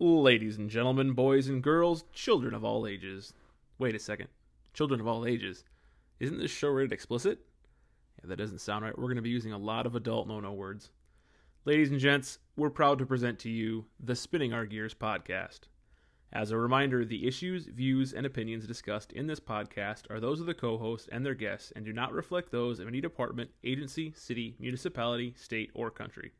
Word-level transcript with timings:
Ladies 0.00 0.58
and 0.58 0.68
gentlemen, 0.68 1.12
boys 1.12 1.46
and 1.46 1.62
girls, 1.62 2.02
children 2.12 2.52
of 2.52 2.64
all 2.64 2.84
ages. 2.84 3.32
Wait 3.78 3.94
a 3.94 4.00
second. 4.00 4.26
Children 4.72 5.00
of 5.00 5.06
all 5.06 5.24
ages. 5.24 5.62
Isn't 6.18 6.38
this 6.38 6.50
show 6.50 6.70
rated 6.70 6.92
explicit? 6.92 7.38
Yeah, 8.20 8.30
that 8.30 8.38
doesn't 8.38 8.60
sound 8.60 8.84
right. 8.84 8.98
We're 8.98 9.04
going 9.04 9.16
to 9.16 9.22
be 9.22 9.30
using 9.30 9.52
a 9.52 9.56
lot 9.56 9.86
of 9.86 9.94
adult 9.94 10.26
no 10.26 10.40
no 10.40 10.52
words. 10.52 10.90
Ladies 11.64 11.92
and 11.92 12.00
gents, 12.00 12.40
we're 12.56 12.70
proud 12.70 12.98
to 12.98 13.06
present 13.06 13.38
to 13.38 13.48
you 13.48 13.84
the 14.00 14.16
Spinning 14.16 14.52
Our 14.52 14.66
Gears 14.66 14.94
podcast. 14.94 15.60
As 16.32 16.50
a 16.50 16.58
reminder, 16.58 17.04
the 17.04 17.28
issues, 17.28 17.66
views, 17.66 18.12
and 18.12 18.26
opinions 18.26 18.66
discussed 18.66 19.12
in 19.12 19.28
this 19.28 19.38
podcast 19.38 20.10
are 20.10 20.18
those 20.18 20.40
of 20.40 20.46
the 20.46 20.54
co 20.54 20.76
host 20.76 21.08
and 21.12 21.24
their 21.24 21.36
guests 21.36 21.72
and 21.76 21.84
do 21.84 21.92
not 21.92 22.12
reflect 22.12 22.50
those 22.50 22.80
of 22.80 22.88
any 22.88 23.00
department, 23.00 23.52
agency, 23.62 24.12
city, 24.16 24.56
municipality, 24.58 25.34
state, 25.36 25.70
or 25.72 25.88
country. 25.88 26.32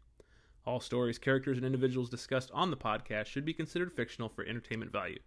All 0.66 0.80
stories, 0.80 1.18
characters, 1.18 1.58
and 1.58 1.66
individuals 1.66 2.08
discussed 2.08 2.50
on 2.54 2.70
the 2.70 2.76
podcast 2.76 3.26
should 3.26 3.44
be 3.44 3.52
considered 3.52 3.92
fictional 3.92 4.30
for 4.30 4.46
entertainment 4.46 4.90
value, 4.90 5.18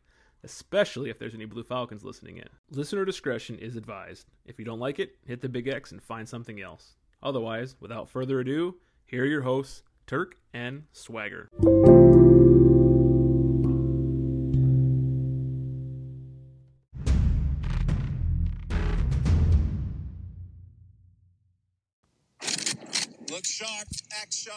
especially 0.44 1.12
if 1.12 1.20
there's 1.20 1.36
any 1.36 1.46
Blue 1.46 1.64
Falcons 1.64 2.04
listening 2.04 2.38
in. 2.38 2.50
Listener 2.72 3.06
discretion 3.06 3.60
is 3.60 3.76
advised. 3.76 4.26
If 4.46 4.58
you 4.58 4.66
don't 4.66 4.80
like 4.80 4.98
it, 4.98 5.18
hit 5.26 5.42
the 5.42 5.50
big 5.50 5.68
X 5.68 5.92
and 5.92 6.02
find 6.02 6.28
something 6.28 6.60
else. 6.60 6.96
Otherwise, 7.22 7.76
without 7.80 8.10
further 8.10 8.40
ado, 8.40 8.78
here 9.06 9.24
are 9.24 9.28
your 9.28 9.42
hosts, 9.44 9.84
Turk 10.08 10.38
and 10.54 10.86
Swagger. 10.92 11.50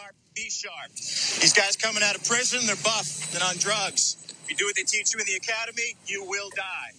Sharp, 0.01 0.15
be 0.35 0.49
sharp. 0.49 0.93
These 0.95 1.53
guys 1.53 1.77
coming 1.77 2.03
out 2.03 2.17
of 2.17 2.25
prison, 2.25 2.61
they're 2.67 2.77
buff 2.77 3.35
and 3.35 3.43
on 3.43 3.57
drugs. 3.57 4.17
If 4.45 4.51
you 4.51 4.57
do 4.57 4.65
what 4.65 4.77
they 4.77 4.85
teach 4.85 5.13
you 5.13 5.21
in 5.21 5.27
the 5.27 5.35
academy, 5.35 5.97
you 6.07 6.25
will 6.25 6.49
die. 6.57 6.93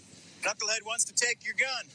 Knucklehead 0.44 0.86
wants 0.86 1.06
to 1.06 1.14
take 1.14 1.44
your 1.44 1.56
gun. 1.56 1.90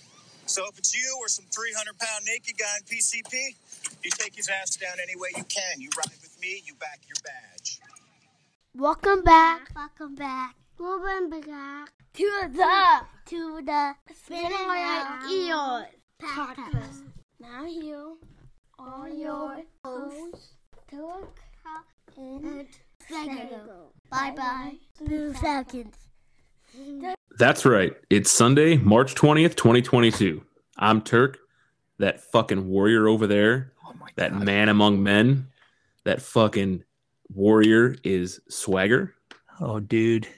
So 0.46 0.64
if 0.68 0.78
it's 0.78 0.96
you 0.96 1.16
or 1.20 1.28
some 1.28 1.44
300 1.54 1.98
pound 1.98 2.24
naked 2.24 2.58
guy 2.58 2.78
in 2.78 2.84
PCP, 2.84 3.54
you 4.02 4.10
take 4.10 4.34
his 4.34 4.48
ass 4.48 4.76
down 4.76 4.94
any 5.02 5.14
way 5.16 5.28
you 5.36 5.44
can. 5.44 5.80
You 5.80 5.90
ride 5.96 6.16
with 6.22 6.36
me, 6.40 6.62
you 6.64 6.74
back 6.74 7.00
your 7.06 7.22
badge. 7.22 7.78
Welcome 8.74 9.22
back. 9.22 9.70
Welcome 9.76 10.14
back. 10.16 10.56
Welcome 10.78 11.30
back 11.30 11.92
to 12.14 12.30
the 12.52 13.00
to 13.26 13.60
the 13.64 13.94
Spinning 14.12 14.52
Our 14.52 15.28
Gears 15.28 15.86
podcast. 16.20 17.02
Now 17.38 17.64
you 17.64 18.18
are 18.78 19.08
your 19.08 19.62
hosts, 19.84 20.56
Turk 20.90 21.38
and. 22.16 22.66
Bye 24.10 24.32
bye, 24.36 24.72
Blue 24.98 25.32
Falcons. 25.32 25.94
That's 27.38 27.64
right. 27.66 27.94
It's 28.10 28.30
Sunday, 28.30 28.76
March 28.76 29.14
20th, 29.14 29.56
2022. 29.56 30.42
I'm 30.76 31.00
Turk, 31.02 31.38
that 31.98 32.20
fucking 32.20 32.68
warrior 32.68 33.08
over 33.08 33.26
there, 33.26 33.72
Oh 33.86 33.94
my 33.98 34.08
that 34.16 34.32
god. 34.32 34.44
man 34.44 34.68
among 34.68 35.02
men, 35.02 35.48
that 36.04 36.22
fucking 36.22 36.84
warrior 37.32 37.96
is 38.04 38.40
Swagger. 38.48 39.14
Oh 39.60 39.80
dude. 39.80 40.28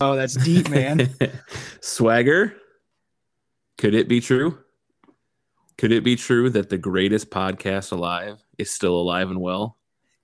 Oh, 0.00 0.16
that's 0.16 0.34
deep, 0.36 0.70
man. 0.70 1.10
Swagger, 1.82 2.54
could 3.76 3.94
it 3.94 4.08
be 4.08 4.20
true? 4.22 4.58
Could 5.78 5.92
it 5.92 6.02
be 6.04 6.16
true 6.16 6.48
that 6.50 6.70
the 6.70 6.78
greatest 6.78 7.30
podcast 7.30 7.92
alive 7.92 8.38
is 8.58 8.70
still 8.70 8.96
alive 8.96 9.30
and 9.30 9.40
well 9.40 9.76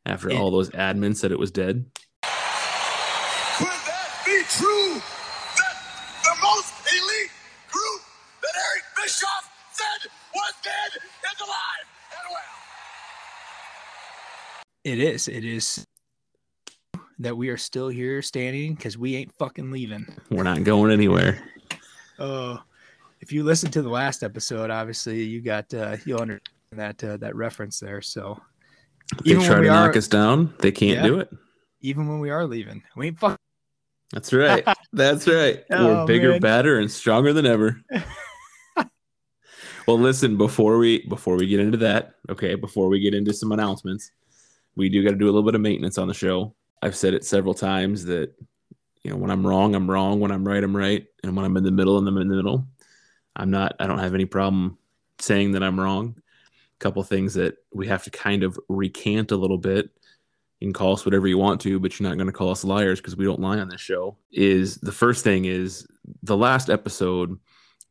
after 0.06 0.31
It- 0.31 0.36
all 0.36 0.50
those 0.50 0.70
admins 0.70 1.17
said 1.17 1.31
it 1.33 1.39
was 1.39 1.50
dead? 1.50 1.84
Could 2.22 3.67
that 3.69 4.23
be 4.25 4.42
true? 4.48 4.95
That 4.95 5.77
the 6.25 6.36
most 6.42 6.73
elite 6.91 7.30
group 7.70 8.00
that 8.41 8.53
Eric 8.56 8.84
Bischoff 8.97 9.50
said 9.73 10.11
was 10.35 10.52
dead 10.64 10.90
is 10.96 11.40
alive 11.40 11.86
and 12.13 12.30
well. 12.30 12.58
it 14.84 14.98
is. 14.98 15.29
It 15.29 15.45
is 15.45 15.86
that 17.19 17.36
we 17.36 17.51
are 17.51 17.58
still 17.58 17.89
here 17.89 18.23
standing 18.23 18.74
because 18.74 18.96
we 18.96 19.17
ain't 19.17 19.33
fucking 19.34 19.70
leaving. 19.70 20.07
We're 20.30 20.42
not 20.45 20.64
going 20.64 20.90
anywhere. 20.92 21.46
Oh, 22.19 22.61
if 23.22 23.33
you 23.33 23.44
listen 23.44 23.70
to 23.70 23.80
the 23.83 23.88
last 23.88 24.22
episode, 24.22 24.70
obviously 24.70 25.22
you 25.22 25.40
got 25.40 25.72
uh 25.72 25.96
you'll 26.05 26.20
understand 26.20 26.42
that 26.72 27.02
uh, 27.05 27.16
that 27.18 27.34
reference 27.36 27.78
there. 27.80 28.02
So 28.02 28.38
They 29.24 29.30
Even 29.30 29.44
try 29.44 29.60
to 29.60 29.66
knock 29.68 29.96
us 29.96 30.08
down. 30.08 30.52
They 30.58 30.72
can't 30.72 30.98
Yeah. 30.98 31.06
do 31.06 31.20
it. 31.20 31.30
even 31.80 32.08
when 32.08 32.18
we 32.20 32.30
are 32.30 32.46
leaving, 32.46 32.83
we 32.96 33.06
ain't 33.08 33.18
fucking 33.18 33.38
That's 34.12 34.33
right. 34.33 34.66
That's 34.92 35.27
right. 35.27 35.64
We're 35.70 36.02
Oh, 36.02 36.06
bigger, 36.06 36.33
man. 36.33 36.40
badder, 36.40 36.78
and 36.78 36.90
stronger 36.90 37.33
than 37.33 37.46
ever. 37.46 37.80
well, 39.86 39.98
listen, 39.98 40.36
before 40.36 40.78
we 40.78 41.06
before 41.06 41.36
we 41.36 41.46
get 41.46 41.60
into 41.60 41.78
that, 41.78 42.14
okay, 42.28 42.54
before 42.56 42.89
we 42.89 43.00
get 43.00 43.14
into 43.14 43.33
some 43.33 43.52
announcements, 43.52 44.10
we 44.77 44.89
do 44.89 45.02
got 45.02 45.10
to 45.10 45.16
do 45.16 45.27
a 45.27 45.33
little 45.33 45.42
bit 45.42 45.54
of 45.54 45.60
maintenance 45.60 45.98
on 45.98 46.08
the 46.08 46.14
show. 46.14 46.54
I've 46.83 46.96
said 46.96 47.14
it 47.14 47.24
several 47.24 47.54
times 47.54 48.04
that 48.06 48.33
you 49.04 49.10
know 49.10 49.16
when 49.16 49.30
I'm 49.30 49.46
wrong, 49.46 49.74
I'm 49.74 49.90
wrong. 49.90 50.20
When 50.20 50.30
I'm 50.30 50.46
right, 50.46 50.62
I'm 50.62 50.77
right. 50.77 51.06
And 51.22 51.36
when 51.36 51.44
I'm 51.44 51.56
in 51.56 51.64
the 51.64 51.70
middle, 51.70 51.96
I'm 51.96 52.06
in 52.08 52.28
the 52.28 52.36
middle. 52.36 52.66
I'm 53.35 53.51
not. 53.51 53.77
I 53.81 53.87
don't 53.87 53.98
have 53.98 54.15
any 54.15 54.27
problem 54.27 54.79
saying 55.19 55.53
that 55.53 55.63
I'm 55.63 55.79
wrong. 55.79 56.17
A 56.19 56.79
couple 56.79 57.03
things 57.03 57.35
that 57.35 57.57
we 57.73 57.87
have 57.89 58.03
to 58.05 58.11
kind 58.11 58.43
of 58.43 58.59
recant 58.69 59.31
a 59.31 59.37
little 59.37 59.59
bit 59.59 59.91
you 60.63 60.69
can 60.69 60.73
call 60.75 60.93
us 60.93 61.05
whatever 61.05 61.27
you 61.27 61.39
want 61.39 61.61
to, 61.63 61.81
but 61.81 61.98
you're 61.98 62.09
not 62.09 62.17
going 62.17 62.29
to 62.29 62.33
call 62.33 62.51
us 62.51 62.63
liars 62.63 63.01
because 63.01 63.17
we 63.17 63.25
don't 63.25 63.41
lie 63.41 63.59
on 63.59 63.69
this 63.69 63.81
show. 63.81 64.17
Is 64.31 64.77
the 64.77 64.93
first 64.93 65.25
thing 65.25 65.45
is 65.45 65.89
the 66.23 66.37
last 66.37 66.70
episode, 66.70 67.37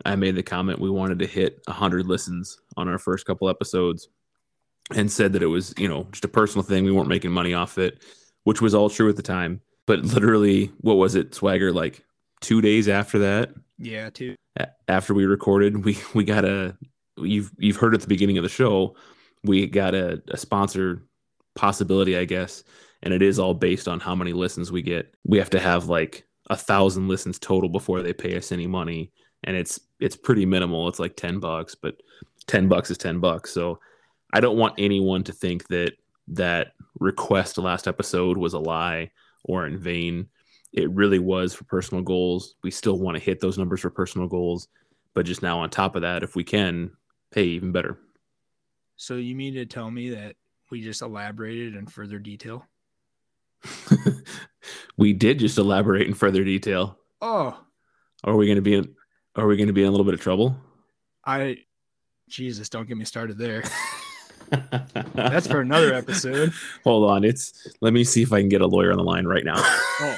I 0.06 0.16
made 0.16 0.36
the 0.36 0.44
comment 0.44 0.80
we 0.80 0.90
wanted 0.90 1.20
to 1.20 1.28
hit 1.28 1.60
100 1.66 2.06
listens 2.06 2.62
on 2.78 2.88
our 2.88 2.98
first 2.98 3.26
couple 3.26 3.50
episodes 3.50 4.08
and 4.96 5.12
said 5.12 5.34
that 5.34 5.44
it 5.44 5.48
was, 5.48 5.74
you 5.78 5.90
know, 5.90 6.08
just 6.14 6.24
a 6.24 6.30
personal 6.30 6.64
thing. 6.64 6.86
We 6.86 6.94
weren't 6.94 7.10
making 7.10 7.32
money 7.32 7.54
off 7.54 7.78
it, 7.78 8.06
which 8.46 8.62
was 8.62 8.74
all 8.74 8.90
true 8.90 9.10
at 9.10 9.18
the 9.18 9.22
time. 9.22 9.60
But 9.86 10.06
literally, 10.06 10.72
what 10.78 10.96
was 10.96 11.16
it, 11.16 11.36
Swagger? 11.36 11.74
Like 11.74 12.06
two 12.42 12.62
days 12.62 12.90
after 12.90 13.20
that, 13.20 13.52
yeah, 13.78 14.10
too. 14.10 14.36
a- 14.60 14.68
after 14.88 15.14
we 15.14 15.26
recorded, 15.26 15.86
we 15.86 15.98
we 16.14 16.24
got 16.24 16.46
a 16.46 16.76
you've 17.18 17.52
you've 17.58 17.78
heard 17.78 17.94
at 17.96 18.02
the 18.02 18.08
beginning 18.08 18.38
of 18.38 18.44
the 18.44 18.50
show, 18.50 18.96
we 19.44 19.68
got 19.68 19.94
a, 19.96 20.22
a 20.30 20.38
sponsor 20.38 21.04
possibility, 21.56 22.18
I 22.18 22.26
guess, 22.26 22.64
and 23.04 23.14
it 23.14 23.22
is 23.22 23.40
all 23.40 23.54
based 23.54 23.88
on 23.88 24.00
how 24.00 24.16
many 24.16 24.34
listens 24.34 24.72
we 24.72 24.82
get. 24.82 25.14
We 25.24 25.38
have 25.38 25.50
to 25.52 25.60
have 25.60 25.88
like 25.88 26.26
a 26.50 26.58
thousand 26.58 27.08
listens 27.08 27.40
total 27.40 27.70
before 27.70 28.02
they 28.02 28.14
pay 28.14 28.36
us 28.38 28.52
any 28.52 28.68
money, 28.68 29.12
and 29.44 29.56
it's 29.56 29.80
it's 30.00 30.16
pretty 30.16 30.46
minimal. 30.46 30.88
It's 30.88 31.00
like 31.00 31.16
ten 31.16 31.40
bucks, 31.40 31.76
but 31.76 31.96
ten 32.48 32.68
bucks 32.68 32.92
is 32.92 32.98
ten 32.98 33.20
bucks. 33.20 33.52
So 33.52 33.80
I 34.34 34.40
don't 34.40 34.58
want 34.58 34.76
anyone 34.78 35.24
to 35.26 35.34
think 35.34 35.68
that 35.68 35.94
that 36.30 36.74
request 37.00 37.58
last 37.58 37.88
episode 37.88 38.38
was 38.38 38.54
a 38.54 38.60
lie 38.60 39.12
or 39.44 39.66
in 39.66 39.78
vain. 39.78 40.28
It 40.74 40.90
really 40.92 41.20
was 41.20 41.54
for 41.54 41.66
personal 41.66 42.04
goals. 42.04 42.56
We 42.64 42.72
still 42.72 42.98
want 42.98 43.18
to 43.18 43.24
hit 43.24 43.40
those 43.40 43.58
numbers 43.58 43.82
for 43.82 43.90
personal 43.90 44.28
goals, 44.28 44.68
but 45.14 45.26
just 45.26 45.42
now 45.42 45.60
on 45.60 45.70
top 45.70 45.96
of 45.96 46.04
that, 46.04 46.24
if 46.24 46.36
we 46.36 46.44
can, 46.44 46.92
hey, 47.34 47.44
even 47.44 47.72
better. 47.72 47.98
So 48.96 49.16
you 49.16 49.36
mean 49.36 49.56
to 49.56 49.66
tell 49.66 49.90
me 49.92 50.12
that 50.12 50.36
we 50.70 50.82
just 50.82 51.02
elaborated 51.02 51.76
in 51.76 51.88
further 51.88 52.20
detail? 52.20 52.66
we 54.98 55.14
did 55.14 55.40
just 55.40 55.58
elaborate 55.58 56.08
in 56.08 56.14
further 56.14 56.44
detail. 56.44 56.98
Oh, 57.22 57.60
Are 58.24 58.36
we 58.36 58.46
going 58.46 58.56
to 58.56 58.62
be 58.62 58.76
in? 58.76 58.96
Are 59.36 59.48
we 59.48 59.58
going 59.58 59.68
to 59.68 59.74
be 59.74 59.82
in 59.82 59.88
a 59.88 59.92
little 59.92 60.06
bit 60.06 60.14
of 60.14 60.22
trouble? 60.22 60.56
I 61.26 61.58
Jesus, 62.30 62.70
don't 62.70 62.88
get 62.88 62.98
me 62.98 63.06
started 63.06 63.38
there. 63.38 63.64
That's 65.14 65.48
for 65.48 65.62
another 65.62 65.94
episode. 65.94 66.54
Hold 66.84 67.10
on, 67.10 67.24
it's. 67.24 67.68
Let 67.82 67.94
me 67.94 68.04
see 68.04 68.22
if 68.22 68.34
I 68.34 68.40
can 68.40 68.50
get 68.50 68.62
a 68.62 68.68
lawyer 68.68 68.92
on 68.92 68.98
the 68.98 69.04
line 69.04 69.26
right 69.26 69.46
now. 69.46 69.56
Oh. 69.58 70.18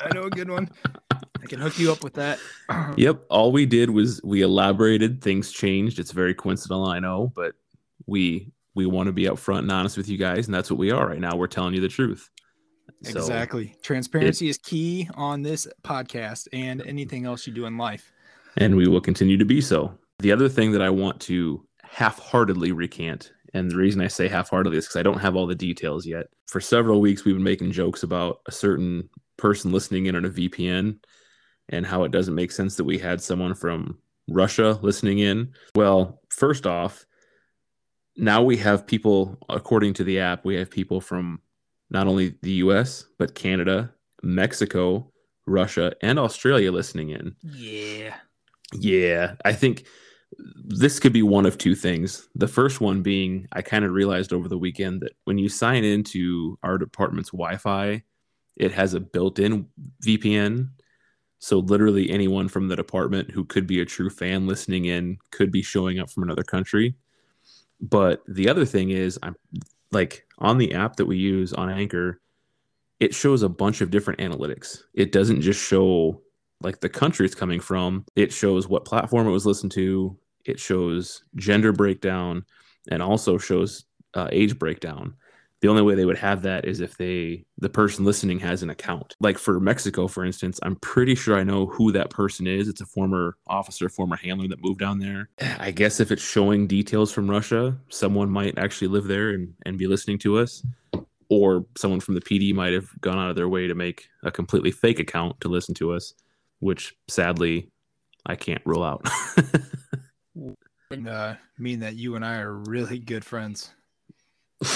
I 0.00 0.12
know 0.14 0.24
a 0.24 0.30
good 0.30 0.50
one. 0.50 0.70
I 1.10 1.46
can 1.48 1.60
hook 1.60 1.78
you 1.78 1.92
up 1.92 2.02
with 2.04 2.14
that. 2.14 2.38
yep, 2.96 3.24
all 3.30 3.52
we 3.52 3.66
did 3.66 3.90
was 3.90 4.20
we 4.22 4.42
elaborated. 4.42 5.22
Things 5.22 5.52
changed. 5.52 5.98
It's 5.98 6.12
very 6.12 6.34
coincidental, 6.34 6.86
I 6.86 6.98
know, 6.98 7.32
but 7.34 7.54
we 8.06 8.50
we 8.74 8.86
want 8.86 9.06
to 9.06 9.12
be 9.12 9.24
upfront 9.24 9.60
and 9.60 9.72
honest 9.72 9.96
with 9.96 10.08
you 10.08 10.18
guys, 10.18 10.46
and 10.46 10.54
that's 10.54 10.70
what 10.70 10.78
we 10.78 10.90
are 10.90 11.06
right 11.06 11.20
now. 11.20 11.34
We're 11.36 11.46
telling 11.46 11.74
you 11.74 11.80
the 11.80 11.88
truth. 11.88 12.30
So, 13.02 13.18
exactly. 13.20 13.74
Transparency 13.82 14.48
is 14.48 14.58
key 14.58 15.08
on 15.14 15.42
this 15.42 15.66
podcast 15.82 16.48
and 16.52 16.82
anything 16.86 17.24
else 17.26 17.46
you 17.46 17.52
do 17.52 17.66
in 17.66 17.76
life. 17.78 18.12
and 18.58 18.74
we 18.76 18.88
will 18.88 19.00
continue 19.00 19.36
to 19.36 19.44
be 19.44 19.60
so. 19.60 19.96
The 20.20 20.32
other 20.32 20.48
thing 20.48 20.72
that 20.72 20.80
I 20.82 20.88
want 20.90 21.20
to 21.22 21.66
half-heartedly 21.82 22.72
recant, 22.72 23.32
and 23.56 23.70
the 23.70 23.76
reason 23.76 24.00
I 24.02 24.08
say 24.08 24.28
half-heartedly 24.28 24.76
is 24.76 24.84
because 24.84 24.96
I 24.96 25.02
don't 25.02 25.20
have 25.20 25.34
all 25.34 25.46
the 25.46 25.54
details 25.54 26.06
yet. 26.06 26.26
For 26.46 26.60
several 26.60 27.00
weeks, 27.00 27.24
we've 27.24 27.34
been 27.34 27.42
making 27.42 27.72
jokes 27.72 28.02
about 28.02 28.40
a 28.46 28.52
certain 28.52 29.08
person 29.38 29.72
listening 29.72 30.06
in 30.06 30.14
on 30.14 30.26
a 30.26 30.30
VPN 30.30 30.98
and 31.70 31.86
how 31.86 32.04
it 32.04 32.12
doesn't 32.12 32.34
make 32.34 32.52
sense 32.52 32.76
that 32.76 32.84
we 32.84 32.98
had 32.98 33.22
someone 33.22 33.54
from 33.54 33.98
Russia 34.28 34.78
listening 34.82 35.20
in. 35.20 35.52
Well, 35.74 36.20
first 36.28 36.66
off, 36.66 37.06
now 38.16 38.42
we 38.42 38.58
have 38.58 38.86
people, 38.86 39.38
according 39.48 39.94
to 39.94 40.04
the 40.04 40.20
app, 40.20 40.44
we 40.44 40.56
have 40.56 40.70
people 40.70 41.00
from 41.00 41.40
not 41.90 42.06
only 42.06 42.34
the 42.42 42.52
US, 42.52 43.06
but 43.18 43.34
Canada, 43.34 43.92
Mexico, 44.22 45.12
Russia, 45.46 45.94
and 46.02 46.18
Australia 46.18 46.72
listening 46.72 47.10
in. 47.10 47.36
Yeah. 47.42 48.16
Yeah, 48.74 49.36
I 49.44 49.52
think 49.52 49.86
this 50.38 50.98
could 50.98 51.12
be 51.12 51.22
one 51.22 51.46
of 51.46 51.58
two 51.58 51.74
things. 51.74 52.28
The 52.34 52.48
first 52.48 52.80
one 52.80 53.02
being 53.02 53.46
I 53.52 53.62
kind 53.62 53.84
of 53.84 53.92
realized 53.92 54.32
over 54.32 54.48
the 54.48 54.58
weekend 54.58 55.00
that 55.02 55.12
when 55.24 55.38
you 55.38 55.48
sign 55.48 55.84
into 55.84 56.58
our 56.62 56.78
department's 56.78 57.30
Wi 57.30 57.56
Fi, 57.56 58.02
it 58.56 58.72
has 58.72 58.94
a 58.94 59.00
built 59.00 59.38
in 59.38 59.66
VPN. 60.04 60.70
So, 61.38 61.58
literally, 61.58 62.10
anyone 62.10 62.48
from 62.48 62.68
the 62.68 62.76
department 62.76 63.30
who 63.30 63.44
could 63.44 63.66
be 63.66 63.80
a 63.80 63.84
true 63.84 64.10
fan 64.10 64.46
listening 64.46 64.86
in 64.86 65.18
could 65.30 65.52
be 65.52 65.62
showing 65.62 66.00
up 66.00 66.10
from 66.10 66.22
another 66.22 66.42
country. 66.42 66.96
But 67.80 68.22
the 68.26 68.48
other 68.48 68.64
thing 68.64 68.90
is, 68.90 69.18
I'm 69.22 69.36
like 69.92 70.26
on 70.38 70.58
the 70.58 70.74
app 70.74 70.96
that 70.96 71.06
we 71.06 71.18
use 71.18 71.52
on 71.52 71.70
Anchor, 71.70 72.20
it 72.98 73.14
shows 73.14 73.42
a 73.42 73.48
bunch 73.48 73.82
of 73.82 73.90
different 73.90 74.20
analytics. 74.20 74.82
It 74.94 75.12
doesn't 75.12 75.42
just 75.42 75.62
show 75.62 76.22
like 76.60 76.80
the 76.80 76.88
country 76.88 77.26
it's 77.26 77.34
coming 77.34 77.60
from, 77.60 78.04
it 78.16 78.32
shows 78.32 78.68
what 78.68 78.84
platform 78.84 79.26
it 79.26 79.32
was 79.32 79.46
listened 79.46 79.72
to, 79.72 80.16
it 80.44 80.58
shows 80.58 81.24
gender 81.34 81.72
breakdown, 81.72 82.44
and 82.90 83.02
also 83.02 83.38
shows 83.38 83.84
uh, 84.14 84.28
age 84.32 84.58
breakdown. 84.58 85.14
The 85.62 85.68
only 85.68 85.82
way 85.82 85.94
they 85.94 86.04
would 86.04 86.18
have 86.18 86.42
that 86.42 86.66
is 86.66 86.80
if 86.80 86.96
they 86.98 87.44
the 87.58 87.70
person 87.70 88.04
listening 88.04 88.38
has 88.40 88.62
an 88.62 88.70
account. 88.70 89.16
Like 89.20 89.38
for 89.38 89.58
Mexico, 89.58 90.06
for 90.06 90.24
instance, 90.24 90.60
I'm 90.62 90.76
pretty 90.76 91.14
sure 91.14 91.36
I 91.36 91.44
know 91.44 91.66
who 91.66 91.92
that 91.92 92.10
person 92.10 92.46
is. 92.46 92.68
It's 92.68 92.82
a 92.82 92.86
former 92.86 93.36
officer, 93.46 93.88
former 93.88 94.16
handler 94.16 94.48
that 94.48 94.62
moved 94.62 94.80
down 94.80 94.98
there. 94.98 95.30
I 95.58 95.70
guess 95.70 95.98
if 95.98 96.12
it's 96.12 96.22
showing 96.22 96.66
details 96.66 97.10
from 97.10 97.30
Russia, 97.30 97.76
someone 97.88 98.30
might 98.30 98.58
actually 98.58 98.88
live 98.88 99.06
there 99.06 99.30
and, 99.30 99.54
and 99.64 99.78
be 99.78 99.86
listening 99.86 100.18
to 100.20 100.38
us 100.38 100.62
or 101.28 101.66
someone 101.76 102.00
from 102.00 102.14
the 102.14 102.20
PD 102.20 102.54
might 102.54 102.72
have 102.72 102.88
gone 103.00 103.18
out 103.18 103.30
of 103.30 103.36
their 103.36 103.48
way 103.48 103.66
to 103.66 103.74
make 103.74 104.08
a 104.22 104.30
completely 104.30 104.70
fake 104.70 105.00
account 105.00 105.40
to 105.40 105.48
listen 105.48 105.74
to 105.74 105.92
us, 105.92 106.14
which 106.60 106.94
sadly 107.08 107.70
I 108.24 108.36
can't 108.36 108.62
rule 108.64 108.82
out. 108.82 109.06
and, 110.90 111.08
uh, 111.08 111.34
mean 111.58 111.80
that 111.80 111.96
you 111.96 112.16
and 112.16 112.24
I 112.24 112.38
are 112.38 112.52
really 112.52 112.98
good 112.98 113.24
friends. 113.24 113.70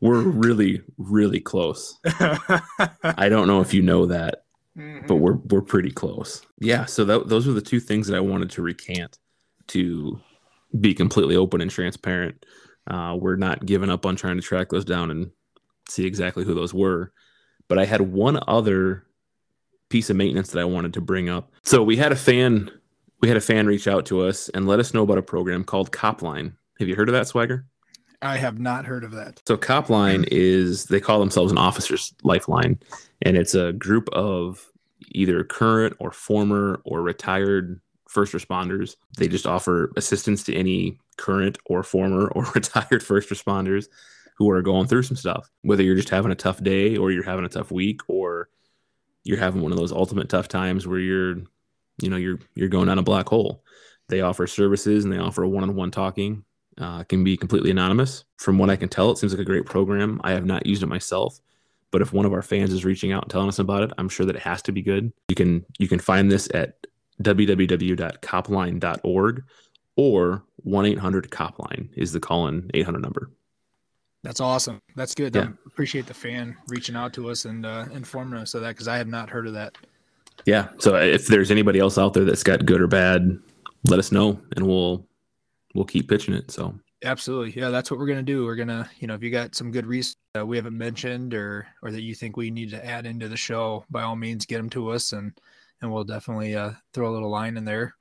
We're 0.00 0.22
really, 0.22 0.82
really 0.96 1.40
close. 1.40 1.98
I 2.04 3.28
don't 3.28 3.46
know 3.46 3.60
if 3.60 3.74
you 3.74 3.82
know 3.82 4.06
that, 4.06 4.44
but 5.06 5.16
we're 5.16 5.34
we're 5.34 5.60
pretty 5.60 5.90
close. 5.90 6.40
Yeah. 6.58 6.86
So 6.86 7.04
that, 7.04 7.28
those 7.28 7.46
are 7.46 7.52
the 7.52 7.60
two 7.60 7.80
things 7.80 8.06
that 8.06 8.16
I 8.16 8.20
wanted 8.20 8.48
to 8.52 8.62
recant 8.62 9.18
to 9.68 10.18
be 10.78 10.94
completely 10.94 11.36
open 11.36 11.60
and 11.60 11.70
transparent. 11.70 12.46
Uh, 12.86 13.16
we're 13.20 13.36
not 13.36 13.66
giving 13.66 13.90
up 13.90 14.06
on 14.06 14.16
trying 14.16 14.36
to 14.36 14.42
track 14.42 14.70
those 14.70 14.86
down 14.86 15.10
and 15.10 15.30
see 15.88 16.06
exactly 16.06 16.44
who 16.44 16.54
those 16.54 16.72
were. 16.72 17.12
But 17.68 17.78
I 17.78 17.84
had 17.84 18.00
one 18.00 18.40
other 18.48 19.04
piece 19.90 20.08
of 20.08 20.16
maintenance 20.16 20.50
that 20.52 20.60
I 20.60 20.64
wanted 20.64 20.94
to 20.94 21.00
bring 21.00 21.28
up. 21.28 21.52
So 21.62 21.82
we 21.82 21.96
had 21.96 22.12
a 22.12 22.16
fan, 22.16 22.70
we 23.20 23.28
had 23.28 23.36
a 23.36 23.42
fan 23.42 23.66
reach 23.66 23.86
out 23.86 24.06
to 24.06 24.22
us 24.22 24.48
and 24.50 24.66
let 24.66 24.80
us 24.80 24.94
know 24.94 25.02
about 25.02 25.18
a 25.18 25.22
program 25.22 25.64
called 25.64 25.92
Copline. 25.92 26.54
Have 26.78 26.88
you 26.88 26.96
heard 26.96 27.08
of 27.08 27.12
that, 27.12 27.28
Swagger? 27.28 27.66
I 28.22 28.36
have 28.36 28.58
not 28.58 28.86
heard 28.86 29.04
of 29.04 29.12
that. 29.12 29.42
So 29.46 29.56
Copline 29.56 30.26
is 30.30 30.84
they 30.86 31.00
call 31.00 31.20
themselves 31.20 31.52
an 31.52 31.58
officer's 31.58 32.14
lifeline, 32.22 32.78
and 33.22 33.36
it's 33.36 33.54
a 33.54 33.72
group 33.72 34.08
of 34.10 34.66
either 35.08 35.42
current 35.42 35.96
or 35.98 36.12
former 36.12 36.80
or 36.84 37.02
retired 37.02 37.80
first 38.08 38.32
responders. 38.32 38.96
They 39.16 39.28
just 39.28 39.46
offer 39.46 39.90
assistance 39.96 40.42
to 40.44 40.54
any 40.54 40.98
current 41.16 41.58
or 41.66 41.82
former 41.82 42.28
or 42.28 42.44
retired 42.54 43.02
first 43.02 43.30
responders 43.30 43.86
who 44.36 44.50
are 44.50 44.62
going 44.62 44.86
through 44.86 45.02
some 45.02 45.16
stuff. 45.16 45.48
Whether 45.62 45.82
you're 45.82 45.96
just 45.96 46.08
having 46.10 46.32
a 46.32 46.36
tough 46.36 46.62
day 46.62 46.96
or 46.96 47.10
you're 47.10 47.24
having 47.24 47.44
a 47.44 47.48
tough 47.48 47.70
week 47.70 48.00
or 48.08 48.48
you're 49.24 49.38
having 49.38 49.62
one 49.62 49.72
of 49.72 49.78
those 49.78 49.92
ultimate 49.92 50.28
tough 50.28 50.48
times 50.48 50.86
where 50.86 50.98
you're 50.98 51.36
you 52.00 52.08
know 52.08 52.16
you're 52.16 52.38
you're 52.54 52.68
going 52.68 52.88
down 52.88 52.98
a 52.98 53.02
black 53.02 53.28
hole. 53.28 53.62
They 54.08 54.22
offer 54.22 54.46
services 54.46 55.04
and 55.04 55.12
they 55.12 55.18
offer 55.18 55.46
one-on-one 55.46 55.90
talking. 55.90 56.44
Uh, 56.78 57.04
can 57.04 57.22
be 57.22 57.36
completely 57.36 57.70
anonymous. 57.70 58.24
From 58.38 58.58
what 58.58 58.70
I 58.70 58.76
can 58.76 58.88
tell, 58.88 59.10
it 59.10 59.18
seems 59.18 59.32
like 59.32 59.42
a 59.42 59.44
great 59.44 59.66
program. 59.66 60.20
I 60.24 60.32
have 60.32 60.46
not 60.46 60.66
used 60.66 60.82
it 60.82 60.86
myself, 60.86 61.38
but 61.90 62.00
if 62.00 62.12
one 62.12 62.24
of 62.24 62.32
our 62.32 62.42
fans 62.42 62.72
is 62.72 62.84
reaching 62.84 63.12
out 63.12 63.24
and 63.24 63.30
telling 63.30 63.48
us 63.48 63.58
about 63.58 63.82
it, 63.82 63.90
I'm 63.98 64.08
sure 64.08 64.24
that 64.24 64.36
it 64.36 64.42
has 64.42 64.62
to 64.62 64.72
be 64.72 64.82
good. 64.82 65.12
You 65.28 65.34
can 65.34 65.66
you 65.78 65.88
can 65.88 65.98
find 65.98 66.30
this 66.30 66.48
at 66.54 66.86
www.copline.org 67.22 69.44
or 69.96 70.44
1-800-copline 70.66 71.88
is 71.94 72.12
the 72.12 72.20
call-in 72.20 72.70
800 72.72 73.02
number. 73.02 73.30
That's 74.22 74.40
awesome. 74.40 74.80
That's 74.96 75.14
good. 75.14 75.34
Yeah. 75.34 75.42
I 75.42 75.48
appreciate 75.66 76.06
the 76.06 76.14
fan 76.14 76.56
reaching 76.68 76.96
out 76.96 77.12
to 77.14 77.30
us 77.30 77.46
and 77.46 77.64
uh, 77.64 77.86
informing 77.92 78.38
us 78.38 78.54
of 78.54 78.60
that 78.62 78.70
because 78.70 78.88
I 78.88 78.98
have 78.98 79.08
not 79.08 79.30
heard 79.30 79.46
of 79.46 79.54
that. 79.54 79.76
Yeah. 80.44 80.68
So 80.78 80.96
if 80.96 81.26
there's 81.26 81.50
anybody 81.50 81.78
else 81.78 81.96
out 81.96 82.12
there 82.12 82.24
that's 82.24 82.42
got 82.42 82.66
good 82.66 82.80
or 82.80 82.86
bad, 82.86 83.38
let 83.88 83.98
us 83.98 84.12
know 84.12 84.40
and 84.56 84.66
we'll 84.66 85.06
we'll 85.74 85.84
keep 85.84 86.08
pitching 86.08 86.34
it. 86.34 86.50
So 86.50 86.78
Absolutely. 87.02 87.58
Yeah, 87.58 87.70
that's 87.70 87.90
what 87.90 87.98
we're 87.98 88.06
gonna 88.06 88.22
do. 88.22 88.44
We're 88.44 88.56
gonna, 88.56 88.90
you 88.98 89.06
know, 89.06 89.14
if 89.14 89.22
you 89.22 89.30
got 89.30 89.54
some 89.54 89.70
good 89.70 89.86
reasons 89.86 90.16
that 90.34 90.46
we 90.46 90.56
haven't 90.56 90.76
mentioned 90.76 91.32
or 91.32 91.66
or 91.82 91.90
that 91.90 92.02
you 92.02 92.14
think 92.14 92.36
we 92.36 92.50
need 92.50 92.70
to 92.70 92.84
add 92.84 93.06
into 93.06 93.26
the 93.28 93.38
show, 93.38 93.84
by 93.90 94.02
all 94.02 94.16
means, 94.16 94.44
get 94.44 94.58
them 94.58 94.68
to 94.70 94.90
us, 94.90 95.12
and 95.12 95.32
and 95.80 95.90
we'll 95.90 96.04
definitely 96.04 96.54
uh, 96.54 96.72
throw 96.92 97.10
a 97.10 97.12
little 97.14 97.30
line 97.30 97.56
in 97.56 97.64
there, 97.64 97.94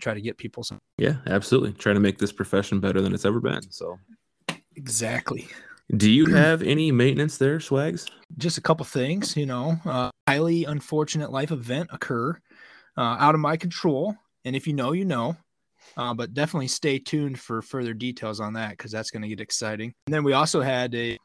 try 0.00 0.12
to 0.12 0.20
get 0.20 0.38
people 0.38 0.64
some. 0.64 0.80
yeah, 0.98 1.16
absolutely. 1.28 1.72
Try 1.72 1.92
to 1.92 2.00
make 2.00 2.18
this 2.18 2.32
profession 2.32 2.80
better 2.80 3.00
than 3.00 3.14
it's 3.14 3.24
ever 3.24 3.38
been. 3.38 3.62
So 3.70 3.96
Exactly. 4.76 5.48
do 5.96 6.10
you 6.10 6.26
have 6.26 6.62
any 6.62 6.90
maintenance 6.92 7.38
there, 7.38 7.60
Swags? 7.60 8.06
Just 8.38 8.58
a 8.58 8.62
couple 8.62 8.84
things, 8.84 9.36
you 9.36 9.46
know, 9.46 9.78
uh, 9.84 10.10
highly 10.28 10.64
unfortunate 10.64 11.30
life 11.30 11.50
event 11.50 11.90
occur, 11.92 12.38
uh, 12.96 13.16
out 13.18 13.34
of 13.34 13.40
my 13.40 13.56
control, 13.56 14.16
and 14.44 14.56
if 14.56 14.66
you 14.66 14.72
know, 14.72 14.92
you 14.92 15.04
know. 15.04 15.36
Uh, 15.96 16.14
but 16.14 16.32
definitely 16.32 16.68
stay 16.68 16.98
tuned 16.98 17.38
for 17.38 17.60
further 17.60 17.92
details 17.92 18.40
on 18.40 18.54
that 18.54 18.70
because 18.70 18.90
that's 18.90 19.10
going 19.10 19.20
to 19.20 19.28
get 19.28 19.40
exciting. 19.40 19.92
And 20.06 20.14
then 20.14 20.24
we 20.24 20.32
also 20.32 20.62
had 20.62 20.94
a 20.94 21.18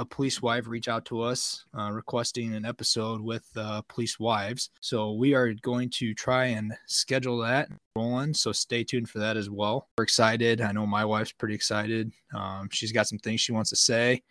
a 0.00 0.04
police 0.06 0.40
wife 0.40 0.66
reach 0.66 0.88
out 0.88 1.04
to 1.04 1.20
us 1.20 1.66
uh, 1.78 1.90
requesting 1.92 2.54
an 2.54 2.64
episode 2.64 3.20
with 3.20 3.46
uh, 3.54 3.82
police 3.86 4.18
wives. 4.18 4.70
So 4.80 5.12
we 5.12 5.34
are 5.34 5.52
going 5.60 5.90
to 5.90 6.14
try 6.14 6.46
and 6.46 6.72
schedule 6.86 7.36
that 7.42 7.68
rolling. 7.94 8.32
So 8.32 8.50
stay 8.50 8.82
tuned 8.82 9.10
for 9.10 9.18
that 9.18 9.36
as 9.36 9.50
well. 9.50 9.88
We're 9.98 10.04
excited. 10.04 10.62
I 10.62 10.72
know 10.72 10.86
my 10.86 11.04
wife's 11.04 11.32
pretty 11.32 11.54
excited. 11.54 12.12
Um, 12.34 12.70
she's 12.72 12.92
got 12.92 13.08
some 13.08 13.18
things 13.18 13.42
she 13.42 13.52
wants 13.52 13.68
to 13.70 13.76
say. 13.76 14.22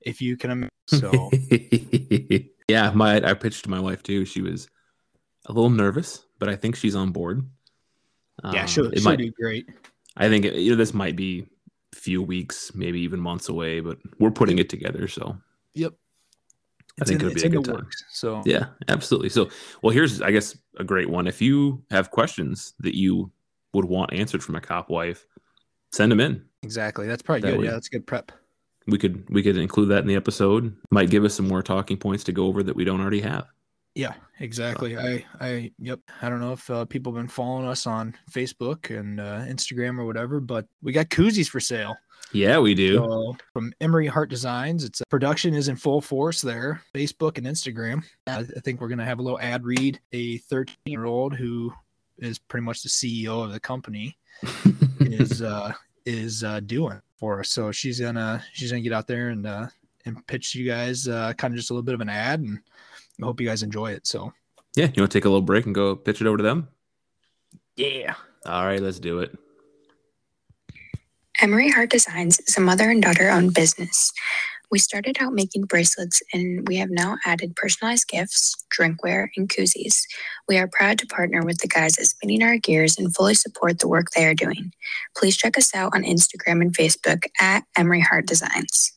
If 0.00 0.20
you 0.20 0.36
can, 0.36 0.50
imagine. 0.50 0.70
so 0.88 1.30
yeah, 2.68 2.90
my 2.90 3.22
I 3.22 3.34
pitched 3.34 3.64
to 3.64 3.70
my 3.70 3.80
wife 3.80 4.02
too. 4.02 4.24
She 4.24 4.42
was 4.42 4.68
a 5.46 5.52
little 5.52 5.70
nervous, 5.70 6.26
but 6.40 6.48
I 6.48 6.56
think 6.56 6.74
she's 6.74 6.96
on 6.96 7.12
board. 7.12 7.48
yeah, 8.52 8.62
Um, 8.62 8.66
she'll, 8.66 8.86
it 8.86 8.98
she'll 8.98 9.04
might, 9.04 9.18
do 9.20 9.30
great. 9.30 9.66
I 10.16 10.28
think 10.28 10.44
you 10.44 10.70
know 10.70 10.76
this 10.76 10.92
might 10.92 11.14
be 11.14 11.46
few 11.94 12.22
weeks, 12.22 12.72
maybe 12.74 13.00
even 13.00 13.20
months 13.20 13.48
away, 13.48 13.80
but 13.80 13.98
we're 14.18 14.30
putting 14.30 14.58
it 14.58 14.68
together. 14.68 15.08
So 15.08 15.36
Yep. 15.74 15.94
I 17.00 17.04
think 17.04 17.20
in, 17.22 17.26
it'll 17.28 17.34
be 17.34 17.46
a 17.46 17.48
good 17.50 17.64
time. 17.64 17.74
works. 17.74 18.04
So 18.10 18.42
yeah, 18.44 18.66
absolutely. 18.88 19.28
So 19.30 19.48
well, 19.82 19.92
here's 19.92 20.20
I 20.22 20.30
guess 20.30 20.56
a 20.78 20.84
great 20.84 21.08
one. 21.10 21.26
If 21.26 21.40
you 21.42 21.82
have 21.90 22.10
questions 22.10 22.74
that 22.80 22.94
you 22.96 23.30
would 23.72 23.84
want 23.86 24.12
answered 24.12 24.42
from 24.44 24.54
a 24.54 24.60
cop 24.60 24.88
wife, 24.90 25.26
send 25.92 26.12
them 26.12 26.20
in. 26.20 26.44
exactly. 26.62 27.06
That's 27.06 27.22
probably 27.22 27.40
That 27.42 27.50
good. 27.52 27.60
way- 27.60 27.64
Yeah, 27.66 27.72
that's 27.72 27.88
good 27.88 28.06
prep. 28.06 28.30
We 28.86 28.98
could 28.98 29.24
we 29.30 29.42
could 29.42 29.56
include 29.56 29.88
that 29.88 30.02
in 30.02 30.06
the 30.06 30.14
episode. 30.14 30.76
Might 30.90 31.08
give 31.10 31.24
us 31.24 31.34
some 31.34 31.48
more 31.48 31.62
talking 31.62 31.96
points 31.96 32.22
to 32.24 32.32
go 32.32 32.44
over 32.46 32.62
that 32.62 32.76
we 32.76 32.84
don't 32.84 33.00
already 33.00 33.20
have. 33.22 33.46
Yeah, 33.94 34.14
exactly. 34.40 34.98
I, 34.98 35.24
I, 35.40 35.70
yep. 35.78 36.00
I 36.20 36.28
don't 36.28 36.40
know 36.40 36.52
if 36.52 36.68
uh, 36.68 36.84
people 36.84 37.12
have 37.12 37.20
been 37.20 37.28
following 37.28 37.66
us 37.66 37.86
on 37.86 38.14
Facebook 38.30 38.96
and 38.96 39.20
uh, 39.20 39.42
Instagram 39.46 39.98
or 39.98 40.04
whatever, 40.04 40.40
but 40.40 40.66
we 40.82 40.92
got 40.92 41.10
koozies 41.10 41.48
for 41.48 41.60
sale. 41.60 41.96
Yeah, 42.32 42.58
we 42.58 42.74
do. 42.74 42.96
So 42.96 43.36
from 43.52 43.72
Emery 43.80 44.08
Heart 44.08 44.30
Designs, 44.30 44.82
it's 44.82 45.00
production 45.08 45.54
is 45.54 45.68
in 45.68 45.76
full 45.76 46.00
force 46.00 46.42
there. 46.42 46.82
Facebook 46.92 47.38
and 47.38 47.46
Instagram. 47.46 48.02
I, 48.26 48.38
I 48.38 48.60
think 48.64 48.80
we're 48.80 48.88
gonna 48.88 49.04
have 49.04 49.20
a 49.20 49.22
little 49.22 49.38
ad 49.38 49.64
read. 49.64 50.00
A 50.12 50.38
13 50.38 50.74
year 50.86 51.04
old 51.04 51.34
who 51.34 51.72
is 52.18 52.40
pretty 52.40 52.64
much 52.64 52.82
the 52.82 52.88
CEO 52.88 53.44
of 53.44 53.52
the 53.52 53.60
company 53.60 54.16
is 55.00 55.42
uh, 55.42 55.72
is 56.06 56.42
uh, 56.42 56.58
doing 56.60 57.00
for 57.16 57.40
us. 57.40 57.50
So 57.50 57.70
she's 57.70 58.00
gonna 58.00 58.42
she's 58.52 58.72
gonna 58.72 58.82
get 58.82 58.92
out 58.92 59.06
there 59.06 59.28
and 59.28 59.46
uh, 59.46 59.68
and 60.04 60.26
pitch 60.26 60.56
you 60.56 60.66
guys 60.66 61.06
uh, 61.06 61.32
kind 61.34 61.52
of 61.52 61.56
just 61.56 61.70
a 61.70 61.72
little 61.72 61.84
bit 61.84 61.94
of 61.94 62.00
an 62.00 62.08
ad, 62.08 62.40
and 62.40 62.58
I 63.22 63.26
hope 63.26 63.40
you 63.40 63.48
guys 63.48 63.62
enjoy 63.62 63.92
it. 63.92 64.06
So 64.06 64.32
yeah, 64.76 64.86
you 64.94 65.02
want 65.02 65.12
to 65.12 65.18
take 65.18 65.24
a 65.24 65.28
little 65.28 65.42
break 65.42 65.66
and 65.66 65.74
go 65.74 65.94
pitch 65.94 66.20
it 66.20 66.26
over 66.26 66.36
to 66.36 66.42
them? 66.42 66.68
yeah. 67.76 68.14
All 68.46 68.66
right, 68.66 68.80
let's 68.80 68.98
do 68.98 69.20
it. 69.20 69.36
Emery 71.40 71.70
Heart 71.70 71.90
Designs 71.90 72.38
is 72.40 72.56
a 72.56 72.60
mother 72.60 72.90
and 72.90 73.02
daughter 73.02 73.30
owned 73.30 73.54
business. 73.54 74.12
We 74.70 74.78
started 74.78 75.18
out 75.20 75.32
making 75.32 75.64
bracelets 75.64 76.22
and 76.32 76.66
we 76.66 76.76
have 76.76 76.90
now 76.90 77.16
added 77.24 77.56
personalized 77.56 78.08
gifts, 78.08 78.54
drinkware, 78.76 79.28
and 79.36 79.48
koozies. 79.48 80.02
We 80.48 80.58
are 80.58 80.68
proud 80.68 80.98
to 80.98 81.06
partner 81.06 81.44
with 81.44 81.58
the 81.58 81.68
guys 81.68 81.98
at 81.98 82.06
Spinning 82.06 82.42
Our 82.42 82.58
Gears 82.58 82.98
and 82.98 83.14
fully 83.14 83.34
support 83.34 83.78
the 83.78 83.88
work 83.88 84.10
they 84.10 84.26
are 84.26 84.34
doing. 84.34 84.72
Please 85.16 85.36
check 85.36 85.56
us 85.58 85.74
out 85.74 85.94
on 85.94 86.02
Instagram 86.02 86.60
and 86.60 86.76
Facebook 86.76 87.24
at 87.40 87.64
Emery 87.76 88.00
Heart 88.00 88.26
Designs. 88.26 88.93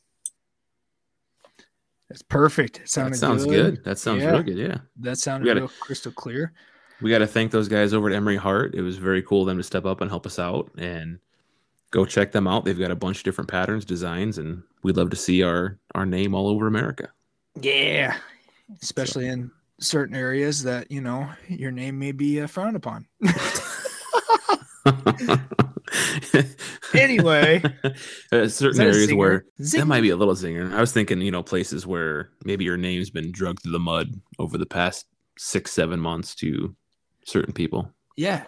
That's 2.10 2.22
perfect. 2.22 2.80
It 2.80 2.90
sounded 2.90 3.16
That 3.16 3.20
sounds 3.20 3.46
good. 3.46 3.84
That 3.84 4.00
sounds 4.00 4.24
Yeah. 4.24 4.32
real 4.32 4.44
good. 4.44 4.58
Yeah. 4.58 4.78
That 5.02 5.18
sounded 5.18 5.46
gotta- 5.46 5.60
real 5.62 5.72
crystal 5.80 6.12
clear. 6.12 6.54
We 7.02 7.12
got 7.12 7.20
to 7.20 7.28
thank 7.28 7.52
those 7.52 7.68
guys 7.68 7.94
over 7.94 8.10
at 8.10 8.16
Emery 8.16 8.38
Heart. 8.38 8.74
It 8.74 8.82
was 8.82 8.98
very 8.98 9.22
cool 9.22 9.42
of 9.42 9.48
them 9.48 9.58
to 9.58 9.64
step 9.64 9.86
up 9.86 10.02
and 10.02 10.10
help 10.10 10.26
us 10.26 10.40
out 10.40 10.72
and 10.78 11.20
go 11.92 12.06
check 12.06 12.32
them 12.32 12.48
out. 12.48 12.66
They've 12.66 12.80
got 12.80 12.90
a 12.92 12.96
bunch 12.96 13.18
of 13.20 13.24
different 13.24 13.50
patterns, 13.52 13.86
designs, 13.86 14.38
and 14.40 14.64
we'd 14.84 14.98
love 14.98 15.12
to 15.12 15.16
see 15.16 15.44
our 15.44 15.78
our 15.94 16.06
name 16.08 16.34
all 16.34 16.48
over 16.48 16.66
America. 16.66 17.10
Yeah, 17.62 18.18
especially 18.82 19.28
in 19.28 19.52
certain 19.80 20.16
areas 20.16 20.64
that 20.64 20.92
you 20.92 21.02
know 21.02 21.30
your 21.48 21.70
name 21.72 22.00
may 22.00 22.14
be 22.14 22.42
uh, 22.42 22.48
frowned 22.48 22.76
upon. 22.76 23.06
Anyway. 26.94 27.62
Uh, 28.32 28.48
certain 28.48 28.82
areas 28.82 29.14
where 29.14 29.46
Zing. 29.62 29.80
that 29.80 29.86
might 29.86 30.02
be 30.02 30.10
a 30.10 30.16
little 30.18 30.34
zinger. 30.36 30.74
I 30.74 30.82
was 30.82 30.92
thinking, 30.92 31.22
you 31.22 31.32
know, 31.32 31.42
places 31.42 31.88
where 31.88 32.30
maybe 32.44 32.66
your 32.66 32.76
name's 32.76 33.10
been 33.10 33.32
drugged 33.32 33.64
through 33.64 33.72
the 33.72 33.80
mud 33.80 34.20
over 34.38 34.58
the 34.58 34.66
past 34.66 35.06
six, 35.38 35.72
seven 35.72 36.00
months 36.00 36.36
to 36.36 36.76
certain 37.24 37.54
people. 37.54 37.90
Yeah, 38.18 38.44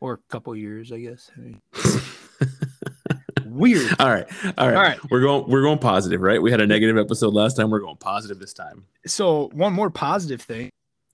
or 0.00 0.14
a 0.14 0.18
couple 0.30 0.54
years, 0.56 0.92
I 0.92 0.98
guess. 1.00 1.30
I 1.36 1.40
mean, 1.40 1.62
weird. 3.44 3.94
all 3.98 4.10
right, 4.10 4.26
all 4.58 4.68
right, 4.68 4.76
All 4.76 4.82
right. 4.82 4.98
We're 5.10 5.20
going, 5.20 5.48
we're 5.50 5.62
going 5.62 5.78
positive, 5.78 6.20
right? 6.20 6.40
We 6.42 6.50
had 6.50 6.60
a 6.60 6.66
negative 6.66 6.98
episode 6.98 7.32
last 7.34 7.54
time. 7.56 7.70
We're 7.70 7.80
going 7.80 7.96
positive 7.96 8.38
this 8.38 8.52
time. 8.52 8.84
So 9.06 9.48
one 9.54 9.72
more 9.72 9.90
positive 9.90 10.42
thing. 10.42 10.70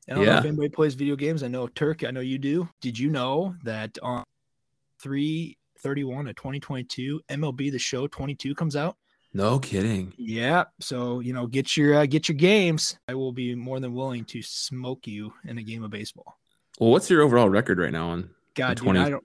I 0.08 0.14
don't 0.14 0.24
know 0.24 0.32
Yeah. 0.32 0.38
if 0.40 0.44
anybody 0.46 0.68
plays 0.70 0.94
video 0.94 1.14
games. 1.16 1.42
I 1.42 1.48
know 1.48 1.68
Turk. 1.68 2.02
I 2.04 2.10
know 2.10 2.20
you 2.20 2.38
do. 2.38 2.68
Did 2.80 2.98
you 2.98 3.10
know 3.10 3.54
that 3.64 3.98
on 4.02 4.24
three 4.98 5.56
thirty 5.80 6.04
one 6.04 6.26
of 6.28 6.34
twenty 6.36 6.60
twenty 6.60 6.84
two, 6.84 7.20
MLB 7.28 7.70
the 7.72 7.78
Show 7.78 8.06
twenty 8.06 8.34
two 8.34 8.54
comes 8.54 8.76
out? 8.76 8.96
No 9.32 9.58
kidding. 9.58 10.12
Yeah. 10.16 10.64
So 10.80 11.20
you 11.20 11.32
know, 11.32 11.46
get 11.46 11.76
your 11.76 11.94
uh, 11.96 12.06
get 12.06 12.28
your 12.28 12.36
games. 12.36 12.98
I 13.08 13.14
will 13.14 13.32
be 13.32 13.54
more 13.54 13.78
than 13.80 13.94
willing 13.94 14.24
to 14.26 14.42
smoke 14.42 15.06
you 15.06 15.32
in 15.46 15.58
a 15.58 15.62
game 15.62 15.82
of 15.84 15.90
baseball. 15.90 16.36
Well, 16.78 16.90
what's 16.90 17.08
your 17.10 17.22
overall 17.22 17.48
record 17.48 17.78
right 17.78 17.92
now 17.92 18.08
on? 18.10 18.30
God, 18.54 18.70
The 18.70 18.74
dude, 18.76 18.84
20 18.84 18.98
I 19.00 19.10
don't. 19.10 19.24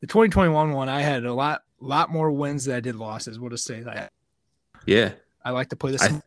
The 0.00 0.06
2021 0.08 0.72
one, 0.72 0.88
I 0.88 1.00
had 1.02 1.24
a 1.24 1.32
lot, 1.32 1.62
lot 1.80 2.10
more 2.10 2.32
wins 2.32 2.64
than 2.64 2.74
I 2.74 2.80
did 2.80 2.96
losses. 2.96 3.38
We'll 3.38 3.50
just 3.50 3.64
say 3.64 3.82
that. 3.82 4.10
Yeah, 4.86 5.12
I 5.44 5.50
like 5.50 5.68
to 5.68 5.76
play 5.76 5.92
this. 5.92 6.02
I- 6.02 6.20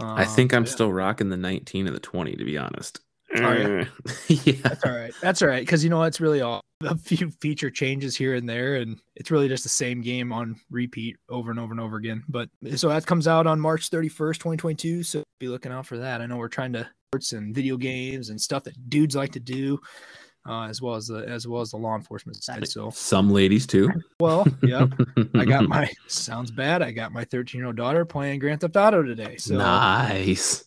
I 0.00 0.22
Um, 0.24 0.28
think 0.28 0.52
I'm 0.52 0.64
yeah. 0.64 0.70
still 0.72 0.92
rocking 0.92 1.28
the 1.28 1.36
19 1.36 1.86
and 1.86 1.94
the 1.94 2.00
20, 2.00 2.34
to 2.34 2.44
be 2.44 2.58
honest. 2.58 2.98
Oh, 3.36 3.52
yeah? 3.52 3.84
yeah. 4.28 4.54
That's 4.60 4.84
all 4.84 4.90
right. 4.90 5.14
That's 5.22 5.40
all 5.40 5.46
right. 5.48 5.60
Because 5.60 5.84
you 5.84 5.90
know 5.90 6.02
it's 6.02 6.20
really 6.20 6.40
all 6.40 6.62
a 6.90 6.96
few 6.96 7.30
feature 7.40 7.70
changes 7.70 8.16
here 8.16 8.34
and 8.34 8.48
there, 8.48 8.76
and 8.76 9.00
it's 9.16 9.30
really 9.30 9.48
just 9.48 9.62
the 9.62 9.68
same 9.68 10.00
game 10.00 10.32
on 10.32 10.56
repeat 10.70 11.16
over 11.28 11.50
and 11.50 11.60
over 11.60 11.72
and 11.72 11.80
over 11.80 11.96
again. 11.96 12.22
But 12.28 12.48
so 12.76 12.88
that 12.88 13.06
comes 13.06 13.26
out 13.28 13.46
on 13.46 13.60
March 13.60 13.90
31st, 13.90 14.34
2022. 14.34 15.02
So 15.02 15.22
be 15.38 15.48
looking 15.48 15.72
out 15.72 15.86
for 15.86 15.98
that. 15.98 16.20
I 16.20 16.26
know 16.26 16.36
we're 16.36 16.48
trying 16.48 16.72
to 16.74 16.88
sports 17.14 17.32
and 17.32 17.54
video 17.54 17.76
games 17.76 18.30
and 18.30 18.40
stuff 18.40 18.64
that 18.64 18.90
dudes 18.90 19.14
like 19.14 19.32
to 19.32 19.40
do, 19.40 19.78
uh, 20.48 20.64
as 20.64 20.82
well 20.82 20.94
as 20.94 21.06
the 21.06 21.24
as 21.28 21.46
well 21.46 21.60
as 21.60 21.70
the 21.70 21.76
law 21.76 21.94
enforcement 21.94 22.42
side. 22.42 22.66
So 22.66 22.90
Some 22.90 23.30
ladies 23.30 23.66
too. 23.66 23.88
well, 24.20 24.46
yeah, 24.62 24.86
I 25.34 25.44
got 25.44 25.64
my 25.68 25.90
sounds 26.08 26.50
bad. 26.50 26.82
I 26.82 26.90
got 26.90 27.12
my 27.12 27.24
13 27.24 27.58
year 27.58 27.66
old 27.66 27.76
daughter 27.76 28.04
playing 28.04 28.40
Grand 28.40 28.60
Theft 28.60 28.76
Auto 28.76 29.02
today. 29.02 29.36
So 29.36 29.56
nice. 29.56 30.64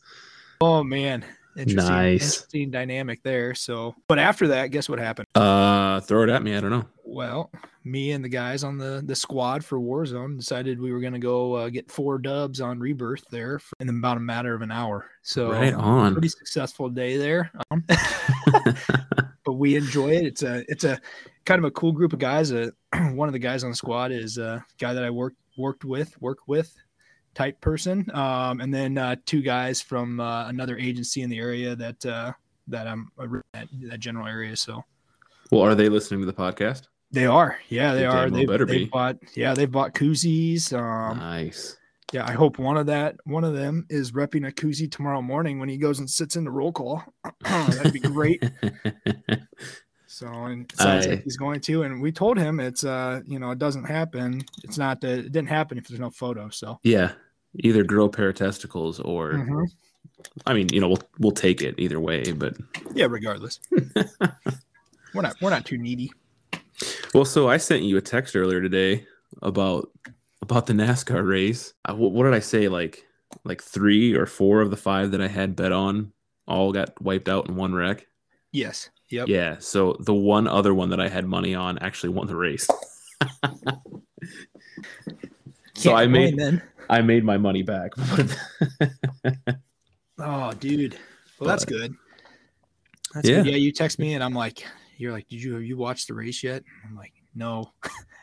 oh 0.61 0.83
man, 0.83 1.25
interesting, 1.57 1.93
Nice. 1.93 2.21
interesting 2.23 2.71
dynamic 2.71 3.23
there. 3.23 3.53
So, 3.55 3.95
but 4.07 4.19
after 4.19 4.47
that, 4.49 4.67
guess 4.67 4.87
what 4.87 4.99
happened? 4.99 5.27
Uh, 5.35 5.99
throw 6.01 6.23
it 6.23 6.29
at 6.29 6.43
me. 6.43 6.55
I 6.55 6.61
don't 6.61 6.69
know. 6.71 6.85
Well, 7.03 7.51
me 7.83 8.11
and 8.11 8.23
the 8.23 8.29
guys 8.29 8.63
on 8.63 8.77
the 8.77 9.01
the 9.05 9.15
squad 9.15 9.63
for 9.63 9.79
Warzone 9.79 10.37
decided 10.37 10.79
we 10.79 10.91
were 10.91 10.99
going 10.99 11.13
to 11.13 11.19
go 11.19 11.53
uh, 11.53 11.69
get 11.69 11.89
four 11.89 12.17
dubs 12.19 12.59
on 12.61 12.79
Rebirth 12.79 13.23
there 13.31 13.59
for, 13.59 13.73
in 13.79 13.89
about 13.89 14.17
a 14.17 14.19
matter 14.21 14.53
of 14.53 14.61
an 14.61 14.71
hour. 14.71 15.09
So 15.21 15.51
right 15.51 15.73
on. 15.73 16.13
pretty 16.13 16.27
successful 16.29 16.89
day 16.89 17.17
there. 17.17 17.51
Um, 17.71 17.83
but 19.45 19.53
we 19.53 19.75
enjoy 19.75 20.09
it. 20.11 20.25
It's 20.25 20.43
a 20.43 20.63
it's 20.69 20.83
a 20.83 20.99
kind 21.45 21.59
of 21.59 21.65
a 21.65 21.71
cool 21.71 21.93
group 21.93 22.13
of 22.13 22.19
guys. 22.19 22.51
Uh, 22.51 22.69
one 23.13 23.29
of 23.29 23.33
the 23.33 23.39
guys 23.39 23.63
on 23.63 23.69
the 23.69 23.75
squad 23.75 24.11
is 24.11 24.37
a 24.37 24.63
guy 24.77 24.93
that 24.93 25.03
I 25.03 25.09
worked 25.09 25.37
worked 25.57 25.85
with, 25.85 26.21
work 26.21 26.39
with 26.47 26.75
type 27.37 27.61
person, 27.61 28.09
um, 28.15 28.61
and 28.61 28.73
then 28.73 28.97
uh, 28.97 29.15
two 29.27 29.43
guys 29.43 29.79
from 29.79 30.19
uh, 30.19 30.47
another 30.47 30.75
agency 30.77 31.21
in 31.21 31.29
the 31.29 31.37
area 31.37 31.75
that 31.75 32.03
uh, 32.05 32.33
that 32.67 32.87
I'm 32.87 33.11
at 33.53 33.67
that 33.83 33.99
general 33.99 34.25
area. 34.27 34.55
So 34.57 34.83
well, 35.51 35.61
are 35.61 35.75
they 35.75 35.87
listening 35.87 36.19
to 36.21 36.25
the 36.25 36.33
podcast? 36.33 36.87
they 37.11 37.25
are, 37.25 37.57
yeah, 37.69 37.93
they 37.93 37.99
They 38.01 38.05
are. 38.05 38.29
They 38.29 38.45
better 38.45 38.65
they 38.65 38.79
be. 38.79 38.85
bought, 38.85 39.17
yeah, 39.35 39.53
they've 39.53 39.71
bought 39.71 39.93
koozies. 39.93 40.73
Um, 40.73 41.19
nice. 41.19 41.77
yeah, 42.11 42.25
I 42.27 42.31
hope 42.33 42.57
one 42.59 42.75
of 42.75 42.87
that 42.87 43.15
one 43.25 43.43
of 43.45 43.53
them 43.53 43.85
is 43.89 44.11
repping 44.13 44.47
a 44.47 44.51
koozie 44.51 44.91
tomorrow 44.91 45.21
morning 45.21 45.59
when 45.59 45.69
he 45.69 45.77
goes 45.77 45.99
and 45.99 46.09
sits 46.09 46.35
in 46.35 46.43
the 46.43 46.51
roll 46.51 46.71
call. 46.73 47.03
That'd 47.43 47.93
be 47.93 47.99
great. 47.99 48.43
So 50.09 50.25
and 50.27 50.63
it 50.71 50.75
sounds 50.77 51.05
I- 51.05 51.09
like 51.11 51.23
he's 51.25 51.37
going 51.37 51.59
to, 51.61 51.83
and 51.83 52.01
we 52.01 52.11
told 52.11 52.37
him 52.39 52.59
it's 52.59 52.83
uh 52.83 53.21
you 53.25 53.39
know 53.39 53.51
it 53.51 53.59
doesn't 53.59 53.83
happen. 53.83 54.41
It's 54.63 54.77
not 54.77 55.01
that 55.01 55.19
it 55.19 55.31
didn't 55.31 55.49
happen 55.49 55.77
if 55.77 55.87
there's 55.87 55.99
no 55.99 56.09
photo. 56.09 56.49
So 56.49 56.79
yeah. 56.83 57.11
Either 57.59 57.83
grow 57.83 58.05
a 58.05 58.09
pair 58.09 58.29
of 58.29 58.35
testicles 58.35 58.99
or, 58.99 59.33
Mhm. 59.33 59.65
I 60.45 60.53
mean, 60.53 60.67
you 60.71 60.79
know, 60.81 60.89
we'll 60.89 61.03
we'll 61.19 61.31
take 61.31 61.61
it 61.61 61.75
either 61.77 61.99
way. 61.99 62.31
But 62.31 62.57
yeah, 62.93 63.05
regardless, 63.09 63.59
we're 65.13 65.21
not 65.21 65.35
we're 65.41 65.49
not 65.49 65.65
too 65.65 65.77
needy. 65.77 66.11
well, 67.13 67.25
so 67.25 67.47
I 67.49 67.57
sent 67.57 67.83
you 67.83 67.97
a 67.97 68.01
text 68.01 68.35
earlier 68.35 68.61
today 68.61 69.05
about 69.41 69.89
about 70.41 70.65
the 70.67 70.73
NASCAR 70.73 71.27
race. 71.27 71.73
I, 71.85 71.93
what, 71.93 72.11
what 72.11 72.23
did 72.25 72.33
I 72.33 72.39
say? 72.39 72.67
Like 72.67 73.05
like 73.43 73.61
three 73.61 74.13
or 74.15 74.25
four 74.25 74.61
of 74.61 74.69
the 74.71 74.77
five 74.77 75.11
that 75.11 75.21
I 75.21 75.27
had 75.27 75.55
bet 75.55 75.71
on 75.71 76.11
all 76.47 76.71
got 76.71 76.99
wiped 77.01 77.27
out 77.29 77.47
in 77.49 77.55
one 77.55 77.73
wreck. 77.73 78.07
Yes. 78.51 78.89
Yep. 79.09 79.27
Yeah. 79.27 79.57
So 79.59 79.95
the 79.99 80.13
one 80.13 80.47
other 80.47 80.73
one 80.73 80.89
that 80.89 80.99
I 80.99 81.07
had 81.09 81.25
money 81.25 81.53
on 81.55 81.77
actually 81.79 82.09
won 82.09 82.27
the 82.27 82.35
race. 82.35 82.67
so 85.75 85.91
Can't 85.91 85.95
I 85.95 86.03
complain 86.03 86.11
made 86.11 86.37
then. 86.37 86.61
I 86.89 87.01
made 87.01 87.23
my 87.23 87.37
money 87.37 87.63
back. 87.63 87.91
Oh, 90.19 90.51
dude. 90.53 90.97
Well, 91.39 91.47
that's 91.47 91.63
good. 91.63 91.93
That's 93.13 93.29
Yeah. 93.29 93.43
good. 93.43 93.51
Yeah, 93.51 93.55
you 93.57 93.71
text 93.71 93.99
me 93.99 94.15
and 94.15 94.23
I'm 94.23 94.33
like, 94.33 94.65
you're 94.97 95.11
like, 95.11 95.27
did 95.27 95.41
you 95.43 95.53
have 95.53 95.63
you 95.63 95.77
watched 95.77 96.07
the 96.07 96.15
race 96.15 96.41
yet? 96.43 96.63
I'm 96.87 96.95
like, 96.95 97.13
no. 97.35 97.71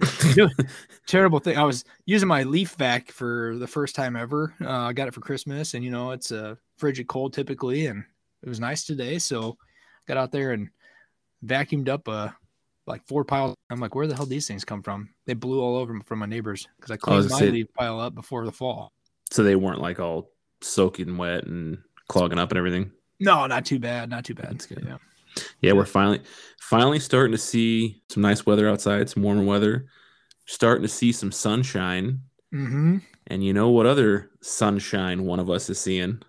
Terrible 1.06 1.38
thing. 1.38 1.56
I 1.56 1.62
was 1.62 1.84
using 2.04 2.26
my 2.26 2.42
leaf 2.42 2.74
vac 2.78 3.12
for 3.12 3.56
the 3.58 3.66
first 3.68 3.94
time 3.94 4.16
ever. 4.16 4.52
Uh, 4.60 4.68
I 4.70 4.92
got 4.92 5.06
it 5.06 5.14
for 5.14 5.20
Christmas, 5.20 5.74
and 5.74 5.84
you 5.84 5.90
know 5.92 6.10
it's 6.10 6.32
a 6.32 6.58
frigid 6.78 7.06
cold 7.06 7.32
typically, 7.32 7.86
and 7.86 8.02
it 8.42 8.48
was 8.48 8.58
nice 8.58 8.84
today. 8.84 9.20
So 9.20 9.56
got 10.08 10.16
out 10.16 10.32
there 10.32 10.50
and 10.50 10.68
vacuumed 11.46 11.88
up 11.88 12.08
uh 12.08 12.30
like 12.86 13.06
four 13.06 13.24
piles. 13.24 13.54
I'm 13.70 13.80
like, 13.80 13.94
where 13.94 14.06
the 14.06 14.14
hell 14.14 14.26
these 14.26 14.46
things 14.46 14.64
come 14.64 14.82
from? 14.82 15.08
They 15.26 15.34
blew 15.34 15.60
all 15.60 15.76
over 15.76 15.98
from 16.04 16.18
my 16.18 16.26
neighbors 16.26 16.68
because 16.76 16.90
I 16.90 16.96
cleaned 16.96 17.22
gonna 17.28 17.32
my 17.34 17.38
say- 17.40 17.50
leaf 17.50 17.66
pile 17.78 18.00
up 18.00 18.14
before 18.14 18.44
the 18.44 18.52
fall. 18.52 18.92
so 19.30 19.42
they 19.42 19.56
weren't 19.56 19.80
like 19.80 20.00
all 20.00 20.30
soaking 20.60 21.16
wet 21.16 21.44
and 21.46 21.78
clogging 22.08 22.38
up 22.38 22.50
and 22.50 22.58
everything. 22.58 22.90
No, 23.20 23.46
not 23.46 23.64
too 23.64 23.78
bad. 23.78 24.10
Not 24.10 24.24
too 24.24 24.34
bad. 24.34 24.50
That's 24.52 24.66
good. 24.66 24.84
Yeah. 24.86 24.98
Yeah, 25.60 25.72
we're 25.72 25.84
finally 25.86 26.20
finally 26.60 27.00
starting 27.00 27.32
to 27.32 27.38
see 27.38 28.02
some 28.08 28.22
nice 28.22 28.46
weather 28.46 28.68
outside, 28.68 29.08
some 29.10 29.22
warmer 29.22 29.42
weather. 29.44 29.86
Starting 30.46 30.82
to 30.82 30.88
see 30.88 31.10
some 31.10 31.32
sunshine. 31.32 32.20
Mm-hmm. 32.54 32.98
And 33.28 33.42
you 33.44 33.52
know 33.54 33.70
what 33.70 33.86
other 33.86 34.30
sunshine 34.42 35.24
one 35.24 35.40
of 35.40 35.48
us 35.50 35.68
is 35.70 35.80
seeing? 35.80 36.20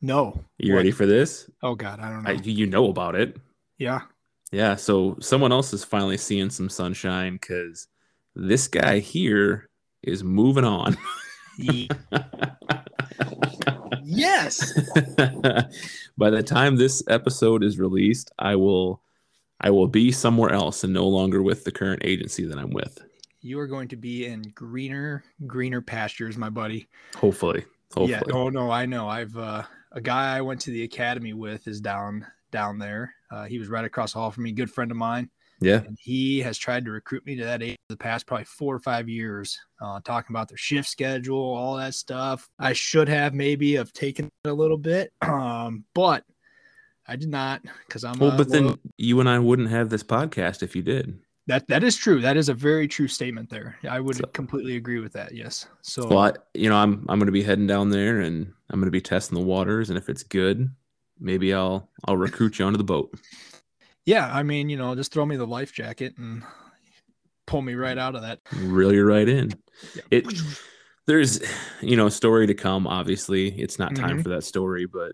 No. 0.00 0.42
You 0.58 0.72
What? 0.72 0.78
ready 0.78 0.90
for 0.90 1.06
this? 1.06 1.48
Oh 1.62 1.74
God, 1.74 2.00
I 2.00 2.10
don't 2.10 2.22
know. 2.24 2.30
I, 2.30 2.34
you 2.34 2.66
know 2.66 2.88
about 2.88 3.14
it. 3.14 3.36
yeah. 3.78 4.00
Yeah, 4.52 4.76
so 4.76 5.16
someone 5.20 5.52
else 5.52 5.72
is 5.72 5.84
finally 5.84 6.16
seeing 6.16 6.50
some 6.50 6.68
sunshine 6.68 7.34
because 7.34 7.86
this 8.34 8.66
guy 8.68 8.98
here 8.98 9.68
is 10.02 10.24
moving 10.24 10.64
on. 10.64 10.96
yes. 14.02 14.72
By 16.18 16.30
the 16.30 16.42
time 16.42 16.76
this 16.76 17.02
episode 17.08 17.62
is 17.62 17.78
released, 17.78 18.32
I 18.38 18.56
will 18.56 19.02
I 19.60 19.70
will 19.70 19.88
be 19.88 20.10
somewhere 20.10 20.50
else 20.50 20.84
and 20.84 20.92
no 20.92 21.06
longer 21.06 21.42
with 21.42 21.64
the 21.64 21.72
current 21.72 22.02
agency 22.04 22.44
that 22.46 22.58
I'm 22.58 22.70
with. 22.70 22.98
You 23.42 23.58
are 23.60 23.66
going 23.66 23.88
to 23.88 23.96
be 23.96 24.26
in 24.26 24.42
greener, 24.54 25.22
greener 25.46 25.80
pastures, 25.80 26.36
my 26.36 26.50
buddy. 26.50 26.88
Hopefully. 27.16 27.64
Hopefully. 27.94 28.10
Yeah. 28.10 28.22
Oh 28.32 28.48
no, 28.48 28.70
I 28.70 28.86
know. 28.86 29.08
I've 29.08 29.36
uh, 29.36 29.62
a 29.92 30.00
guy 30.00 30.36
I 30.36 30.40
went 30.40 30.60
to 30.62 30.70
the 30.70 30.82
academy 30.82 31.34
with 31.34 31.68
is 31.68 31.80
down 31.80 32.26
down 32.50 32.78
there. 32.78 33.14
Uh, 33.30 33.44
he 33.44 33.58
was 33.58 33.68
right 33.68 33.84
across 33.84 34.12
the 34.12 34.18
hall 34.18 34.30
from 34.30 34.44
me, 34.44 34.52
good 34.52 34.70
friend 34.70 34.90
of 34.90 34.96
mine, 34.96 35.30
Yeah. 35.60 35.82
and 35.86 35.96
he 36.00 36.40
has 36.40 36.58
tried 36.58 36.84
to 36.86 36.90
recruit 36.90 37.24
me 37.26 37.36
to 37.36 37.44
that 37.44 37.62
age 37.62 37.76
the 37.88 37.96
past 37.96 38.26
probably 38.26 38.44
four 38.44 38.74
or 38.74 38.78
five 38.80 39.08
years, 39.08 39.58
uh, 39.80 40.00
talking 40.04 40.34
about 40.34 40.48
their 40.48 40.56
shift 40.58 40.88
schedule, 40.88 41.38
all 41.38 41.76
that 41.76 41.94
stuff. 41.94 42.48
I 42.58 42.72
should 42.72 43.08
have 43.08 43.34
maybe 43.34 43.74
have 43.74 43.92
taken 43.92 44.26
it 44.44 44.48
a 44.48 44.52
little 44.52 44.78
bit, 44.78 45.12
um, 45.22 45.84
but 45.94 46.24
I 47.06 47.16
did 47.16 47.28
not 47.30 47.62
because 47.86 48.04
I'm 48.04 48.18
Well, 48.18 48.36
but 48.36 48.48
then 48.50 48.76
you 48.96 49.18
and 49.20 49.28
I 49.28 49.38
wouldn't 49.38 49.70
have 49.70 49.90
this 49.90 50.02
podcast 50.02 50.62
if 50.62 50.74
you 50.76 50.82
did. 50.82 51.18
That 51.46 51.66
that 51.66 51.82
is 51.82 51.96
true. 51.96 52.20
That 52.20 52.36
is 52.36 52.48
a 52.48 52.54
very 52.54 52.86
true 52.86 53.08
statement 53.08 53.50
there. 53.50 53.76
I 53.88 53.98
would 53.98 54.16
So- 54.16 54.24
completely 54.26 54.76
agree 54.76 55.00
with 55.00 55.12
that. 55.14 55.34
Yes. 55.34 55.66
So 55.80 56.06
Well, 56.06 56.18
I, 56.18 56.32
you 56.54 56.68
know, 56.68 56.76
I'm 56.76 57.04
I'm 57.08 57.18
going 57.18 57.26
to 57.26 57.32
be 57.32 57.42
heading 57.42 57.66
down 57.66 57.90
there 57.90 58.20
and 58.20 58.52
I'm 58.68 58.78
going 58.78 58.86
to 58.86 58.92
be 58.92 59.00
testing 59.00 59.36
the 59.36 59.44
waters, 59.44 59.88
and 59.90 59.98
if 59.98 60.08
it's 60.08 60.22
good, 60.22 60.70
maybe 61.20 61.52
I'll 61.54 61.88
I'll 62.06 62.16
recruit 62.16 62.58
you 62.58 62.64
onto 62.64 62.78
the 62.78 62.84
boat. 62.84 63.12
yeah, 64.06 64.30
I 64.34 64.42
mean, 64.42 64.68
you 64.68 64.76
know, 64.76 64.94
just 64.94 65.12
throw 65.12 65.24
me 65.26 65.36
the 65.36 65.46
life 65.46 65.72
jacket 65.72 66.14
and 66.18 66.42
pull 67.46 67.62
me 67.62 67.74
right 67.74 67.98
out 67.98 68.14
of 68.14 68.22
that. 68.22 68.40
Reel 68.56 68.92
you 68.92 69.04
right 69.04 69.28
in. 69.28 69.52
Yeah. 69.94 70.02
It 70.10 70.26
there's 71.06 71.40
you 71.80 71.96
know 71.96 72.06
a 72.06 72.10
story 72.10 72.46
to 72.46 72.54
come. 72.54 72.86
Obviously, 72.86 73.48
it's 73.60 73.78
not 73.78 73.94
time 73.96 74.18
Mhm. 74.18 74.22
for 74.22 74.28
that 74.30 74.44
story, 74.44 74.86
but 74.86 75.12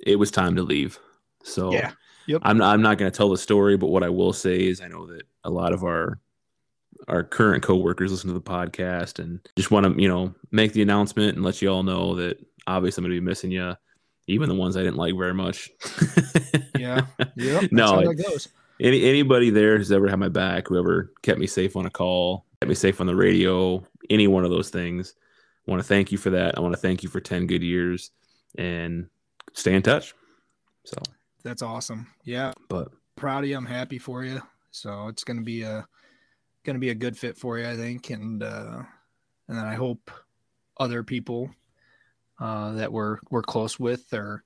it 0.00 0.16
was 0.16 0.30
time 0.30 0.56
to 0.56 0.62
leave. 0.62 0.98
So 1.42 1.72
Yeah. 1.72 1.92
Yep. 2.26 2.40
I'm 2.44 2.56
not, 2.56 2.72
I'm 2.72 2.80
not 2.80 2.96
going 2.96 3.10
to 3.10 3.16
tell 3.16 3.28
the 3.28 3.36
story, 3.36 3.76
but 3.76 3.88
what 3.88 4.02
I 4.02 4.08
will 4.08 4.32
say 4.32 4.66
is 4.66 4.80
I 4.80 4.88
know 4.88 5.06
that 5.08 5.22
a 5.44 5.50
lot 5.50 5.72
of 5.74 5.84
our 5.84 6.18
our 7.08 7.22
current 7.22 7.62
coworkers 7.62 8.10
listen 8.10 8.28
to 8.28 8.34
the 8.34 8.40
podcast 8.40 9.18
and 9.18 9.40
just 9.56 9.70
want 9.70 9.84
to 9.84 10.00
you 10.00 10.08
know 10.08 10.34
make 10.50 10.72
the 10.72 10.80
announcement 10.80 11.36
and 11.36 11.44
let 11.44 11.60
you 11.60 11.68
all 11.68 11.82
know 11.82 12.14
that 12.14 12.38
obviously 12.66 13.02
I'm 13.02 13.10
going 13.10 13.16
to 13.16 13.20
be 13.20 13.24
missing 13.26 13.50
you, 13.50 13.74
even 14.26 14.48
the 14.48 14.54
ones 14.54 14.76
I 14.76 14.82
didn't 14.82 14.96
like 14.96 15.16
very 15.16 15.34
much. 15.34 15.70
Yeah. 16.76 17.06
Yep. 17.36 17.72
No, 17.72 17.86
how 17.86 17.98
it- 18.00 18.16
that 18.16 18.22
goes. 18.24 18.48
Any 18.80 19.04
anybody 19.04 19.50
there 19.50 19.78
who's 19.78 19.92
ever 19.92 20.08
had 20.08 20.18
my 20.18 20.28
back, 20.28 20.68
whoever 20.68 21.12
kept 21.22 21.38
me 21.38 21.46
safe 21.46 21.76
on 21.76 21.86
a 21.86 21.90
call, 21.90 22.44
kept 22.60 22.68
me 22.68 22.74
safe 22.74 23.00
on 23.00 23.06
the 23.06 23.14
radio, 23.14 23.82
any 24.10 24.26
one 24.26 24.44
of 24.44 24.50
those 24.50 24.68
things, 24.70 25.14
I 25.66 25.70
want 25.70 25.80
to 25.80 25.86
thank 25.88 26.10
you 26.12 26.18
for 26.18 26.30
that. 26.30 26.58
I 26.58 26.60
want 26.60 26.74
to 26.74 26.80
thank 26.80 27.02
you 27.04 27.08
for 27.08 27.20
ten 27.20 27.46
good 27.46 27.62
years, 27.62 28.10
and 28.58 29.06
stay 29.54 29.74
in 29.74 29.82
touch. 29.82 30.14
So, 30.84 30.96
That's 31.44 31.62
awesome. 31.62 32.08
Yeah. 32.24 32.52
but 32.68 32.88
Proud 33.16 33.44
of 33.44 33.50
you. 33.50 33.56
I'm 33.56 33.64
happy 33.66 33.98
for 33.98 34.24
you. 34.24 34.42
So 34.72 35.06
it's 35.06 35.22
gonna 35.24 35.42
be 35.42 35.62
a 35.62 35.86
gonna 36.64 36.80
be 36.80 36.90
a 36.90 36.94
good 36.94 37.16
fit 37.16 37.38
for 37.38 37.58
you, 37.58 37.66
I 37.68 37.76
think. 37.76 38.10
And 38.10 38.42
uh 38.42 38.82
and 39.48 39.56
then 39.56 39.64
I 39.64 39.74
hope 39.74 40.10
other 40.78 41.02
people 41.04 41.48
uh 42.40 42.72
that 42.72 42.92
we're 42.92 43.18
we're 43.30 43.42
close 43.42 43.78
with 43.78 44.12
or 44.12 44.42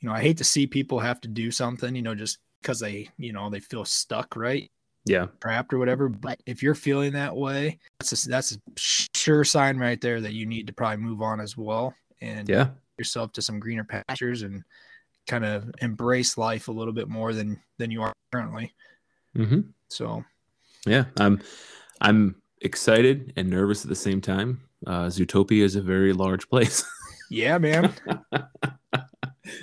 you 0.00 0.08
know, 0.08 0.14
I 0.14 0.20
hate 0.20 0.36
to 0.38 0.44
see 0.44 0.66
people 0.66 0.98
have 0.98 1.20
to 1.22 1.28
do 1.28 1.50
something, 1.50 1.96
you 1.96 2.02
know, 2.02 2.14
just 2.14 2.38
because 2.60 2.78
they, 2.78 3.08
you 3.16 3.32
know, 3.32 3.48
they 3.48 3.60
feel 3.60 3.86
stuck, 3.86 4.36
right? 4.36 4.70
yeah, 5.04 5.26
trapped 5.40 5.72
or 5.72 5.78
whatever. 5.78 6.08
But 6.08 6.40
if 6.46 6.62
you're 6.62 6.74
feeling 6.74 7.12
that 7.12 7.36
way, 7.36 7.78
that's 7.98 8.24
a, 8.24 8.28
that's 8.28 8.52
a 8.52 8.58
sure 8.76 9.44
sign 9.44 9.78
right 9.78 10.00
there 10.00 10.20
that 10.20 10.32
you 10.32 10.46
need 10.46 10.66
to 10.66 10.72
probably 10.72 11.02
move 11.04 11.22
on 11.22 11.40
as 11.40 11.56
well 11.56 11.94
and 12.20 12.48
yeah, 12.48 12.68
yourself 12.98 13.32
to 13.32 13.42
some 13.42 13.60
greener 13.60 13.84
pastures 13.84 14.42
and 14.42 14.64
kind 15.26 15.44
of 15.44 15.70
embrace 15.80 16.36
life 16.38 16.68
a 16.68 16.72
little 16.72 16.92
bit 16.92 17.08
more 17.08 17.32
than 17.32 17.60
than 17.78 17.90
you 17.90 18.02
are 18.02 18.12
currently. 18.32 18.72
hmm 19.36 19.60
So 19.88 20.24
yeah. 20.86 21.04
I'm 21.18 21.40
I'm 22.00 22.36
excited 22.60 23.32
and 23.36 23.50
nervous 23.50 23.84
at 23.84 23.88
the 23.88 23.94
same 23.94 24.20
time. 24.20 24.62
Uh, 24.86 25.06
Zootopia 25.06 25.62
is 25.62 25.76
a 25.76 25.82
very 25.82 26.12
large 26.12 26.48
place. 26.48 26.84
yeah, 27.30 27.58
man. 27.58 27.92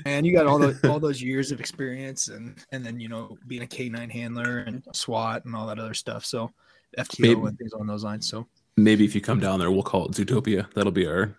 And 0.05 0.27
you 0.27 0.31
got 0.31 0.45
all 0.45 0.59
the 0.59 0.77
all 0.89 0.99
those 0.99 1.23
years 1.23 1.51
of 1.51 1.59
experience 1.59 2.27
and 2.27 2.55
and 2.71 2.85
then 2.85 2.99
you 2.99 3.09
know 3.09 3.35
being 3.47 3.63
a 3.63 3.67
K 3.67 3.89
nine 3.89 4.11
handler 4.11 4.59
and 4.59 4.83
SWAT 4.93 5.43
and 5.45 5.55
all 5.55 5.65
that 5.67 5.79
other 5.79 5.95
stuff. 5.95 6.23
So 6.23 6.51
FTO 6.99 7.19
Maybe- 7.19 7.41
and 7.47 7.57
things 7.57 7.73
on 7.73 7.87
those 7.87 8.03
lines. 8.03 8.29
So 8.29 8.47
Maybe 8.77 9.05
if 9.05 9.15
you 9.15 9.21
come 9.21 9.39
down 9.39 9.59
there, 9.59 9.71
we'll 9.71 9.81
call 9.81 10.05
it 10.05 10.11
Zootopia. 10.11 10.71
That'll 10.75 10.91
be 10.91 11.07
our 11.07 11.35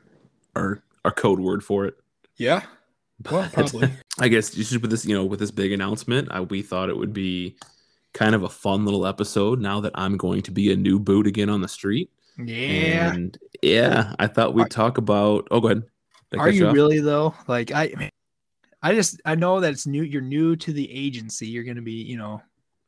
our 0.57 0.83
our 1.05 1.13
code 1.13 1.39
word 1.39 1.63
for 1.63 1.85
it. 1.87 1.95
yeah, 2.37 2.63
well 3.31 3.49
probably. 3.53 3.91
I 4.19 4.27
guess 4.27 4.51
just 4.51 4.73
with 4.83 4.91
this, 4.91 5.07
you 5.07 5.15
know, 5.15 5.25
with 5.25 5.39
this 5.39 5.53
big 5.53 5.71
announcement, 5.71 6.29
I, 6.33 6.41
we 6.41 6.63
thought 6.63 6.89
it 6.91 6.97
would 6.97 7.13
be 7.13 7.57
kind 8.13 8.35
of 8.35 8.43
a 8.43 8.49
fun 8.49 8.85
little 8.85 9.07
episode. 9.07 9.61
Now 9.61 9.81
that 9.81 9.93
I'm 9.95 10.17
going 10.17 10.43
to 10.43 10.51
be 10.51 10.73
a 10.73 10.77
new 10.77 10.99
boot 10.99 11.29
again 11.29 11.49
on 11.49 11.61
the 11.61 11.69
street, 11.69 12.11
Yeah. 12.37 13.13
and 13.15 13.39
yeah, 13.63 14.15
I 14.19 14.27
thought 14.27 14.53
we'd 14.53 14.71
talk 14.71 14.99
about. 14.99 15.47
Oh, 15.53 15.61
go 15.61 15.69
ahead. 15.69 15.85
Are 16.39 16.51
you 16.51 16.69
off? 16.69 16.75
really 16.75 17.01
though? 17.01 17.35
Like 17.47 17.73
I, 17.73 18.11
I 18.83 18.95
just 18.95 19.21
I 19.25 19.35
know 19.35 19.61
that 19.61 19.73
it's 19.73 19.87
new. 19.87 20.03
You're 20.03 20.23
new 20.23 20.57
to 20.57 20.73
the 20.73 20.91
agency. 20.91 21.47
You're 21.47 21.65
going 21.65 21.77
to 21.77 21.83
be, 21.83 21.93
you 21.93 22.17
know, 22.17 22.43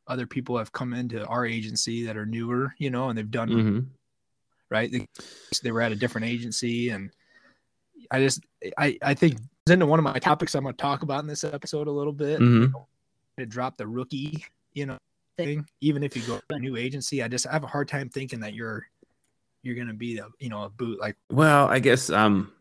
other 0.07 0.27
people 0.27 0.57
have 0.57 0.71
come 0.71 0.93
into 0.93 1.25
our 1.25 1.45
agency 1.45 2.05
that 2.05 2.17
are 2.17 2.25
newer, 2.25 2.73
you 2.77 2.89
know, 2.89 3.09
and 3.09 3.17
they've 3.17 3.29
done 3.31 3.49
Mhm. 3.49 3.85
right. 4.69 4.91
They, 4.91 5.07
they 5.63 5.71
were 5.71 5.81
at 5.81 5.91
a 5.91 5.95
different 5.95 6.27
agency, 6.27 6.89
and 6.89 7.09
I 8.11 8.19
just 8.19 8.41
I 8.77 8.97
I 9.01 9.13
think 9.13 9.33
it's 9.35 9.71
into 9.71 9.85
one 9.85 9.99
of 9.99 10.03
my 10.03 10.19
topics 10.19 10.53
I'm 10.53 10.63
going 10.63 10.75
to 10.75 10.81
talk 10.81 11.01
about 11.01 11.21
in 11.21 11.27
this 11.27 11.43
episode 11.43 11.87
a 11.87 11.91
little 11.91 12.13
bit. 12.13 12.39
Mhm. 12.39 12.73
To 13.39 13.45
drop 13.45 13.77
the 13.77 13.87
rookie, 13.87 14.45
you 14.73 14.85
know, 14.85 14.97
thing. 15.37 15.65
Even 15.81 16.03
if 16.03 16.15
you 16.15 16.21
go 16.23 16.37
to 16.37 16.55
a 16.55 16.59
new 16.59 16.77
agency, 16.77 17.21
I 17.23 17.27
just 17.27 17.47
I 17.47 17.51
have 17.51 17.63
a 17.63 17.67
hard 17.67 17.87
time 17.89 18.09
thinking 18.09 18.39
that 18.41 18.53
you're 18.53 18.85
you're 19.63 19.75
going 19.75 19.87
to 19.87 19.93
be 19.93 20.15
the 20.17 20.27
you 20.39 20.49
know 20.49 20.63
a 20.63 20.69
boot 20.69 20.99
like 21.01 21.15
Well, 21.31 21.67
I 21.67 21.79
guess 21.79 22.09
um, 22.09 22.51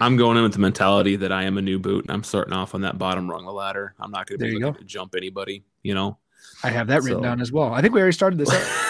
I'm 0.00 0.16
going 0.16 0.36
in 0.36 0.42
with 0.42 0.52
the 0.52 0.58
mentality 0.58 1.16
that 1.16 1.32
I 1.32 1.44
am 1.44 1.58
a 1.58 1.62
new 1.62 1.78
boot, 1.78 2.04
and 2.04 2.12
I'm 2.12 2.24
starting 2.24 2.52
off 2.52 2.74
on 2.74 2.82
that 2.82 2.98
bottom 2.98 3.30
rung 3.30 3.40
of 3.40 3.46
the 3.46 3.52
ladder. 3.52 3.94
I'm 3.98 4.10
not 4.10 4.26
going 4.26 4.38
to 4.38 4.44
be 4.44 4.52
looking 4.52 4.72
go. 4.72 4.78
to 4.78 4.84
jump 4.84 5.14
anybody, 5.16 5.64
you 5.82 5.94
know. 5.94 6.18
I 6.64 6.70
have 6.70 6.86
that 6.88 7.02
written 7.02 7.18
So- 7.18 7.22
down 7.22 7.40
as 7.40 7.52
well. 7.52 7.72
I 7.72 7.80
think 7.80 7.94
we 7.94 8.00
already 8.00 8.12
started 8.12 8.38
this. 8.38 8.50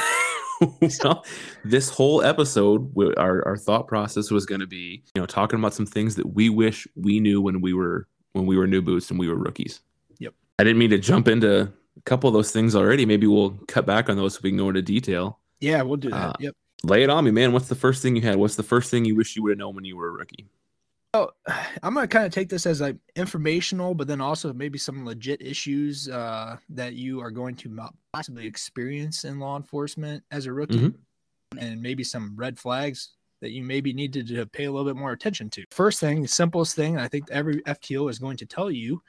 Well, 1.03 1.25
this 1.65 1.89
whole 1.89 2.23
episode, 2.23 2.97
our, 3.19 3.45
our 3.49 3.57
thought 3.57 3.89
process 3.89 4.31
was 4.31 4.47
going 4.47 4.61
to 4.61 4.67
be, 4.69 5.03
you 5.13 5.21
know, 5.21 5.27
talking 5.27 5.59
about 5.59 5.75
some 5.75 5.87
things 5.87 6.15
that 6.15 6.35
we 6.35 6.51
wish 6.51 6.87
we 6.95 7.19
knew 7.19 7.41
when 7.41 7.61
we 7.61 7.73
were 7.73 8.07
when 8.33 8.47
we 8.47 8.57
were 8.57 8.69
new 8.69 8.81
boots 8.81 9.11
and 9.11 9.19
we 9.19 9.27
were 9.27 9.35
rookies. 9.35 9.81
Yep. 10.21 10.35
I 10.61 10.63
didn't 10.65 10.79
mean 10.79 10.91
to 10.91 10.99
jump 10.99 11.27
into 11.27 11.63
a 11.63 12.01
couple 12.05 12.29
of 12.29 12.35
those 12.35 12.53
things 12.53 12.77
already. 12.77 13.05
Maybe 13.07 13.27
we'll 13.27 13.59
cut 13.67 13.87
back 13.87 14.09
on 14.09 14.17
those 14.17 14.35
so 14.35 14.41
we 14.45 14.51
can 14.51 14.59
go 14.59 14.69
into 14.69 14.83
detail. 14.83 15.41
Yeah, 15.61 15.83
we'll 15.83 15.97
do 15.97 16.11
that. 16.11 16.29
Uh, 16.29 16.33
yep. 16.39 16.55
Lay 16.85 17.05
it 17.05 17.11
on 17.11 17.25
me, 17.25 17.31
man. 17.31 17.53
What's 17.53 17.69
the 17.69 17.75
first 17.77 18.03
thing 18.03 18.17
you 18.17 18.23
had? 18.23 18.37
What's 18.37 18.57
the 18.57 18.63
first 18.63 18.91
thing 18.91 19.05
you 19.05 19.15
wish 19.15 19.37
you 19.37 19.43
would 19.45 19.51
have 19.51 19.59
known 19.59 19.75
when 19.77 19.85
you 19.85 19.97
were 19.97 20.09
a 20.09 20.13
rookie? 20.13 20.47
Oh, 21.15 21.31
I'm 21.83 21.95
gonna 21.95 22.09
kind 22.09 22.27
of 22.27 22.33
take 22.33 22.49
this 22.49 22.67
as 22.67 22.81
like 22.81 22.97
informational, 23.15 23.95
but 23.95 24.09
then 24.09 24.21
also 24.21 24.53
maybe 24.53 24.79
some 24.79 25.05
legit 25.05 25.41
issues 25.41 26.09
uh, 26.09 26.57
that 26.71 26.95
you 26.95 27.21
are 27.21 27.31
going 27.31 27.55
to 27.57 27.79
possibly 28.13 28.47
experience 28.47 29.25
in 29.25 29.39
law 29.39 29.57
enforcement 29.57 30.25
as 30.31 30.47
a 30.47 30.53
rookie, 30.53 30.91
Mhm. 30.91 30.95
and 31.59 31.81
maybe 31.81 32.03
some 32.03 32.35
red 32.37 32.59
flags 32.59 33.11
that 33.41 33.51
you 33.51 33.63
maybe 33.63 33.93
needed 33.93 34.27
to, 34.29 34.37
to 34.37 34.47
pay 34.47 34.65
a 34.65 34.71
little 34.73 34.87
bit 34.87 34.99
more 34.99 35.13
attention 35.13 35.51
to. 35.51 35.65
First 35.71 36.01
thing, 36.01 36.23
the 36.23 36.29
simplest 36.29 36.75
thing, 36.77 36.97
I 36.97 37.09
think 37.09 37.29
every 37.31 37.61
FTO 37.63 38.09
is 38.09 38.19
going 38.19 38.37
to 38.39 38.47
tell 38.47 38.71
you, 38.71 39.03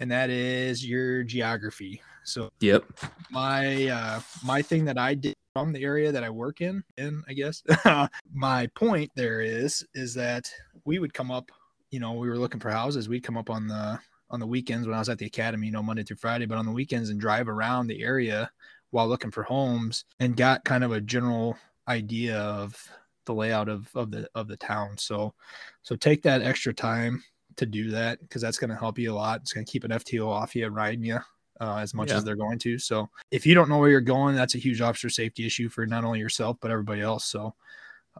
and 0.00 0.10
that 0.10 0.28
is 0.30 0.84
your 0.86 1.22
geography. 1.24 2.02
So 2.24 2.50
Yep. 2.60 2.84
my 3.30 3.86
uh 3.88 4.20
my 4.44 4.62
thing 4.62 4.84
that 4.84 4.98
I 4.98 5.14
did 5.14 5.34
from 5.56 5.72
the 5.72 5.82
area 5.82 6.12
that 6.12 6.22
I 6.22 6.28
work 6.28 6.60
in, 6.60 6.84
in 6.98 7.22
I 7.26 7.32
guess 7.32 7.62
my 8.34 8.66
point 8.74 9.10
there 9.14 9.40
is 9.40 9.82
is 9.94 10.12
that 10.12 10.52
we 10.84 10.98
would 10.98 11.14
come 11.14 11.30
up, 11.30 11.50
you 11.90 11.98
know, 11.98 12.12
we 12.12 12.28
were 12.28 12.36
looking 12.36 12.60
for 12.60 12.68
houses. 12.68 13.08
We'd 13.08 13.22
come 13.22 13.38
up 13.38 13.48
on 13.48 13.66
the 13.66 13.98
on 14.28 14.38
the 14.38 14.46
weekends 14.46 14.86
when 14.86 14.94
I 14.94 14.98
was 14.98 15.08
at 15.08 15.16
the 15.16 15.24
academy, 15.24 15.68
you 15.68 15.72
know, 15.72 15.82
Monday 15.82 16.02
through 16.02 16.18
Friday, 16.18 16.44
but 16.44 16.58
on 16.58 16.66
the 16.66 16.72
weekends 16.72 17.08
and 17.08 17.18
drive 17.18 17.48
around 17.48 17.86
the 17.86 18.02
area 18.02 18.50
while 18.90 19.08
looking 19.08 19.30
for 19.30 19.44
homes 19.44 20.04
and 20.20 20.36
got 20.36 20.62
kind 20.62 20.84
of 20.84 20.92
a 20.92 21.00
general 21.00 21.56
idea 21.88 22.36
of 22.36 22.76
the 23.24 23.32
layout 23.32 23.70
of 23.70 23.88
of 23.94 24.10
the 24.10 24.28
of 24.34 24.48
the 24.48 24.58
town. 24.58 24.98
So 24.98 25.32
so 25.80 25.96
take 25.96 26.20
that 26.24 26.42
extra 26.42 26.74
time 26.74 27.24
to 27.56 27.64
do 27.64 27.92
that 27.92 28.20
because 28.20 28.42
that's 28.42 28.58
going 28.58 28.68
to 28.68 28.76
help 28.76 28.98
you 28.98 29.10
a 29.10 29.14
lot. 29.14 29.40
It's 29.40 29.54
going 29.54 29.64
to 29.64 29.72
keep 29.72 29.84
an 29.84 29.90
FTO 29.90 30.28
off 30.28 30.54
you 30.54 30.68
riding 30.68 31.02
you 31.02 31.20
uh, 31.60 31.76
as 31.78 31.94
much 31.94 32.10
Yeah. 32.10 32.16
as 32.18 32.24
they're 32.24 32.36
going 32.36 32.58
to. 32.60 32.78
So 32.78 33.08
if 33.30 33.46
you 33.46 33.54
don't 33.54 33.68
know 33.68 33.78
where 33.78 33.90
you're 33.90 34.00
going, 34.00 34.34
that's 34.36 34.54
a 34.54 34.58
huge 34.58 34.80
officer 34.80 35.08
safety 35.08 35.46
issue 35.46 35.68
for 35.68 35.86
not 35.86 36.04
only 36.04 36.18
yourself 36.18 36.56
but 36.60 36.70
everybody 36.70 37.00
else. 37.00 37.24
So 37.26 37.54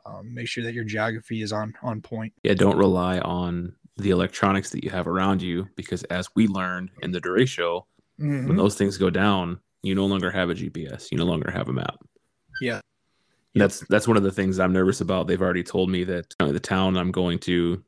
um, 0.05 0.33
make 0.35 0.47
sure 0.49 0.63
that 0.65 0.75
your 0.75 0.85
geography 0.85 1.43
is 1.43 1.53
on 1.53 1.75
on 1.83 2.01
point. 2.03 2.33
Yeah, 2.43 2.55
don't 2.55 2.77
rely 2.77 3.19
on 3.21 3.75
the 3.97 4.11
electronics 4.11 4.71
that 4.71 4.85
you 4.85 4.91
have 4.91 5.07
around 5.07 5.41
you 5.41 5.69
because 5.77 6.03
as 6.05 6.29
we 6.35 6.47
learned 6.49 6.91
in 7.03 7.13
the 7.13 7.21
derecho, 7.21 7.83
Mm-hmm. 8.19 8.49
when 8.49 8.57
those 8.57 8.77
things 8.77 8.97
go 8.97 9.11
down, 9.11 9.61
you 9.83 9.95
no 9.95 10.07
longer 10.07 10.31
have 10.31 10.49
a 10.49 10.55
GPS. 10.55 11.13
You 11.13 11.19
no 11.19 11.27
longer 11.27 11.51
have 11.51 11.69
a 11.69 11.73
map. 11.75 11.97
Yeah. 12.63 12.81
That's 13.55 13.81
that's 13.89 14.09
one 14.09 14.17
of 14.17 14.23
the 14.23 14.31
things 14.33 14.59
I'm 14.59 14.73
nervous 14.73 15.03
about. 15.03 15.27
They've 15.27 15.41
already 15.43 15.63
told 15.63 15.91
me 15.91 16.03
that 16.05 16.35
uh, 16.41 16.51
the 16.53 16.59
town 16.61 16.97
I'm 16.97 17.11
going 17.11 17.39
to 17.41 17.83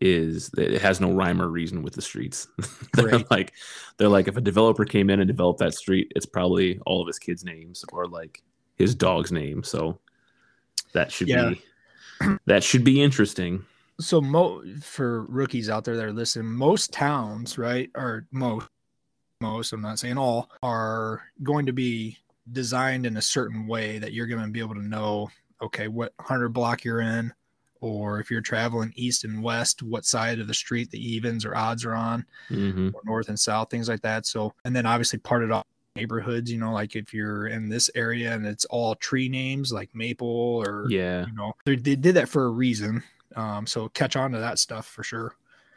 is 0.00 0.48
that 0.50 0.72
it 0.72 0.82
has 0.82 1.00
no 1.00 1.12
rhyme 1.12 1.40
or 1.42 1.48
reason 1.48 1.82
with 1.82 1.94
the 1.94 2.02
streets. 2.02 2.48
they're 2.94 3.06
Right. 3.06 3.30
like 3.30 3.54
they're 3.96 4.08
like 4.08 4.28
if 4.28 4.36
a 4.36 4.40
developer 4.40 4.84
came 4.84 5.10
in 5.10 5.20
and 5.20 5.28
developed 5.28 5.60
that 5.60 5.74
street, 5.74 6.12
it's 6.16 6.26
probably 6.26 6.78
all 6.86 7.00
of 7.00 7.06
his 7.06 7.18
kids' 7.18 7.44
names 7.44 7.84
or 7.92 8.06
like 8.06 8.42
his 8.76 8.94
dog's 8.94 9.32
name. 9.32 9.62
So 9.62 9.98
that 10.92 11.10
should 11.12 11.28
Yeah. 11.28 11.50
be 12.20 12.36
that 12.46 12.62
should 12.64 12.84
be 12.84 13.02
interesting. 13.02 13.64
so 14.00 14.20
mo 14.20 14.62
for 14.82 15.24
rookies 15.24 15.68
out 15.70 15.84
there 15.84 15.96
that 15.96 16.04
are 16.04 16.12
listening, 16.12 16.46
most 16.52 16.92
towns, 16.92 17.58
right, 17.58 17.90
or 17.96 18.26
most, 18.32 18.66
most, 19.40 19.72
I'm 19.72 19.80
not 19.82 19.98
saying 19.98 20.18
all, 20.18 20.50
are 20.62 21.22
going 21.42 21.66
to 21.66 21.72
be 21.72 22.16
designed 22.52 23.06
in 23.06 23.16
a 23.16 23.22
certain 23.22 23.66
way 23.66 23.98
that 23.98 24.12
you're 24.12 24.26
going 24.26 24.42
to 24.42 24.48
be 24.48 24.60
able 24.60 24.74
to 24.74 24.82
know, 24.86 25.30
okay, 25.62 25.86
what 25.88 26.12
hundred 26.20 26.50
block 26.50 26.84
you're 26.84 27.00
in, 27.00 27.32
or 27.80 28.20
if 28.20 28.30
you're 28.30 28.40
traveling 28.40 28.92
east 28.96 29.24
and 29.24 29.42
west, 29.42 29.82
what 29.82 30.04
side 30.04 30.40
of 30.40 30.46
the 30.48 30.54
street 30.54 30.90
the 30.90 30.98
evens 30.98 31.44
or 31.44 31.56
odds 31.56 31.84
are 31.84 31.94
on, 31.94 32.24
hmm 32.48 32.88
or 32.94 33.00
north 33.04 33.28
and 33.28 33.38
south, 33.38 33.70
things 33.70 33.88
like 33.88 34.02
that. 34.02 34.26
So, 34.26 34.52
and 34.64 34.74
then 34.74 34.86
obviously 34.86 35.18
part 35.18 35.42
it 35.42 35.50
off 35.50 35.64
neighborhoods. 35.96 36.50
You 36.50 36.58
know, 36.58 36.72
like 36.72 36.94
if 36.96 37.12
you're 37.12 37.48
in 37.48 37.68
this 37.68 37.90
area 37.94 38.32
and 38.32 38.46
it's 38.46 38.64
all 38.66 38.94
tree 38.94 39.28
names 39.28 39.72
like 39.72 39.90
maple 39.94 40.28
or 40.64 40.86
Yeah. 40.88 41.26
you 41.26 41.32
know, 41.34 41.52
they, 41.64 41.76
they 41.76 41.96
did 41.96 42.14
that 42.16 42.28
for 42.28 42.44
a 42.46 42.50
reason. 42.50 43.02
Um, 43.36 43.66
so 43.66 43.88
catch 43.90 44.16
on 44.16 44.32
to 44.32 44.38
that 44.38 44.58
stuff 44.58 44.86
for 44.86 45.02
sure. 45.02 45.34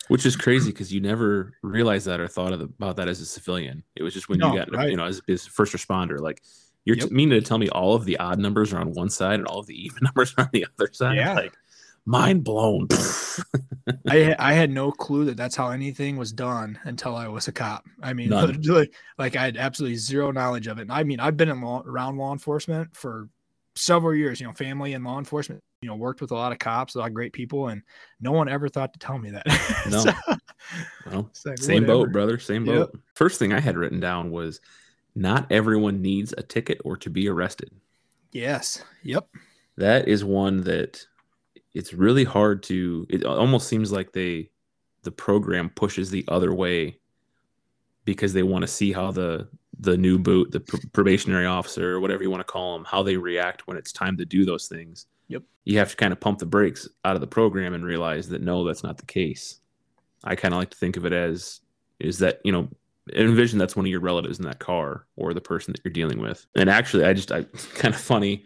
Which 0.08 0.26
is 0.26 0.36
crazy 0.36 0.72
because 0.72 0.92
you 0.92 1.00
never 1.00 1.54
realized 1.62 2.08
that 2.08 2.20
or 2.20 2.28
thought 2.28 2.54
of 2.54 2.60
the, 2.60 2.66
about 2.66 2.96
that 2.98 3.08
as 3.08 3.22
a 3.22 3.26
civilian. 3.26 3.84
It 3.96 4.04
was 4.04 4.14
just 4.14 4.30
when 4.30 4.40
No, 4.40 4.52
you 4.52 4.60
got, 4.60 4.72
right. 4.76 4.90
you 4.90 4.98
know, 4.98 5.06
as, 5.06 5.22
as 5.30 5.46
a 5.48 5.50
first 5.50 5.74
responder, 5.74 6.20
like 6.20 6.42
you're 6.86 6.98
Yep. 6.98 7.10
t- 7.10 7.14
meaning 7.16 7.40
to 7.40 7.46
tell 7.48 7.58
me 7.60 7.70
all 7.70 7.94
of 7.94 8.06
the 8.06 8.18
odd 8.18 8.40
numbers 8.40 8.74
are 8.74 8.80
on 8.80 8.92
one 8.94 9.10
side 9.10 9.36
and 9.40 9.48
all 9.48 9.60
of 9.60 9.68
the 9.68 9.76
even 9.86 10.00
numbers 10.04 10.34
are 10.38 10.46
on 10.46 10.50
the 10.52 10.66
other 10.78 10.92
side. 10.92 11.16
Yeah. 11.16 11.34
Like 11.34 11.54
mind 12.06 12.44
blown. 12.44 12.88
I 14.08 14.36
I 14.38 14.54
had 14.54 14.70
no 14.72 14.92
clue 14.92 15.26
that 15.26 15.38
that's 15.38 15.56
how 15.56 15.70
anything 15.70 16.18
was 16.18 16.32
done 16.32 16.80
until 16.84 17.16
I 17.16 17.28
was 17.28 17.48
a 17.48 17.52
cop. 17.52 17.86
I 18.02 18.14
mean, 18.14 18.30
literally, 18.32 18.90
like 19.18 19.36
I 19.36 19.44
had 19.44 19.58
absolutely 19.58 19.98
zero 19.98 20.32
knowledge 20.32 20.68
of 20.68 20.78
it. 20.80 20.84
And 20.84 20.92
I 20.92 21.04
mean, 21.04 21.20
I've 21.20 21.38
been 21.38 21.50
in 21.50 21.62
law, 21.62 21.84
around 21.86 22.18
law 22.18 22.32
enforcement 22.34 22.96
for 22.96 23.30
several 23.76 24.16
years. 24.16 24.40
You 24.42 24.48
know, 24.48 24.54
family 24.54 24.94
and 24.94 25.04
law 25.04 25.18
enforcement. 25.18 25.62
You 25.82 25.90
know, 25.90 25.96
worked 25.96 26.22
with 26.22 26.30
a 26.30 26.36
lot 26.36 26.52
of 26.52 26.60
cops, 26.60 26.94
a 26.94 27.00
lot 27.00 27.08
of 27.08 27.14
great 27.16 27.34
people, 27.34 27.70
and 27.70 27.82
no 28.20 28.32
one 28.32 28.48
ever 28.48 28.70
thought 28.70 28.94
to 28.94 29.00
tell 29.00 29.18
me 29.18 29.32
that. 29.32 29.46
No. 31.10 31.28
So, 31.34 31.50
like, 31.50 31.58
same 31.58 31.84
whatever. 31.84 32.06
boat, 32.06 32.12
brother. 32.12 32.38
Same 32.40 32.66
Yep. 32.66 32.76
boat. 32.76 33.00
First 33.16 33.40
thing 33.40 33.52
I 33.52 33.60
had 33.60 33.78
written 33.78 34.00
down 34.00 34.30
was 34.30 34.62
not 35.16 35.52
everyone 35.52 36.04
needs 36.04 36.34
a 36.38 36.44
ticket 36.44 36.80
or 36.86 36.96
to 36.98 37.10
be 37.10 37.28
arrested. 37.28 37.72
Yes. 38.32 38.84
Yep. 39.04 39.28
that 39.78 40.08
is 40.08 40.24
one 40.24 40.62
that 40.62 41.06
it's 41.74 41.94
really 41.94 42.24
hard 42.24 42.64
to 42.64 43.06
it 43.10 43.24
almost 43.26 43.68
seems 43.68 43.92
like 43.92 44.12
they 44.12 44.50
the 45.04 45.12
program 45.12 45.70
pushes 45.70 46.10
the 46.10 46.26
other 46.28 46.54
way 46.54 46.98
because 48.06 48.34
they 48.34 48.44
want 48.44 48.64
to 48.64 48.68
see 48.68 48.92
how 48.92 49.12
the 49.12 49.48
the 49.80 49.98
new 49.98 50.20
boot 50.20 50.52
the 50.52 50.60
pr- 50.60 50.78
probationary 50.94 51.46
officer 51.46 51.96
or 51.96 52.00
whatever 52.00 52.24
you 52.24 52.30
want 52.30 52.42
to 52.42 52.52
call 52.52 52.74
them 52.74 52.86
how 52.86 53.02
they 53.02 53.18
react 53.18 53.68
when 53.68 53.78
it's 53.78 53.92
time 53.92 54.18
to 54.18 54.26
do 54.26 54.46
those 54.46 54.68
things. 54.68 55.08
Yep. 55.28 55.44
you 55.64 55.78
have 55.78 55.92
to 55.92 55.96
kind 55.96 56.12
of 56.12 56.20
pump 56.20 56.40
the 56.40 56.46
brakes 56.46 56.90
out 57.06 57.16
of 57.16 57.22
the 57.22 57.28
program 57.28 57.74
and 57.74 57.86
realize 57.86 58.28
that 58.30 58.42
no 58.42 58.66
that's 58.66 58.84
not 58.84 58.98
the 58.98 59.06
case. 59.06 59.60
I 60.24 60.36
kind 60.36 60.54
of 60.54 60.60
like 60.60 60.72
to 60.72 60.78
think 60.78 60.98
of 60.98 61.06
it 61.06 61.14
as 61.14 61.62
is 62.00 62.20
that 62.20 62.42
you 62.44 62.52
know 62.52 62.70
envision 63.16 63.58
that's 63.58 63.76
one 63.76 63.86
of 63.86 63.90
your 63.90 64.02
relatives 64.02 64.40
in 64.40 64.46
that 64.46 64.60
car 64.60 65.08
or 65.16 65.34
the 65.34 65.42
person 65.42 65.72
that 65.72 65.82
you're 65.84 65.94
dealing 65.94 66.20
with. 66.20 66.46
And 66.56 66.70
actually 66.70 67.06
i 67.06 67.14
just 67.14 67.32
i 67.32 67.44
kind 67.76 67.96
of 67.96 68.00
funny 68.00 68.46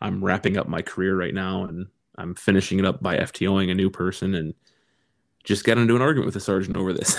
i'm 0.00 0.22
wrapping 0.22 0.56
up 0.56 0.68
my 0.68 0.82
career 0.82 1.18
right 1.18 1.34
now 1.34 1.64
and 1.64 1.86
i'm 2.18 2.34
finishing 2.34 2.78
it 2.78 2.84
up 2.84 3.02
by 3.02 3.16
ftoing 3.18 3.70
a 3.70 3.74
new 3.74 3.90
person 3.90 4.34
and 4.34 4.54
just 5.44 5.64
got 5.64 5.78
into 5.78 5.96
an 5.96 6.02
argument 6.02 6.26
with 6.26 6.34
the 6.34 6.40
sergeant 6.40 6.76
over 6.76 6.92
this 6.92 7.16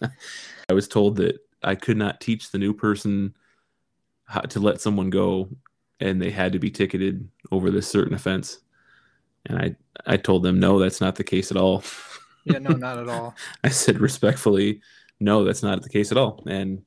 i 0.68 0.72
was 0.72 0.88
told 0.88 1.16
that 1.16 1.38
i 1.62 1.74
could 1.74 1.96
not 1.96 2.20
teach 2.20 2.50
the 2.50 2.58
new 2.58 2.72
person 2.72 3.34
how 4.24 4.40
to 4.40 4.60
let 4.60 4.80
someone 4.80 5.10
go 5.10 5.48
and 6.00 6.20
they 6.20 6.30
had 6.30 6.52
to 6.52 6.58
be 6.58 6.70
ticketed 6.70 7.28
over 7.50 7.70
this 7.70 7.88
certain 7.88 8.14
offense 8.14 8.60
and 9.46 9.58
i 9.58 9.74
i 10.06 10.16
told 10.16 10.42
them 10.42 10.58
no 10.58 10.78
that's 10.78 11.00
not 11.00 11.16
the 11.16 11.24
case 11.24 11.50
at 11.50 11.56
all 11.56 11.82
Yeah. 12.46 12.58
No, 12.58 12.70
not 12.70 12.98
at 12.98 13.08
all. 13.08 13.34
I 13.64 13.70
said 13.70 14.00
respectfully, 14.00 14.80
no, 15.18 15.44
that's 15.44 15.64
not 15.64 15.82
the 15.82 15.88
case 15.88 16.12
at 16.12 16.18
all. 16.18 16.44
And 16.46 16.82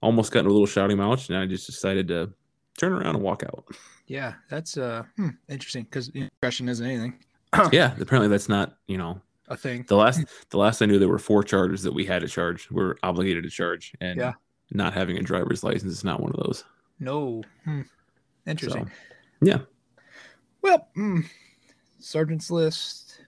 almost 0.00 0.32
got 0.32 0.40
in 0.40 0.46
a 0.46 0.50
little 0.50 0.66
shouting 0.66 0.96
match, 0.96 1.28
and 1.28 1.36
I 1.36 1.44
just 1.44 1.66
decided 1.66 2.08
to 2.08 2.32
turn 2.78 2.92
around 2.92 3.14
and 3.16 3.22
walk 3.22 3.42
out. 3.42 3.64
Yeah. 4.06 4.34
That's 4.48 4.76
uh 4.78 5.02
hmm, 5.16 5.30
interesting 5.48 5.84
because 5.84 6.08
impression 6.08 6.68
isn't 6.68 6.86
anything. 6.86 7.18
yeah, 7.72 7.94
apparently 8.00 8.28
that's 8.28 8.48
not, 8.48 8.76
you 8.86 8.96
know, 8.98 9.20
A 9.48 9.56
thing. 9.56 9.84
the 9.88 9.96
last 9.96 10.20
the 10.50 10.58
last 10.58 10.80
I 10.82 10.86
knew 10.86 10.98
there 10.98 11.08
were 11.08 11.18
four 11.18 11.42
charges 11.42 11.82
that 11.82 11.92
we 11.92 12.04
had 12.04 12.22
to 12.22 12.28
charge. 12.28 12.70
We're 12.70 12.96
obligated 13.02 13.44
to 13.44 13.50
charge, 13.50 13.92
and 14.00 14.18
Yeah. 14.18 14.32
not 14.70 14.94
having 14.94 15.18
a 15.18 15.22
driver's 15.22 15.62
license 15.64 15.92
is 15.92 16.04
not 16.04 16.20
one 16.20 16.30
of 16.32 16.40
those. 16.44 16.64
No. 17.00 17.42
Hmm. 17.64 17.82
Interesting. 18.46 18.86
So, 18.86 18.92
yeah. 19.42 19.58
Well, 20.62 20.88
mm, 20.96 21.24
sergeant's 22.00 22.50
list. 22.50 23.20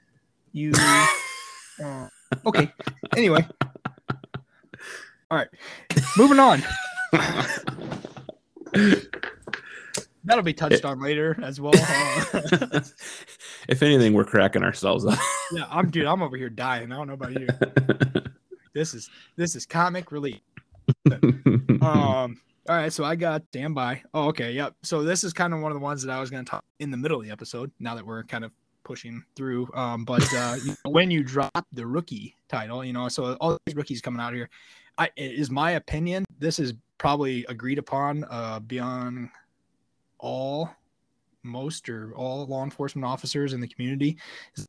You. 0.52 0.72
uh, 1.84 2.08
okay. 2.46 2.72
Anyway. 3.16 3.46
All 5.30 5.38
right. 5.38 5.48
Moving 6.16 6.40
on. 6.40 6.62
That'll 10.24 10.44
be 10.44 10.52
touched 10.52 10.84
on 10.84 11.00
later 11.00 11.38
as 11.42 11.60
well. 11.60 11.72
If 13.68 13.82
anything, 13.82 14.14
we're 14.14 14.24
cracking 14.24 14.62
ourselves 14.62 15.06
up. 15.06 15.18
yeah, 15.52 15.64
I'm 15.70 15.90
dude. 15.90 16.06
I'm 16.06 16.22
over 16.22 16.36
here 16.36 16.48
dying. 16.48 16.90
I 16.90 16.96
don't 16.96 17.06
know 17.06 17.14
about 17.14 17.38
you. 17.38 17.46
This 18.72 18.94
is 18.94 19.10
this 19.36 19.54
is 19.54 19.66
comic 19.66 20.10
relief. 20.12 20.40
Um. 21.82 22.40
All 22.68 22.76
right, 22.76 22.92
so 22.92 23.04
I 23.04 23.16
got 23.16 23.42
standby. 23.48 24.02
Oh, 24.14 24.28
okay, 24.28 24.52
yep. 24.52 24.74
So 24.82 25.02
this 25.02 25.24
is 25.24 25.32
kind 25.32 25.52
of 25.54 25.60
one 25.60 25.72
of 25.72 25.76
the 25.76 25.82
ones 25.82 26.02
that 26.02 26.12
I 26.12 26.20
was 26.20 26.30
going 26.30 26.44
to 26.44 26.50
talk 26.50 26.64
in 26.78 26.90
the 26.90 26.96
middle 26.96 27.18
of 27.18 27.26
the 27.26 27.32
episode. 27.32 27.72
Now 27.80 27.94
that 27.94 28.06
we're 28.06 28.22
kind 28.24 28.44
of 28.44 28.52
pushing 28.84 29.24
through, 29.34 29.68
um, 29.74 30.04
but 30.04 30.22
uh, 30.34 30.56
you 30.64 30.74
know, 30.84 30.90
when 30.90 31.10
you 31.10 31.24
drop 31.24 31.66
the 31.72 31.86
rookie 31.86 32.36
title, 32.48 32.84
you 32.84 32.92
know, 32.92 33.08
so 33.08 33.34
all 33.40 33.58
these 33.66 33.74
rookies 33.74 34.00
coming 34.00 34.20
out 34.20 34.34
here, 34.34 34.48
I 34.98 35.10
it 35.16 35.32
is 35.32 35.50
my 35.50 35.72
opinion. 35.72 36.24
This 36.38 36.58
is 36.58 36.74
probably 37.00 37.46
agreed 37.48 37.78
upon 37.78 38.26
uh, 38.30 38.60
beyond 38.60 39.30
all, 40.18 40.70
most 41.42 41.88
or 41.88 42.12
all 42.14 42.44
law 42.44 42.62
enforcement 42.62 43.06
officers 43.06 43.54
in 43.54 43.60
the 43.60 43.66
community. 43.66 44.18
Is 44.54 44.68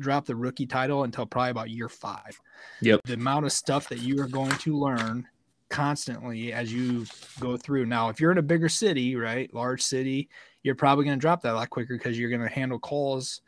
drop 0.00 0.26
the 0.26 0.34
rookie 0.34 0.66
title 0.66 1.04
until 1.04 1.24
probably 1.24 1.50
about 1.50 1.70
year 1.70 1.88
five. 1.88 2.38
Yep. 2.80 3.02
The 3.04 3.14
amount 3.14 3.46
of 3.46 3.52
stuff 3.52 3.88
that 3.88 4.00
you 4.00 4.20
are 4.20 4.26
going 4.26 4.50
to 4.50 4.76
learn 4.76 5.28
constantly 5.68 6.52
as 6.52 6.72
you 6.72 7.06
go 7.38 7.56
through. 7.56 7.86
Now, 7.86 8.08
if 8.08 8.18
you're 8.18 8.32
in 8.32 8.38
a 8.38 8.42
bigger 8.42 8.68
city, 8.68 9.14
right, 9.14 9.52
large 9.54 9.82
city, 9.82 10.28
you're 10.64 10.74
probably 10.74 11.04
going 11.04 11.18
to 11.18 11.20
drop 11.20 11.40
that 11.42 11.52
a 11.52 11.54
lot 11.54 11.70
quicker 11.70 11.96
because 11.96 12.18
you're 12.18 12.30
going 12.30 12.42
to 12.42 12.48
handle 12.48 12.80
calls 12.80 13.42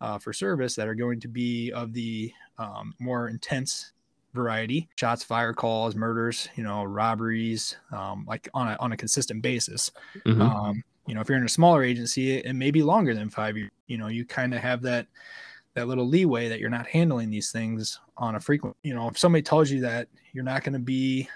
uh, 0.00 0.18
for 0.18 0.32
service 0.32 0.74
that 0.74 0.88
are 0.88 0.94
going 0.96 1.20
to 1.20 1.28
be 1.28 1.70
of 1.70 1.92
the 1.92 2.32
um, 2.58 2.94
more 2.98 3.28
intense 3.28 3.92
variety. 4.34 4.88
Shots 4.96 5.24
fire 5.24 5.52
calls 5.52 5.94
murders 5.96 6.48
you 6.56 6.62
know 6.62 6.84
robberies 6.84 7.76
um, 7.92 8.24
like 8.28 8.48
on 8.54 8.68
a, 8.68 8.76
on 8.80 8.92
a 8.92 8.96
consistent 8.96 9.42
basis. 9.42 9.90
Mhm. 10.26 10.40
um, 10.40 10.82
you 11.06 11.14
know 11.14 11.20
if 11.20 11.28
you're 11.28 11.38
in 11.38 11.44
a 11.44 11.48
smaller 11.48 11.82
agency 11.82 12.36
it 12.36 12.54
may 12.54 12.70
be 12.70 12.82
longer 12.82 13.14
than 13.14 13.30
five 13.30 13.56
years. 13.56 13.70
You 13.86 13.98
know 13.98 14.08
you 14.08 14.24
kind 14.24 14.54
of 14.54 14.60
have 14.60 14.82
that 14.82 15.06
that 15.74 15.86
little 15.88 16.06
leeway 16.06 16.48
that 16.48 16.58
you're 16.60 16.68
not 16.70 16.86
handling 16.86 17.30
these 17.30 17.50
things 17.52 17.98
on 18.16 18.34
a 18.34 18.40
frequent 18.40 18.76
you 18.82 18.92
know 18.94 19.08
if 19.08 19.16
somebody 19.18 19.42
tells 19.42 19.70
you 19.70 19.80
that 19.80 20.08
you're 20.32 20.44
not 20.44 20.62
going 20.64 20.72
to 20.72 20.78
be 20.78 21.28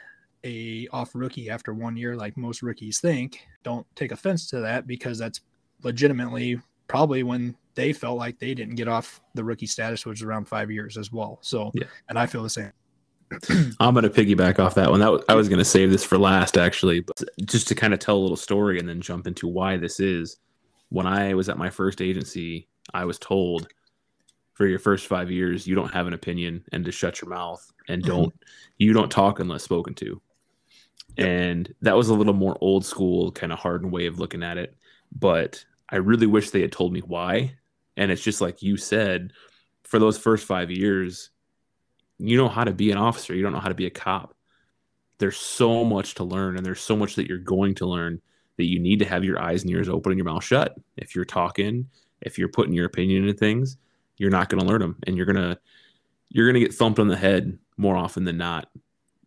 a 0.45 0.87
off 0.93 1.15
rookie 1.15 1.49
after 1.49 1.73
one 1.73 1.97
year 1.97 2.17
like 2.17 2.37
most 2.37 2.61
rookies 2.63 3.01
think 3.01 3.41
don't 3.63 3.87
take 3.97 4.13
offense 4.13 4.47
to 4.51 4.61
that 4.61 4.87
because 4.87 5.19
that's 5.19 5.41
legitimately 5.83 6.61
probably 6.89 7.23
when 7.23 7.57
they 7.75 7.93
felt 7.93 8.19
like 8.19 8.39
they 8.39 8.55
didn't 8.55 8.75
get 8.75 8.89
off 8.89 9.21
the 9.35 9.43
rookie 9.43 9.67
status 9.67 10.05
which 10.05 10.19
is 10.19 10.23
around 10.23 10.47
five 10.47 10.71
years 10.71 10.97
as 10.99 11.11
well. 11.13 11.39
So 11.41 11.71
Yeah. 11.75 11.85
and 12.09 12.19
i 12.19 12.27
feel 12.27 12.43
the 12.43 12.51
same 12.51 12.73
I'm 13.81 13.95
going 13.95 14.05
to 14.05 14.11
piggyback 14.11 14.59
off 14.59 14.75
that 14.75 14.91
one. 14.91 15.01
That 15.01 15.13
was, 15.13 15.23
I 15.29 15.35
was 15.35 15.49
going 15.49 15.59
to 15.59 15.65
save 15.65 15.91
this 15.91 16.05
for 16.05 16.19
last, 16.19 16.57
actually, 16.57 17.01
but 17.01 17.23
just 17.45 17.69
to 17.69 17.75
kind 17.75 17.93
of 17.95 18.01
tell 18.01 18.17
a 18.17 18.19
little 18.19 18.37
story 18.37 18.79
and 18.79 18.89
then 18.89 19.01
jump 19.01 19.27
into 19.27 19.49
why 19.49 19.77
this 19.77 20.01
is. 20.01 20.37
When 20.91 21.07
I 21.07 21.35
was 21.35 21.49
at 21.49 21.59
my 21.59 21.71
first 21.71 22.01
agency, 22.01 22.69
I 22.93 23.05
was 23.05 23.19
told 23.19 23.69
for 24.53 24.67
your 24.67 24.79
first 24.79 25.07
five 25.07 25.31
years, 25.31 25.67
you 25.67 25.75
don't 25.75 25.93
have 25.93 26.07
an 26.07 26.13
opinion 26.13 26.65
and 26.73 26.85
to 26.85 26.93
shut 26.93 27.21
your 27.21 27.29
mouth 27.31 27.73
and 27.89 28.03
mm-hmm. 28.03 28.11
don't, 28.11 28.35
you 28.79 28.93
don't 28.93 29.11
talk 29.11 29.41
unless 29.41 29.65
spoken 29.65 29.95
to. 29.95 30.21
And 31.17 31.73
that 31.83 31.97
was 31.97 32.09
a 32.09 32.15
little 32.15 32.35
more 32.35 32.57
old 32.61 32.85
school, 32.85 33.33
kind 33.33 33.53
of 33.53 33.59
hardened 33.59 33.93
way 33.93 34.07
of 34.07 34.19
looking 34.19 34.43
at 34.43 34.59
it. 34.59 34.77
But 35.13 35.65
I 35.89 35.97
really 35.97 36.27
wish 36.27 36.51
they 36.51 36.61
had 36.61 36.73
told 36.73 36.93
me 36.93 37.01
why. 37.01 37.57
And 37.97 38.11
it's 38.11 38.23
just 38.23 38.41
like 38.41 38.63
you 38.63 38.77
said, 38.77 39.33
for 39.85 39.99
those 39.99 40.19
first 40.19 40.47
five 40.47 40.71
years, 40.71 41.31
you 42.29 42.37
know 42.37 42.49
how 42.49 42.65
to 42.65 42.73
be 42.73 42.91
an 42.91 42.99
officer 42.99 43.35
you 43.35 43.43
don't 43.43 43.53
know 43.53 43.61
how 43.61 43.69
to 43.69 43.75
be 43.75 43.87
a 43.87 43.91
cop. 43.91 44.35
There's 45.19 45.37
so 45.37 45.85
much 45.85 46.15
to 46.17 46.25
learn 46.25 46.57
and 46.57 46.67
there's 46.67 46.81
so 46.81 46.97
much 46.97 47.17
that 47.17 47.29
you're 47.29 47.39
going 47.39 47.75
to 47.77 47.87
learn 47.87 48.21
that 48.57 48.67
you 48.67 48.79
need 48.79 49.01
to 49.01 49.05
have 49.05 49.25
your 49.25 49.41
eyes 49.41 49.63
and 49.63 49.71
ears 49.71 49.89
open 49.89 50.13
and 50.13 50.19
your 50.19 50.27
mouth 50.27 50.45
shut. 50.45 50.77
If 50.97 51.15
you're 51.15 51.25
talking 51.25 51.89
if 52.21 52.39
you're 52.39 52.49
putting 52.49 52.73
your 52.73 52.87
opinion 52.87 53.25
into 53.25 53.39
things 53.39 53.77
you're 54.17 54.31
not 54.31 54.49
going 54.49 54.61
to 54.61 54.67
learn 54.67 54.81
them 54.81 54.97
and 55.07 55.17
you're 55.17 55.27
going 55.27 55.37
to 55.37 55.59
you're 56.31 56.47
going 56.47 56.61
to 56.61 56.67
get 56.67 56.75
thumped 56.75 56.99
on 56.99 57.09
the 57.09 57.17
head 57.17 57.59
more 57.77 57.97
often 57.97 58.25
than 58.25 58.39
not 58.39 58.69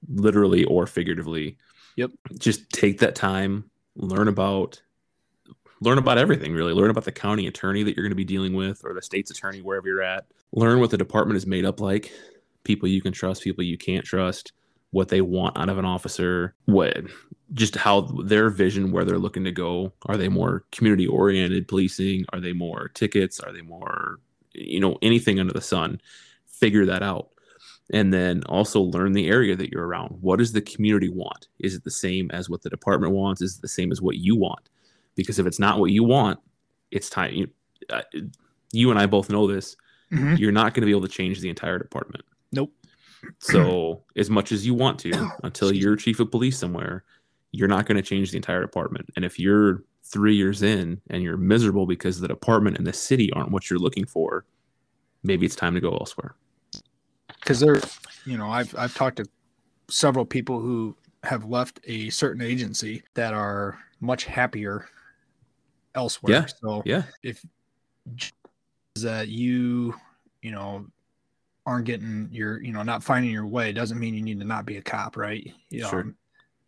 literally 0.07 0.63
or 0.65 0.87
figuratively. 0.87 1.57
Yep. 1.95 2.11
just 2.37 2.69
take 2.69 2.99
that 2.99 3.15
time 3.15 3.71
learn 3.95 4.27
about 4.27 4.81
learn 5.81 5.97
about 5.97 6.17
everything 6.17 6.53
really. 6.53 6.73
Learn 6.73 6.89
about 6.89 7.05
the 7.05 7.11
county 7.11 7.47
attorney 7.47 7.83
that 7.83 7.95
you're 7.95 8.03
going 8.03 8.11
to 8.11 8.15
be 8.15 8.25
dealing 8.25 8.53
with 8.53 8.81
or 8.83 8.93
the 8.93 9.01
state's 9.01 9.31
attorney 9.31 9.61
wherever 9.61 9.87
you're 9.87 10.01
at. 10.01 10.25
Learn 10.51 10.79
what 10.79 10.91
the 10.91 10.97
department 10.97 11.37
is 11.37 11.45
made 11.45 11.65
up 11.65 11.79
like 11.79 12.11
people 12.67 12.87
you 12.87 13.01
can 13.01 13.13
trust 13.13 13.43
people 13.43 13.63
you 13.63 13.77
can't 13.77 14.05
trust 14.05 14.51
what 14.91 15.09
they 15.09 15.21
want 15.21 15.57
out 15.57 15.69
of 15.69 15.77
an 15.77 15.85
officer 15.85 16.53
what 16.65 16.97
just 17.53 17.75
how 17.75 18.01
their 18.01 18.49
vision 18.49 18.91
where 18.91 19.05
they're 19.05 19.17
looking 19.17 19.43
to 19.43 19.51
go 19.51 19.91
are 20.05 20.17
they 20.17 20.29
more 20.29 20.63
community 20.71 21.07
oriented 21.07 21.67
policing 21.67 22.25
are 22.33 22.39
they 22.39 22.53
more 22.53 22.89
tickets 22.89 23.39
are 23.39 23.53
they 23.53 23.61
more 23.61 24.19
you 24.53 24.79
know 24.79 24.97
anything 25.01 25.39
under 25.39 25.53
the 25.53 25.61
sun 25.61 25.99
figure 26.45 26.85
that 26.85 27.01
out 27.01 27.29
and 27.91 28.13
then 28.13 28.43
also 28.49 28.81
learn 28.81 29.13
the 29.13 29.27
area 29.27 29.55
that 29.55 29.71
you're 29.71 29.87
around. 29.87 30.17
What 30.19 30.39
does 30.39 30.51
the 30.51 30.61
community 30.61 31.07
want? 31.07 31.47
Is 31.59 31.73
it 31.73 31.85
the 31.85 31.91
same 31.91 32.29
as 32.31 32.49
what 32.49 32.61
the 32.61 32.69
department 32.69 33.13
wants? 33.13 33.41
Is 33.41 33.55
it 33.55 33.61
the 33.61 33.67
same 33.69 33.93
as 33.93 34.01
what 34.01 34.17
you 34.17 34.35
want? 34.35 34.67
Because 35.15 35.39
if 35.39 35.45
it's 35.45 35.59
not 35.59 35.79
what 35.79 35.91
you 35.91 36.03
want, 36.03 36.39
it's 36.91 37.09
time. 37.09 37.33
You, 37.33 37.47
uh, 37.89 38.01
you 38.73 38.89
and 38.91 38.99
I 38.99 39.05
both 39.05 39.29
know 39.29 39.47
this. 39.47 39.77
Mhm. 40.11 40.37
You're 40.37 40.51
not 40.51 40.73
going 40.73 40.81
to 40.81 40.85
be 40.85 40.91
able 40.91 41.07
to 41.07 41.07
change 41.07 41.39
the 41.39 41.49
entire 41.49 41.79
department. 41.79 42.25
Nope. 42.51 42.73
So, 43.39 44.03
as 44.15 44.29
much 44.29 44.51
as 44.51 44.65
you 44.65 44.73
want 44.73 44.99
to, 44.99 45.29
until 45.43 45.73
you're 45.73 45.95
chief 45.95 46.19
of 46.19 46.31
police 46.31 46.57
somewhere, 46.57 47.03
you're 47.51 47.67
not 47.67 47.85
going 47.85 47.95
to 47.97 48.01
change 48.01 48.31
the 48.31 48.37
entire 48.37 48.61
department. 48.61 49.09
And 49.15 49.25
if 49.25 49.39
you're 49.39 49.83
three 50.03 50.35
years 50.35 50.61
in 50.63 51.01
and 51.09 51.21
you're 51.23 51.37
miserable 51.37 51.85
because 51.85 52.19
the 52.19 52.27
department 52.27 52.77
and 52.77 52.85
the 52.87 52.93
city 52.93 53.31
aren't 53.33 53.51
what 53.51 53.69
you're 53.69 53.79
looking 53.79 54.05
for, 54.05 54.45
maybe 55.23 55.45
it's 55.45 55.55
time 55.55 55.73
to 55.73 55.81
go 55.81 55.91
elsewhere. 55.91 56.35
because 57.39 57.59
they're 57.59 57.81
you 58.25 58.37
know 58.37 58.49
i've 58.49 58.73
i've 58.77 58.93
talked 58.93 59.17
to 59.17 59.25
several 59.89 60.25
people 60.25 60.59
who 60.59 60.95
have 61.23 61.45
left 61.45 61.79
a 61.85 62.09
certain 62.09 62.41
agency 62.41 63.01
that 63.15 63.33
are 63.33 63.77
much 63.99 64.25
happier 64.25 64.87
elsewhere 65.95 66.33
Yeah, 66.33 66.45
so 66.61 66.83
Yeah. 66.85 67.03
if 67.23 67.43
that 69.01 69.27
you 69.27 69.93
you 70.41 70.51
know 70.51 70.85
aren't 71.67 71.85
getting 71.85 72.29
your 72.31 72.63
you 72.63 72.71
know 72.71 72.81
not 72.81 73.03
finding 73.03 73.29
your 73.29 73.45
way 73.45 73.71
doesn't 73.73 73.99
mean 73.99 74.13
you 74.15 74.21
need 74.23 74.39
to 74.39 74.45
not 74.45 74.65
be 74.65 74.77
a 74.77 74.81
cop 74.81 75.17
right 75.17 75.53
you 75.69 75.81
know, 75.81 75.89
Sure. 75.89 75.99
Um, 76.01 76.15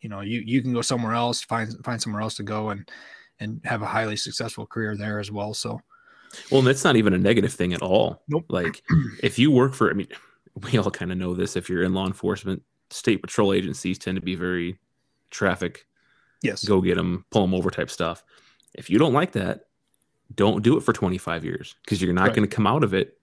you 0.01 0.09
know 0.09 0.19
you 0.21 0.41
you 0.45 0.62
can 0.62 0.73
go 0.73 0.81
somewhere 0.81 1.13
else 1.13 1.41
find 1.41 1.73
find 1.83 2.01
somewhere 2.01 2.21
else 2.21 2.35
to 2.35 2.43
go 2.43 2.69
and 2.69 2.89
and 3.39 3.62
have 3.63 3.81
a 3.81 3.85
highly 3.85 4.15
successful 4.17 4.67
career 4.67 4.95
there 4.95 5.19
as 5.19 5.31
well 5.31 5.53
so 5.53 5.81
Well, 6.51 6.62
that's 6.62 6.83
not 6.83 6.95
even 6.97 7.13
a 7.13 7.17
negative 7.17 7.53
thing 7.53 7.73
at 7.73 7.81
all. 7.81 8.23
Nope. 8.27 8.45
Like, 8.49 8.83
if 9.23 9.39
you 9.39 9.49
work 9.49 9.73
for, 9.73 9.89
I 9.89 9.93
mean, 9.93 10.07
we 10.55 10.77
all 10.77 10.91
kind 10.91 11.12
of 11.12 11.17
know 11.17 11.33
this. 11.33 11.55
If 11.55 11.69
you're 11.69 11.83
in 11.83 11.93
law 11.93 12.05
enforcement, 12.05 12.62
state 12.91 13.21
patrol 13.21 13.53
agencies 13.53 13.97
tend 13.97 14.15
to 14.17 14.21
be 14.21 14.35
very 14.35 14.77
traffic, 15.31 15.85
yes 16.41 16.63
go 16.65 16.81
get 16.81 16.95
them, 16.95 17.25
pull 17.31 17.41
them 17.41 17.53
over 17.53 17.69
type 17.69 17.89
stuff. 17.89 18.23
If 18.75 18.89
you 18.89 18.99
don't 18.99 19.13
like 19.13 19.31
that, 19.33 19.65
don't 20.35 20.62
do 20.63 20.77
it 20.77 20.81
for 20.81 20.93
25 20.93 21.43
years 21.45 21.75
because 21.83 22.01
you're 22.01 22.13
not 22.13 22.27
Right. 22.27 22.35
going 22.35 22.47
to 22.49 22.55
come 22.55 22.67
out 22.67 22.83
of 22.83 22.93
it 22.93 23.18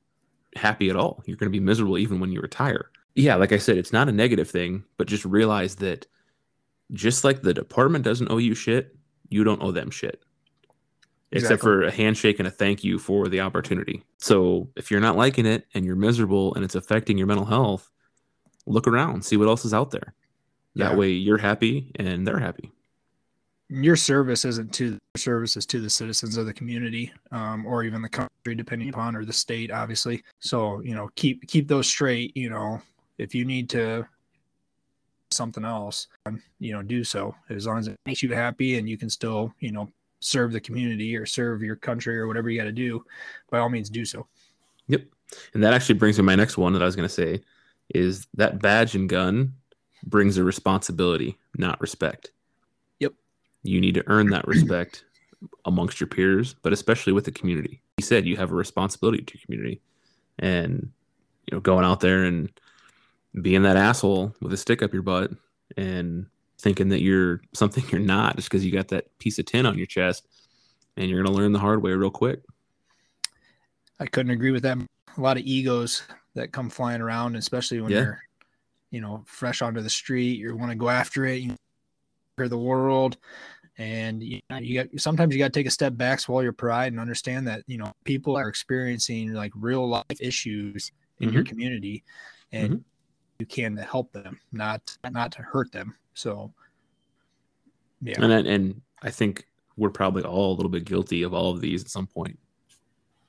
happy 0.56 0.90
at 0.90 0.96
all. 0.96 1.22
You're 1.26 1.36
going 1.36 1.50
to 1.50 1.58
be 1.58 1.64
miserable 1.64 1.98
even 1.98 2.20
when 2.20 2.32
you 2.32 2.40
retire. 2.40 2.90
Yeah, 3.14 3.36
like 3.36 3.52
I 3.52 3.58
said, 3.58 3.78
it's 3.78 3.92
not 3.92 4.08
a 4.08 4.12
negative 4.12 4.50
thing, 4.50 4.84
but 4.98 5.06
just 5.06 5.24
realize 5.24 5.76
that 5.76 6.06
just 6.92 7.24
like 7.24 7.42
the 7.42 7.54
department 7.54 8.04
doesn't 8.04 8.30
owe 8.30 8.38
you 8.38 8.54
shit, 8.54 8.94
you 9.28 9.42
don't 9.44 9.62
owe 9.62 9.72
them 9.72 9.90
shit. 9.90 10.22
Except 11.32 11.60
for 11.60 11.82
a 11.82 11.90
handshake 11.90 12.38
and 12.38 12.46
a 12.46 12.50
thank 12.50 12.84
you 12.84 12.98
for 12.98 13.28
the 13.28 13.40
opportunity. 13.40 14.04
So 14.18 14.70
if 14.76 14.90
you're 14.90 15.00
not 15.00 15.16
liking 15.16 15.44
it 15.44 15.66
and 15.74 15.84
you're 15.84 15.96
miserable 15.96 16.54
and 16.54 16.64
it's 16.64 16.76
affecting 16.76 17.18
your 17.18 17.26
mental 17.26 17.44
health, 17.46 17.90
look 18.64 18.86
around, 18.86 19.24
see 19.24 19.36
what 19.36 19.48
else 19.48 19.64
is 19.64 19.74
out 19.74 19.90
there. 19.90 20.14
That 20.76 20.92
Yeah. 20.92 20.96
way 20.96 21.10
you're 21.10 21.38
happy 21.38 21.90
and 21.96 22.26
they're 22.26 22.38
happy. 22.38 22.70
Your 23.68 23.96
service 23.96 24.44
isn't 24.44 24.72
to 24.74 24.90
your 24.90 25.00
service 25.16 25.56
is 25.56 25.66
to 25.66 25.80
the 25.80 25.90
citizens 25.90 26.36
of 26.36 26.46
the 26.46 26.52
community 26.52 27.12
um, 27.32 27.66
or 27.66 27.82
even 27.82 28.00
the 28.00 28.08
country 28.08 28.54
depending 28.54 28.88
upon 28.88 29.16
or 29.16 29.24
the 29.24 29.32
state 29.32 29.70
obviously. 29.70 30.22
So 30.40 30.80
you 30.80 30.94
know 30.94 31.08
keep 31.16 31.46
keep 31.48 31.68
those 31.68 31.86
straight 31.86 32.36
you 32.36 32.50
know. 32.50 32.80
If 33.18 33.34
you 33.34 33.46
need 33.46 33.70
to 33.70 34.06
something 35.30 35.64
else 35.64 36.06
um, 36.26 36.42
you 36.58 36.72
know 36.72 36.82
do 36.82 37.02
so. 37.02 37.34
As 37.50 37.66
long 37.66 37.78
as 37.78 37.88
it 37.88 37.96
makes 38.06 38.22
you 38.22 38.32
happy 38.34 38.78
and 38.78 38.88
you 38.88 38.96
can 38.96 39.10
still 39.10 39.52
you 39.60 39.72
know 39.72 39.90
serve 40.20 40.52
the 40.52 40.60
community 40.60 41.16
or 41.16 41.26
serve 41.26 41.62
your 41.62 41.76
country 41.76 42.18
or 42.18 42.26
whatever 42.26 42.48
you 42.50 42.58
got 42.58 42.64
to 42.64 42.72
do 42.72 43.04
by 43.50 43.58
all 43.58 43.68
means 43.68 43.90
do 43.90 44.04
so. 44.04 44.26
Yep. 44.88 45.02
And 45.54 45.62
that 45.62 45.74
actually 45.74 45.96
brings 45.96 46.18
me 46.18 46.24
my 46.24 46.36
next 46.36 46.56
one 46.56 46.72
that 46.72 46.82
I 46.82 46.86
was 46.86 46.96
going 46.96 47.08
to 47.08 47.14
say 47.14 47.40
is 47.94 48.26
that 48.34 48.60
badge 48.60 48.94
and 48.94 49.08
gun 49.08 49.54
brings 50.04 50.38
a 50.38 50.44
responsibility, 50.44 51.38
not 51.56 51.80
respect. 51.80 52.30
You 53.66 53.80
need 53.80 53.94
to 53.94 54.04
earn 54.06 54.30
that 54.30 54.46
respect 54.46 55.04
amongst 55.64 56.00
your 56.00 56.06
peers, 56.06 56.54
but 56.62 56.72
especially 56.72 57.12
with 57.12 57.24
the 57.24 57.32
community. 57.32 57.82
He 57.96 58.02
said 58.02 58.26
you 58.26 58.36
have 58.36 58.52
a 58.52 58.54
responsibility 58.54 59.22
to 59.22 59.34
your 59.34 59.42
community. 59.44 59.80
And 60.38 60.92
you 61.46 61.56
know, 61.56 61.60
going 61.60 61.84
out 61.84 62.00
there 62.00 62.24
and 62.24 62.50
being 63.40 63.62
that 63.62 63.76
asshole 63.76 64.34
with 64.40 64.52
a 64.52 64.56
stick 64.56 64.82
up 64.82 64.92
your 64.92 65.02
butt 65.02 65.30
and 65.76 66.26
thinking 66.58 66.88
that 66.88 67.02
you're 67.02 67.40
something 67.52 67.84
you're 67.90 68.00
not 68.00 68.36
just 68.36 68.48
because 68.48 68.64
you 68.64 68.72
got 68.72 68.88
that 68.88 69.16
piece 69.18 69.38
of 69.38 69.44
tin 69.46 69.66
on 69.66 69.76
your 69.76 69.86
chest 69.86 70.26
and 70.96 71.10
you're 71.10 71.22
going 71.22 71.34
to 71.34 71.38
learn 71.38 71.52
the 71.52 71.58
hard 71.58 71.82
way 71.82 71.92
real 71.92 72.10
quick. 72.10 72.40
I 74.00 74.06
couldn't 74.06 74.32
agree 74.32 74.50
with 74.50 74.62
that. 74.62 74.78
A 75.16 75.20
lot 75.20 75.36
of 75.36 75.44
egos 75.44 76.02
that 76.34 76.52
come 76.52 76.68
flying 76.68 77.00
around, 77.00 77.36
especially 77.36 77.80
when 77.80 77.92
Yeah. 77.92 78.00
you're, 78.00 78.22
you 78.90 79.00
know, 79.00 79.24
fresh 79.26 79.62
onto 79.62 79.80
the 79.80 79.90
street. 79.90 80.38
You 80.38 80.54
want 80.56 80.70
to 80.70 80.76
go 80.76 80.88
after 80.88 81.24
it. 81.24 81.40
You 81.40 81.56
hear 82.36 82.48
the 82.48 82.58
world, 82.58 83.16
and 83.78 84.22
you, 84.22 84.40
you 84.60 84.82
got 84.82 85.00
sometimes 85.00 85.34
you 85.34 85.38
got 85.38 85.52
to 85.52 85.58
take 85.58 85.66
a 85.66 85.70
step 85.70 85.96
back, 85.96 86.20
swallow 86.20 86.40
your 86.40 86.52
pride, 86.52 86.92
and 86.92 87.00
understand 87.00 87.46
that 87.48 87.62
you 87.66 87.78
know 87.78 87.92
people 88.04 88.36
are 88.36 88.48
experiencing 88.48 89.34
like 89.34 89.52
real 89.54 89.88
life 89.88 90.04
issues 90.20 90.92
in 91.20 91.32
your 91.32 91.42
mm-hmm. 91.42 91.48
community, 91.48 92.04
and 92.52 92.70
mm-hmm. 92.70 92.82
you 93.38 93.46
can 93.46 93.76
help 93.76 94.12
them, 94.12 94.40
not 94.52 94.96
not 95.10 95.32
to 95.32 95.42
hurt 95.42 95.72
them. 95.72 95.94
So, 96.14 96.52
yeah, 98.00 98.22
And 98.22 98.32
I, 98.32 98.38
and 98.38 98.80
I 99.02 99.10
think 99.10 99.46
we're 99.76 99.90
probably 99.90 100.22
all 100.22 100.52
a 100.52 100.56
little 100.56 100.70
bit 100.70 100.86
guilty 100.86 101.22
of 101.22 101.34
all 101.34 101.50
of 101.50 101.60
these 101.60 101.82
at 101.82 101.90
some 101.90 102.06
point. 102.06 102.38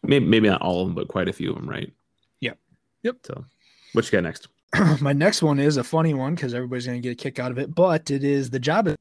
Maybe 0.04 0.26
maybe 0.26 0.48
not 0.48 0.62
all 0.62 0.82
of 0.82 0.88
them, 0.88 0.96
but 0.96 1.10
quite 1.10 1.28
a 1.28 1.34
few 1.34 1.50
of 1.50 1.58
them, 1.58 1.70
right? 1.70 1.92
Yep. 2.40 2.58
Yep. 3.04 3.18
So, 3.26 3.46
what 3.92 4.06
you 4.06 4.12
got 4.12 4.24
next? 4.24 4.48
my 5.02 5.14
next 5.14 5.42
one 5.42 5.60
is 5.60 5.78
a 5.78 5.84
funny 5.84 6.14
one 6.14 6.36
because 6.36 6.54
everybody's 6.54 6.86
going 6.86 7.02
to 7.02 7.04
get 7.06 7.12
a 7.12 7.16
kick 7.16 7.40
out 7.40 7.52
of 7.52 7.58
it, 7.58 7.74
but 7.74 8.10
it 8.12 8.24
is 8.24 8.50
the 8.50 8.60
job 8.60 8.88
is 8.88 8.96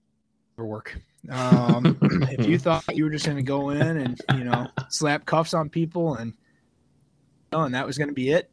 work. 0.65 0.99
Um, 1.31 1.99
if 2.03 2.47
you 2.47 2.59
thought 2.59 2.85
you 2.97 3.05
were 3.05 3.11
just 3.11 3.27
going 3.27 3.37
to 3.37 3.43
go 3.43 3.71
in 3.71 3.99
and 3.99 4.21
you 4.35 4.45
know 4.45 4.69
slap 4.89 5.27
cuffs 5.27 5.55
on 5.55 5.69
people 5.69 6.15
and 6.15 6.33
oh, 7.53 7.63
and 7.63 7.75
that 7.75 7.87
was 7.87 7.99
going 7.99 8.09
to 8.09 8.15
be 8.15 8.31
it, 8.31 8.51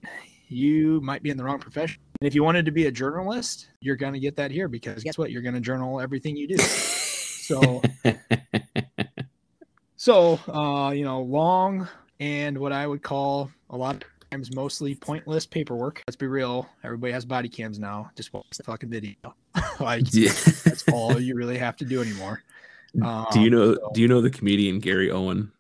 you 0.47 0.99
might 1.01 1.23
be 1.23 1.29
in 1.29 1.37
the 1.37 1.43
wrong 1.43 1.59
profession. 1.59 2.01
And 2.19 2.27
if 2.27 2.35
you 2.35 2.43
wanted 2.43 2.65
to 2.65 2.71
be 2.71 2.87
a 2.87 2.91
journalist, 2.91 3.69
you're 3.79 3.95
going 3.95 4.13
to 4.13 4.19
get 4.19 4.35
that 4.37 4.51
here 4.51 4.67
because 4.67 5.03
guess 5.03 5.17
what? 5.17 5.31
You're 5.31 5.41
going 5.41 5.55
to 5.55 5.61
journal 5.61 5.99
everything 5.99 6.35
you 6.35 6.47
do. 6.47 6.57
So, 6.57 7.81
so 9.95 10.39
uh, 10.47 10.91
you 10.91 11.03
know, 11.05 11.21
long 11.21 11.87
and 12.19 12.57
what 12.57 12.71
I 12.71 12.87
would 12.87 13.01
call 13.01 13.51
a 13.69 13.77
lot 13.77 13.95
of 13.95 14.01
times 14.33 14.55
mostly 14.55 14.95
pointless 14.95 15.45
paperwork. 15.45 16.03
Let's 16.07 16.15
be 16.15 16.27
real. 16.27 16.67
Everybody 16.83 17.13
has 17.13 17.23
body 17.25 17.47
cams 17.49 17.77
now. 17.79 18.09
Just 18.15 18.33
watch 18.33 18.45
the 18.57 18.63
fucking 18.63 18.89
video. 18.89 19.13
like 19.79 20.05
Yeah. 20.11 20.31
that's 20.63 20.83
all 20.91 21.19
you 21.19 21.35
really 21.35 21.57
have 21.57 21.75
to 21.77 21.85
do 21.85 22.01
anymore. 22.01 22.41
do 22.95 22.99
you 22.99 23.05
Um, 23.05 23.49
know 23.49 23.73
so- 23.75 23.91
do 23.93 24.01
you 24.01 24.07
know 24.07 24.21
the 24.21 24.29
comedian 24.31 24.79
Gary 24.79 25.11
Owen? 25.11 25.51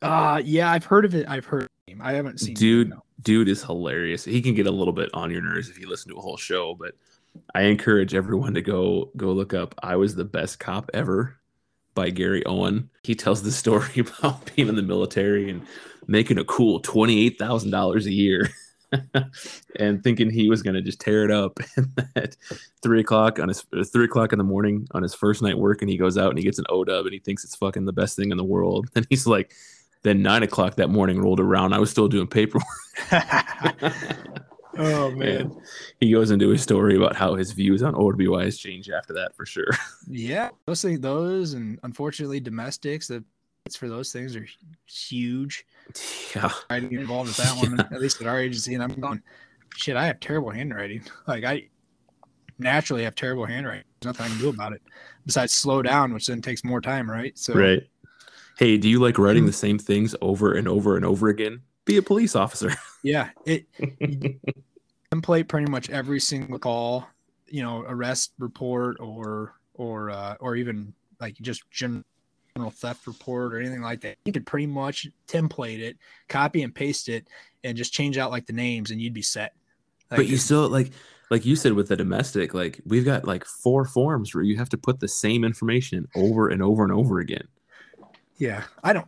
Uh 0.00 0.40
yeah, 0.44 0.70
I've 0.70 0.84
heard 0.84 1.04
of 1.04 1.14
it. 1.14 1.28
I've 1.28 1.44
heard 1.44 1.68
him. 1.86 2.00
I 2.02 2.12
haven't 2.12 2.38
seen. 2.40 2.54
Dude, 2.54 2.88
It, 2.88 2.90
no. 2.90 3.02
dude 3.22 3.48
is 3.48 3.62
hilarious. 3.62 4.24
He 4.24 4.40
can 4.42 4.54
get 4.54 4.66
a 4.66 4.70
little 4.70 4.92
bit 4.92 5.10
on 5.14 5.30
your 5.30 5.42
nerves 5.42 5.68
if 5.68 5.78
you 5.78 5.88
listen 5.88 6.10
to 6.12 6.18
a 6.18 6.20
whole 6.20 6.36
show, 6.36 6.74
but 6.74 6.94
I 7.54 7.62
encourage 7.62 8.14
everyone 8.14 8.54
to 8.54 8.62
go 8.62 9.10
go 9.16 9.32
look 9.32 9.54
up 9.54 9.74
I 9.82 9.96
was 9.96 10.14
the 10.14 10.24
best 10.24 10.58
cop 10.60 10.90
ever 10.94 11.36
by 11.94 12.10
Gary 12.10 12.44
Owen. 12.46 12.88
He 13.02 13.14
tells 13.14 13.42
the 13.42 13.52
story 13.52 13.98
about 13.98 14.54
being 14.54 14.68
in 14.68 14.76
the 14.76 14.82
military 14.82 15.50
and 15.50 15.62
making 16.06 16.38
a 16.38 16.44
cool 16.44 16.80
$28,000 16.80 18.04
a 18.04 18.12
year 18.12 18.50
and 19.76 20.02
thinking 20.02 20.30
he 20.30 20.48
was 20.48 20.62
going 20.62 20.74
to 20.74 20.82
just 20.82 21.00
tear 21.00 21.24
it 21.24 21.30
up 21.30 21.58
and 21.76 22.06
at 22.16 22.36
three 22.82 23.00
o'clock 23.00 23.38
on 23.38 23.48
his 23.48 23.64
three 23.92 24.04
o'clock 24.04 24.32
in 24.32 24.38
the 24.38 24.44
morning 24.44 24.86
on 24.92 25.02
his 25.02 25.14
first 25.14 25.42
night 25.42 25.56
work 25.56 25.80
and 25.80 25.90
he 25.90 25.96
goes 25.96 26.18
out 26.18 26.30
and 26.30 26.38
he 26.38 26.44
gets 26.44 26.58
an 26.58 26.66
O-dub 26.68 27.06
and 27.06 27.12
he 27.12 27.18
thinks 27.20 27.44
it's 27.44 27.56
fucking 27.56 27.84
the 27.84 27.92
best 27.92 28.16
thing 28.16 28.30
in 28.30 28.36
the 28.36 28.44
world. 28.44 28.88
And 28.94 29.06
he's 29.08 29.26
like, 29.26 29.54
then 30.02 30.22
nine 30.22 30.42
o'clock 30.42 30.76
that 30.76 30.90
morning 30.90 31.20
rolled 31.20 31.40
around. 31.40 31.72
I 31.72 31.78
was 31.78 31.90
still 31.90 32.08
doing 32.08 32.26
paperwork. 32.26 32.66
Oh 34.78 35.10
man. 35.16 35.40
And 35.40 35.62
he 36.00 36.12
goes 36.12 36.30
into 36.30 36.48
his 36.48 36.62
story 36.62 36.96
about 36.96 37.16
how 37.16 37.34
his 37.34 37.52
views 37.52 37.82
on 37.82 37.94
OWI 37.94 38.44
has 38.44 38.58
changed 38.58 38.90
after 38.90 39.12
that 39.14 39.34
for 39.36 39.46
sure. 39.46 39.68
Yeah, 40.08 40.50
those 40.66 40.82
things, 40.82 41.00
those, 41.00 41.54
and 41.54 41.78
unfortunately, 41.84 42.40
domestics. 42.40 43.08
The 43.08 43.24
rates 43.64 43.76
for 43.76 43.88
those 43.88 44.12
things 44.12 44.34
are 44.34 44.46
huge. 44.86 45.64
yeah. 46.34 46.50
I 46.68 46.80
get 46.80 47.00
involved 47.00 47.28
with 47.28 47.36
that 47.38 47.56
one, 47.56 47.78
at 47.80 48.00
least 48.00 48.20
at 48.20 48.26
our 48.26 48.40
agency, 48.40 48.74
and 48.74 48.82
I'm 48.82 48.92
going, 49.00 49.22
shit. 49.76 49.96
I 49.96 50.06
have 50.06 50.20
terrible 50.20 50.50
handwriting. 50.50 51.02
Like 51.26 51.44
I 51.44 51.68
naturally 52.58 53.04
have 53.04 53.14
terrible 53.14 53.46
handwriting. 53.46 53.84
There's 54.00 54.14
nothing 54.14 54.26
I 54.26 54.28
can 54.34 54.38
do 54.38 54.48
about 54.48 54.72
it 54.72 54.82
besides 55.24 55.52
slow 55.52 55.82
down, 55.82 56.12
which 56.12 56.26
then 56.26 56.42
takes 56.42 56.64
more 56.64 56.80
time, 56.80 57.10
right? 57.10 57.36
So 57.38 57.54
Right. 57.54 57.84
Hey, 58.58 58.76
do 58.76 58.88
you 58.88 59.00
like 59.00 59.18
writing 59.18 59.46
the 59.46 59.52
same 59.52 59.78
things 59.78 60.14
over 60.20 60.52
and 60.52 60.68
over 60.68 60.96
and 60.96 61.04
over 61.04 61.28
again? 61.28 61.62
Be 61.84 61.96
a 61.96 62.02
police 62.02 62.36
officer. 62.36 62.70
yeah, 63.02 63.30
it 63.44 63.66
template 65.12 65.48
pretty 65.48 65.70
much 65.70 65.90
every 65.90 66.20
single 66.20 66.58
call, 66.58 67.08
you 67.48 67.62
know, 67.62 67.84
arrest 67.86 68.32
report 68.38 68.98
or 69.00 69.54
or 69.74 70.10
uh, 70.10 70.36
or 70.40 70.56
even 70.56 70.94
like 71.20 71.36
just 71.40 71.68
general 71.70 72.04
theft 72.70 73.06
report 73.06 73.54
or 73.54 73.60
anything 73.60 73.82
like 73.82 74.00
that. 74.02 74.16
You 74.24 74.32
could 74.32 74.46
pretty 74.46 74.66
much 74.66 75.06
template 75.26 75.80
it, 75.80 75.96
copy 76.28 76.62
and 76.62 76.74
paste 76.74 77.08
it, 77.08 77.28
and 77.64 77.76
just 77.76 77.92
change 77.92 78.18
out 78.18 78.30
like 78.30 78.46
the 78.46 78.52
names, 78.52 78.90
and 78.90 79.00
you'd 79.00 79.14
be 79.14 79.22
set. 79.22 79.54
but 80.08 80.26
you 80.26 80.36
still 80.36 80.68
like 80.68 80.92
like 81.30 81.46
you 81.46 81.56
said 81.56 81.72
with 81.72 81.88
the 81.88 81.96
domestic, 81.96 82.52
like 82.52 82.80
we've 82.84 83.06
got 83.06 83.26
like 83.26 83.44
four 83.44 83.86
forms 83.86 84.34
where 84.34 84.44
you 84.44 84.58
have 84.58 84.68
to 84.68 84.76
put 84.76 85.00
the 85.00 85.08
same 85.08 85.44
information 85.44 86.06
over 86.14 86.48
and 86.48 86.62
over 86.62 86.82
and 86.82 86.92
over 86.92 87.20
again. 87.20 87.48
Yeah, 88.36 88.64
I 88.84 88.92
don't. 88.92 89.06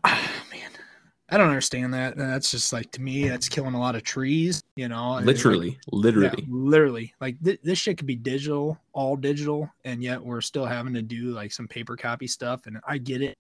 I 1.30 1.38
don't 1.38 1.48
understand 1.48 1.94
that. 1.94 2.16
That's 2.16 2.50
just 2.50 2.72
like 2.72 2.90
to 2.92 3.00
me, 3.00 3.28
that's 3.28 3.48
killing 3.48 3.74
a 3.74 3.80
lot 3.80 3.94
of 3.94 4.02
trees. 4.02 4.62
You 4.76 4.88
know, 4.88 5.18
literally, 5.22 5.70
like, 5.70 5.78
literally, 5.92 6.34
yeah, 6.38 6.44
literally. 6.48 7.14
Like 7.20 7.42
th- 7.42 7.60
this 7.62 7.78
shit 7.78 7.96
could 7.96 8.06
be 8.06 8.16
digital, 8.16 8.78
all 8.92 9.16
digital, 9.16 9.70
and 9.84 10.02
yet 10.02 10.22
we're 10.22 10.42
still 10.42 10.66
having 10.66 10.92
to 10.94 11.02
do 11.02 11.30
like 11.30 11.52
some 11.52 11.66
paper 11.66 11.96
copy 11.96 12.26
stuff. 12.26 12.66
And 12.66 12.78
I 12.86 12.98
get 12.98 13.22
it. 13.22 13.38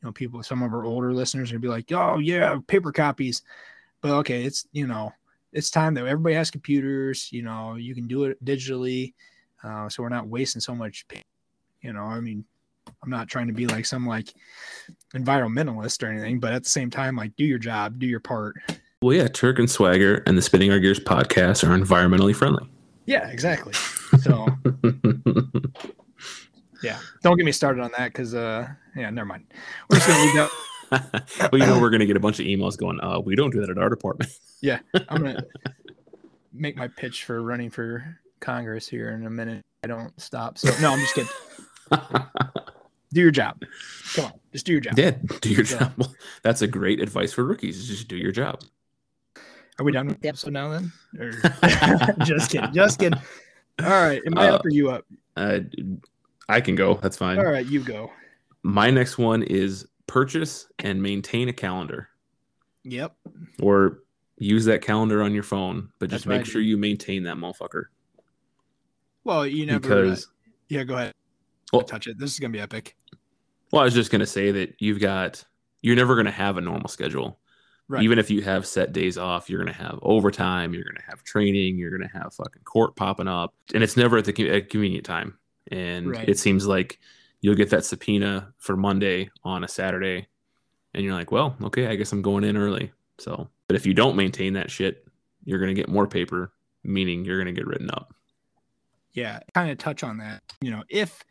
You 0.00 0.06
know, 0.06 0.12
people, 0.12 0.42
some 0.42 0.62
of 0.62 0.72
our 0.72 0.84
older 0.84 1.12
listeners 1.12 1.52
would 1.52 1.60
be 1.60 1.68
like, 1.68 1.92
"Oh 1.92 2.18
yeah, 2.18 2.58
paper 2.66 2.92
copies," 2.92 3.42
but 4.00 4.12
okay, 4.12 4.44
it's 4.44 4.66
you 4.72 4.86
know 4.86 5.12
it's 5.52 5.70
time 5.70 5.94
that 5.94 6.06
everybody 6.06 6.34
has 6.34 6.50
computers. 6.50 7.28
You 7.30 7.42
know, 7.42 7.74
you 7.74 7.94
can 7.94 8.06
do 8.06 8.24
it 8.24 8.42
digitally, 8.42 9.12
uh, 9.62 9.88
so 9.88 10.02
we're 10.02 10.08
not 10.08 10.28
wasting 10.28 10.60
so 10.60 10.74
much. 10.74 11.04
You 11.82 11.92
know, 11.92 12.04
I 12.04 12.20
mean, 12.20 12.44
I'm 13.02 13.10
not 13.10 13.28
trying 13.28 13.48
to 13.48 13.52
be 13.52 13.66
like 13.66 13.86
some 13.86 14.06
like 14.06 14.32
environmentalist 15.14 16.02
or 16.02 16.10
anything, 16.10 16.40
but 16.40 16.52
at 16.52 16.64
the 16.64 16.70
same 16.70 16.90
time, 16.90 17.16
like 17.16 17.34
do 17.36 17.44
your 17.44 17.58
job, 17.58 17.98
do 17.98 18.06
your 18.06 18.20
part. 18.20 18.56
Well, 19.00 19.16
yeah, 19.16 19.28
Turk 19.28 19.58
and 19.58 19.70
Swagger 19.70 20.22
and 20.26 20.36
the 20.36 20.42
Spinning 20.42 20.72
Our 20.72 20.80
Gears 20.80 20.98
podcast 20.98 21.62
are 21.62 21.76
environmentally 21.78 22.34
friendly. 22.34 22.68
Yeah, 23.06 23.28
exactly. 23.28 23.74
So, 24.22 24.46
yeah, 26.82 26.98
don't 27.22 27.36
get 27.36 27.44
me 27.44 27.52
started 27.52 27.82
on 27.82 27.90
that 27.98 28.08
because, 28.08 28.34
uh, 28.34 28.66
yeah, 28.96 29.10
never 29.10 29.26
mind. 29.26 29.44
We're 29.90 29.98
just 29.98 30.08
gonna 30.08 30.22
leave 30.24 30.34
that 30.34 30.50
well, 31.52 31.60
you 31.60 31.66
know, 31.66 31.78
we're 31.80 31.90
gonna 31.90 32.06
get 32.06 32.16
a 32.16 32.20
bunch 32.20 32.40
of 32.40 32.46
emails 32.46 32.76
going. 32.76 32.98
Uh, 33.00 33.20
we 33.20 33.36
don't 33.36 33.50
do 33.50 33.60
that 33.60 33.70
at 33.70 33.78
our 33.78 33.88
department. 33.88 34.30
yeah, 34.62 34.78
I'm 35.08 35.22
gonna 35.22 35.44
make 36.52 36.76
my 36.76 36.88
pitch 36.88 37.24
for 37.24 37.42
running 37.42 37.70
for 37.70 38.18
Congress 38.40 38.88
here 38.88 39.10
in 39.10 39.26
a 39.26 39.30
minute. 39.30 39.64
I 39.84 39.88
don't 39.88 40.18
stop. 40.20 40.58
So 40.58 40.70
no, 40.80 40.92
I'm 40.92 41.00
just 41.00 41.14
kidding. 41.14 41.30
Do 43.12 43.20
your 43.20 43.30
job. 43.30 43.64
Come 44.14 44.26
on, 44.26 44.32
just 44.52 44.66
do 44.66 44.72
your 44.72 44.80
job. 44.80 44.98
Yeah, 44.98 45.12
do 45.40 45.50
your 45.50 45.64
job. 45.64 45.92
Well, 45.96 46.14
that's 46.42 46.62
a 46.62 46.66
great 46.66 47.00
advice 47.00 47.32
for 47.32 47.44
rookies. 47.44 47.86
Just 47.86 48.08
do 48.08 48.16
your 48.16 48.32
job. 48.32 48.62
Are 49.78 49.84
we 49.84 49.92
done 49.92 50.08
with 50.08 50.20
the 50.20 50.28
episode 50.28 50.52
now 50.52 50.68
then? 50.70 50.92
Or... 51.18 51.30
just 52.24 52.50
kidding. 52.50 52.72
Just 52.72 52.98
kidding. 52.98 53.20
All 53.80 53.88
right. 53.88 54.20
Am 54.26 54.36
I 54.36 54.48
uh, 54.48 54.54
up 54.56 54.64
or 54.64 54.70
you 54.70 54.90
up? 54.90 55.04
Uh, 55.36 55.60
I 56.48 56.60
can 56.60 56.74
go. 56.74 56.94
That's 56.94 57.16
fine. 57.16 57.38
All 57.38 57.44
right, 57.44 57.66
you 57.66 57.80
go. 57.80 58.10
My 58.62 58.90
next 58.90 59.18
one 59.18 59.42
is 59.44 59.86
purchase 60.06 60.66
and 60.80 61.00
maintain 61.00 61.48
a 61.48 61.52
calendar. 61.52 62.08
Yep. 62.84 63.14
Or 63.62 64.00
use 64.38 64.64
that 64.64 64.82
calendar 64.82 65.22
on 65.22 65.32
your 65.32 65.42
phone, 65.42 65.90
but 65.98 66.10
just 66.10 66.24
That's 66.24 66.38
make 66.38 66.46
sure 66.46 66.60
you 66.60 66.76
maintain 66.76 67.22
that 67.24 67.36
motherfucker. 67.36 67.84
Well, 69.24 69.46
you 69.46 69.66
never. 69.66 69.78
Because 69.78 70.24
uh, 70.24 70.50
yeah, 70.68 70.84
go 70.84 70.94
ahead. 70.94 71.14
Well, 71.72 71.82
touch 71.82 72.06
it. 72.06 72.18
This 72.18 72.32
is 72.32 72.38
gonna 72.38 72.52
be 72.52 72.60
epic. 72.60 72.96
Well, 73.70 73.82
I 73.82 73.84
was 73.84 73.94
just 73.94 74.10
gonna 74.10 74.26
say 74.26 74.50
that 74.50 74.76
you've 74.80 75.00
got 75.00 75.44
you're 75.82 75.96
never 75.96 76.16
gonna 76.16 76.30
have 76.30 76.56
a 76.56 76.60
normal 76.60 76.88
schedule. 76.88 77.38
Right. 77.88 78.02
Even 78.02 78.18
if 78.18 78.30
you 78.30 78.42
have 78.42 78.66
set 78.66 78.92
days 78.92 79.16
off, 79.16 79.48
you're 79.48 79.58
gonna 79.58 79.72
have 79.72 79.98
overtime. 80.02 80.74
You're 80.74 80.84
gonna 80.84 81.04
have 81.08 81.24
training. 81.24 81.78
You're 81.78 81.90
gonna 81.90 82.10
have 82.12 82.34
fucking 82.34 82.62
court 82.62 82.96
popping 82.96 83.28
up, 83.28 83.54
and 83.72 83.82
it's 83.82 83.96
never 83.96 84.18
at 84.18 84.24
the 84.26 84.50
at 84.50 84.68
convenient 84.68 85.06
time. 85.06 85.38
And 85.70 86.10
right. 86.10 86.28
it 86.28 86.38
seems 86.38 86.66
like 86.66 86.98
you'll 87.40 87.54
get 87.54 87.70
that 87.70 87.84
subpoena 87.84 88.52
for 88.58 88.76
Monday 88.76 89.30
on 89.42 89.64
a 89.64 89.68
Saturday, 89.68 90.26
and 90.92 91.04
you're 91.04 91.14
like, 91.14 91.32
well, 91.32 91.56
okay, 91.62 91.86
I 91.86 91.96
guess 91.96 92.12
I'm 92.12 92.22
going 92.22 92.44
in 92.44 92.56
early. 92.56 92.92
So, 93.18 93.48
but 93.68 93.76
if 93.76 93.86
you 93.86 93.94
don't 93.94 94.16
maintain 94.16 94.52
that 94.54 94.70
shit, 94.70 95.06
you're 95.44 95.58
gonna 95.58 95.74
get 95.74 95.88
more 95.88 96.06
paper, 96.06 96.52
meaning 96.84 97.24
you're 97.24 97.38
gonna 97.38 97.52
get 97.52 97.66
written 97.66 97.90
up. 97.90 98.14
Yeah, 99.12 99.40
kind 99.54 99.70
of 99.70 99.78
touch 99.78 100.04
on 100.04 100.18
that. 100.18 100.42
You 100.60 100.72
know, 100.72 100.84
if 100.90 101.24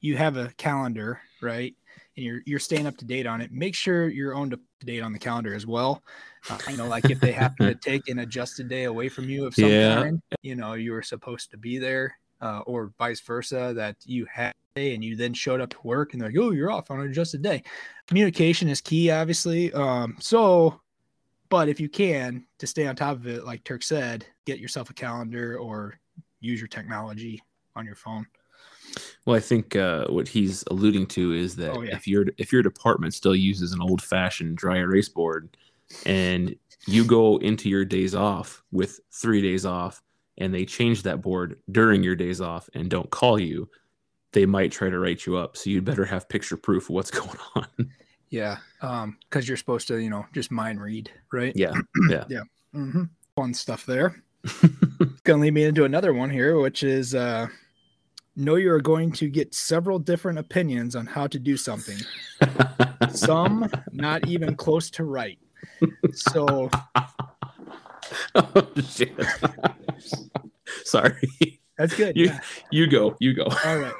you 0.00 0.16
have 0.16 0.36
a 0.36 0.52
calendar, 0.58 1.20
right, 1.42 1.74
and 2.16 2.24
you're 2.24 2.40
you're 2.46 2.58
staying 2.58 2.86
up 2.86 2.96
to 2.98 3.04
date 3.04 3.26
on 3.26 3.40
it, 3.40 3.52
make 3.52 3.74
sure 3.74 4.08
you're 4.08 4.34
on 4.34 4.50
to 4.50 4.60
date 4.84 5.00
on 5.00 5.12
the 5.12 5.18
calendar 5.18 5.54
as 5.54 5.66
well. 5.66 6.02
Uh, 6.48 6.58
you 6.70 6.76
know, 6.76 6.86
like 6.86 7.10
if 7.10 7.20
they 7.20 7.32
happen 7.32 7.66
to 7.66 7.74
take 7.90 8.08
an 8.08 8.20
adjusted 8.20 8.68
day 8.68 8.84
away 8.84 9.08
from 9.08 9.28
you 9.28 9.46
of 9.46 9.54
some 9.54 9.70
yeah. 9.70 10.02
kind, 10.02 10.22
you 10.42 10.54
know, 10.54 10.74
you 10.74 10.92
were 10.92 11.02
supposed 11.02 11.50
to 11.50 11.56
be 11.56 11.78
there, 11.78 12.16
uh, 12.40 12.60
or 12.66 12.92
vice 12.98 13.20
versa, 13.20 13.72
that 13.74 13.96
you 14.04 14.26
had 14.32 14.52
and 14.76 15.04
you 15.04 15.14
then 15.14 15.32
showed 15.32 15.60
up 15.60 15.70
to 15.70 15.78
work 15.84 16.12
and 16.12 16.20
they're 16.20 16.30
like, 16.30 16.38
oh, 16.38 16.50
you're 16.50 16.70
off 16.70 16.90
on 16.90 17.00
an 17.00 17.08
adjusted 17.08 17.42
day. 17.42 17.62
Communication 18.08 18.68
is 18.68 18.80
key, 18.80 19.10
obviously. 19.10 19.72
Um, 19.72 20.16
so, 20.18 20.80
but 21.48 21.68
if 21.68 21.78
you 21.78 21.88
can 21.88 22.44
to 22.58 22.66
stay 22.66 22.86
on 22.86 22.96
top 22.96 23.16
of 23.16 23.26
it, 23.28 23.44
like 23.44 23.62
Turk 23.62 23.84
said, 23.84 24.26
get 24.46 24.58
yourself 24.58 24.90
a 24.90 24.94
calendar 24.94 25.58
or 25.58 26.00
use 26.40 26.60
your 26.60 26.68
technology 26.68 27.40
on 27.76 27.86
your 27.86 27.94
phone. 27.94 28.26
Well, 29.24 29.36
I 29.36 29.40
think 29.40 29.76
uh, 29.76 30.06
what 30.06 30.28
he's 30.28 30.64
alluding 30.70 31.06
to 31.08 31.32
is 31.32 31.56
that 31.56 31.70
oh, 31.70 31.82
yeah. 31.82 31.96
if 31.96 32.06
your 32.06 32.26
if 32.38 32.52
your 32.52 32.62
department 32.62 33.14
still 33.14 33.34
uses 33.34 33.72
an 33.72 33.80
old 33.80 34.02
fashioned 34.02 34.56
dry 34.56 34.78
erase 34.78 35.08
board, 35.08 35.56
and 36.06 36.54
you 36.86 37.04
go 37.04 37.38
into 37.38 37.68
your 37.68 37.84
days 37.84 38.14
off 38.14 38.62
with 38.72 39.00
three 39.10 39.40
days 39.40 39.64
off, 39.64 40.02
and 40.38 40.52
they 40.52 40.64
change 40.64 41.02
that 41.02 41.22
board 41.22 41.58
during 41.70 42.02
your 42.02 42.16
days 42.16 42.40
off 42.40 42.68
and 42.74 42.90
don't 42.90 43.10
call 43.10 43.38
you, 43.38 43.68
they 44.32 44.46
might 44.46 44.72
try 44.72 44.90
to 44.90 44.98
write 44.98 45.26
you 45.26 45.36
up. 45.36 45.56
So 45.56 45.70
you'd 45.70 45.84
better 45.84 46.04
have 46.04 46.28
picture 46.28 46.56
proof 46.56 46.84
of 46.84 46.90
what's 46.90 47.10
going 47.10 47.38
on. 47.54 47.66
Yeah. 48.30 48.58
Um, 48.82 49.16
because 49.28 49.46
you're 49.46 49.56
supposed 49.56 49.88
to, 49.88 49.98
you 49.98 50.10
know, 50.10 50.26
just 50.32 50.50
mind 50.50 50.80
read, 50.80 51.10
right? 51.32 51.52
Yeah. 51.54 51.72
Yeah. 52.10 52.24
yeah. 52.28 52.42
Mm-hmm. 52.74 53.04
Fun 53.36 53.54
stuff 53.54 53.86
there. 53.86 54.22
Gonna 55.24 55.42
lead 55.42 55.54
me 55.54 55.64
into 55.64 55.84
another 55.84 56.12
one 56.12 56.28
here, 56.28 56.60
which 56.60 56.82
is 56.82 57.14
uh 57.14 57.46
know 58.36 58.56
you 58.56 58.70
are 58.72 58.80
going 58.80 59.12
to 59.12 59.28
get 59.28 59.54
several 59.54 59.98
different 59.98 60.38
opinions 60.38 60.96
on 60.96 61.06
how 61.06 61.26
to 61.26 61.38
do 61.38 61.56
something. 61.56 61.98
Some 63.10 63.70
not 63.92 64.26
even 64.26 64.56
close 64.56 64.90
to 64.90 65.04
right. 65.04 65.38
So 66.12 66.70
oh, 68.34 68.68
shit. 68.88 69.14
Sorry. 70.84 71.60
That's 71.78 71.94
good. 71.94 72.16
You, 72.16 72.26
yeah. 72.26 72.40
you 72.70 72.86
go. 72.86 73.16
You 73.20 73.34
go. 73.34 73.48
All 73.64 73.78
right. 73.78 73.94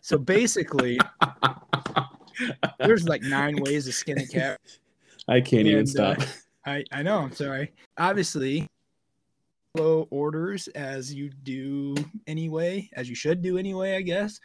so 0.00 0.18
basically, 0.18 0.98
there's 2.78 3.08
like 3.08 3.22
nine 3.22 3.56
ways 3.60 3.86
to 3.86 3.92
skin 3.92 4.18
a 4.18 4.26
cat. 4.26 4.60
I 5.28 5.40
can't 5.40 5.66
and, 5.66 5.68
even 5.68 5.82
uh, 5.82 5.86
stop. 5.86 6.20
Uh, 6.20 6.24
I, 6.66 6.84
I 6.92 7.02
know. 7.02 7.18
I'm 7.18 7.32
sorry. 7.32 7.72
Obviously, 7.98 8.66
follow 9.76 10.06
orders 10.10 10.68
as 10.68 11.12
you 11.12 11.30
do 11.42 11.94
anyway, 12.26 12.88
as 12.94 13.08
you 13.08 13.14
should 13.14 13.42
do 13.42 13.58
anyway, 13.58 13.96
I 13.96 14.02
guess. 14.02 14.40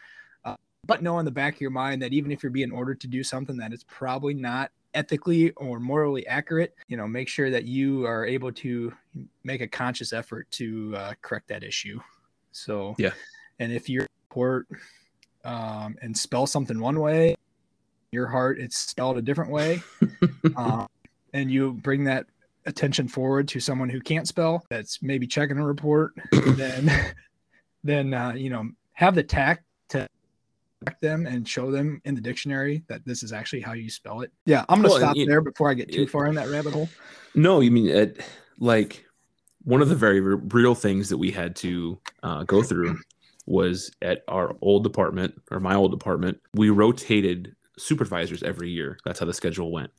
Uh, 0.46 0.56
but 0.86 1.02
know 1.02 1.20
in 1.20 1.26
the 1.26 1.32
back 1.32 1.56
of 1.56 1.62
your 1.62 1.72
mind 1.72 2.02
that 2.02 2.14
even 2.14 2.32
if 2.32 2.44
you're 2.44 2.52
being 2.52 2.72
ordered 2.72 3.00
to 3.02 3.08
do 3.08 3.24
something 3.24 3.58
that 3.58 3.74
is 3.74 3.84
probably 3.84 4.34
not 4.34 4.72
ethically 4.94 5.52
or 5.52 5.80
morally 5.80 6.26
accurate, 6.28 6.76
you 6.88 6.98
know, 6.98 7.08
make 7.08 7.28
sure 7.28 7.50
that 7.50 7.66
you 7.66 8.06
are 8.06 8.26
able 8.26 8.52
to 8.52 8.94
make 9.44 9.62
a 9.62 9.68
conscious 9.68 10.14
effort 10.14 10.50
to 10.52 10.94
uh, 10.96 11.14
correct 11.22 11.48
that 11.48 11.64
issue. 11.64 12.00
So, 12.52 12.96
yeah. 12.98 13.14
And 13.60 13.72
if 13.72 13.88
you 13.88 14.06
report 14.30 14.68
um, 15.46 15.96
and 16.02 16.18
spell 16.18 16.48
something 16.48 16.80
one 16.80 17.00
way, 17.00 17.36
your 18.12 18.28
heart 18.28 18.60
it's 18.60 18.76
spelled 18.76 19.18
a 19.18 19.22
different 19.22 19.52
way, 19.52 19.82
um, 20.58 20.88
and 21.34 21.50
you 21.50 21.72
bring 21.72 22.04
that 22.06 22.26
attention 22.66 23.08
forward 23.08 23.48
to 23.50 23.60
someone 23.60 23.90
who 23.90 24.00
can't 24.00 24.28
spell, 24.28 24.66
that's 24.70 25.02
maybe 25.02 25.28
checking 25.28 25.58
a 25.58 25.66
report, 25.66 26.14
then, 26.32 26.92
then 27.84 28.14
uh, 28.14 28.34
you 28.34 28.50
know, 28.50 28.70
have 28.94 29.16
the 29.16 29.24
tact 29.24 29.64
to 29.90 30.08
them 31.02 31.26
and 31.26 31.48
show 31.48 31.72
them 31.72 32.02
in 32.06 32.16
the 32.16 32.22
dictionary 32.22 32.84
that 32.88 33.06
this 33.06 33.24
is 33.24 33.34
actually 33.34 33.62
how 33.62 33.74
you 33.74 33.90
spell 33.90 34.22
it. 34.22 34.32
Yeah, 34.46 34.66
I'm 34.70 34.80
gonna 34.82 34.90
well, 34.90 35.00
stop 35.00 35.18
there 35.28 35.42
before 35.42 35.70
I 35.70 35.74
get 35.74 35.92
too 35.92 36.04
it, 36.04 36.10
far 36.10 36.28
in 36.28 36.36
that 36.36 36.50
rabbit 36.50 36.74
hole. 36.74 36.90
No, 37.36 37.60
you 37.60 37.72
mean 37.72 37.88
it, 37.88 38.26
like 38.60 39.06
one 39.64 39.82
of 39.82 39.90
the 39.90 39.96
very 39.96 40.20
real 40.20 40.76
things 40.76 41.10
that 41.10 41.18
we 41.18 41.32
had 41.32 41.56
to 41.58 42.00
uh, 42.24 42.44
go 42.44 42.64
through 42.64 42.98
was 43.46 43.92
at 44.02 44.24
our 44.28 44.56
old 44.62 44.84
department 44.84 45.40
or 45.52 45.60
my 45.60 45.76
old 45.76 45.92
department. 45.92 46.40
We 46.56 46.70
rotated 46.70 47.56
supervisors 47.78 48.44
every 48.44 48.70
year. 48.70 48.98
That's 49.06 49.20
how 49.20 49.26
the 49.26 49.34
schedule 49.34 49.72
went, 49.72 49.92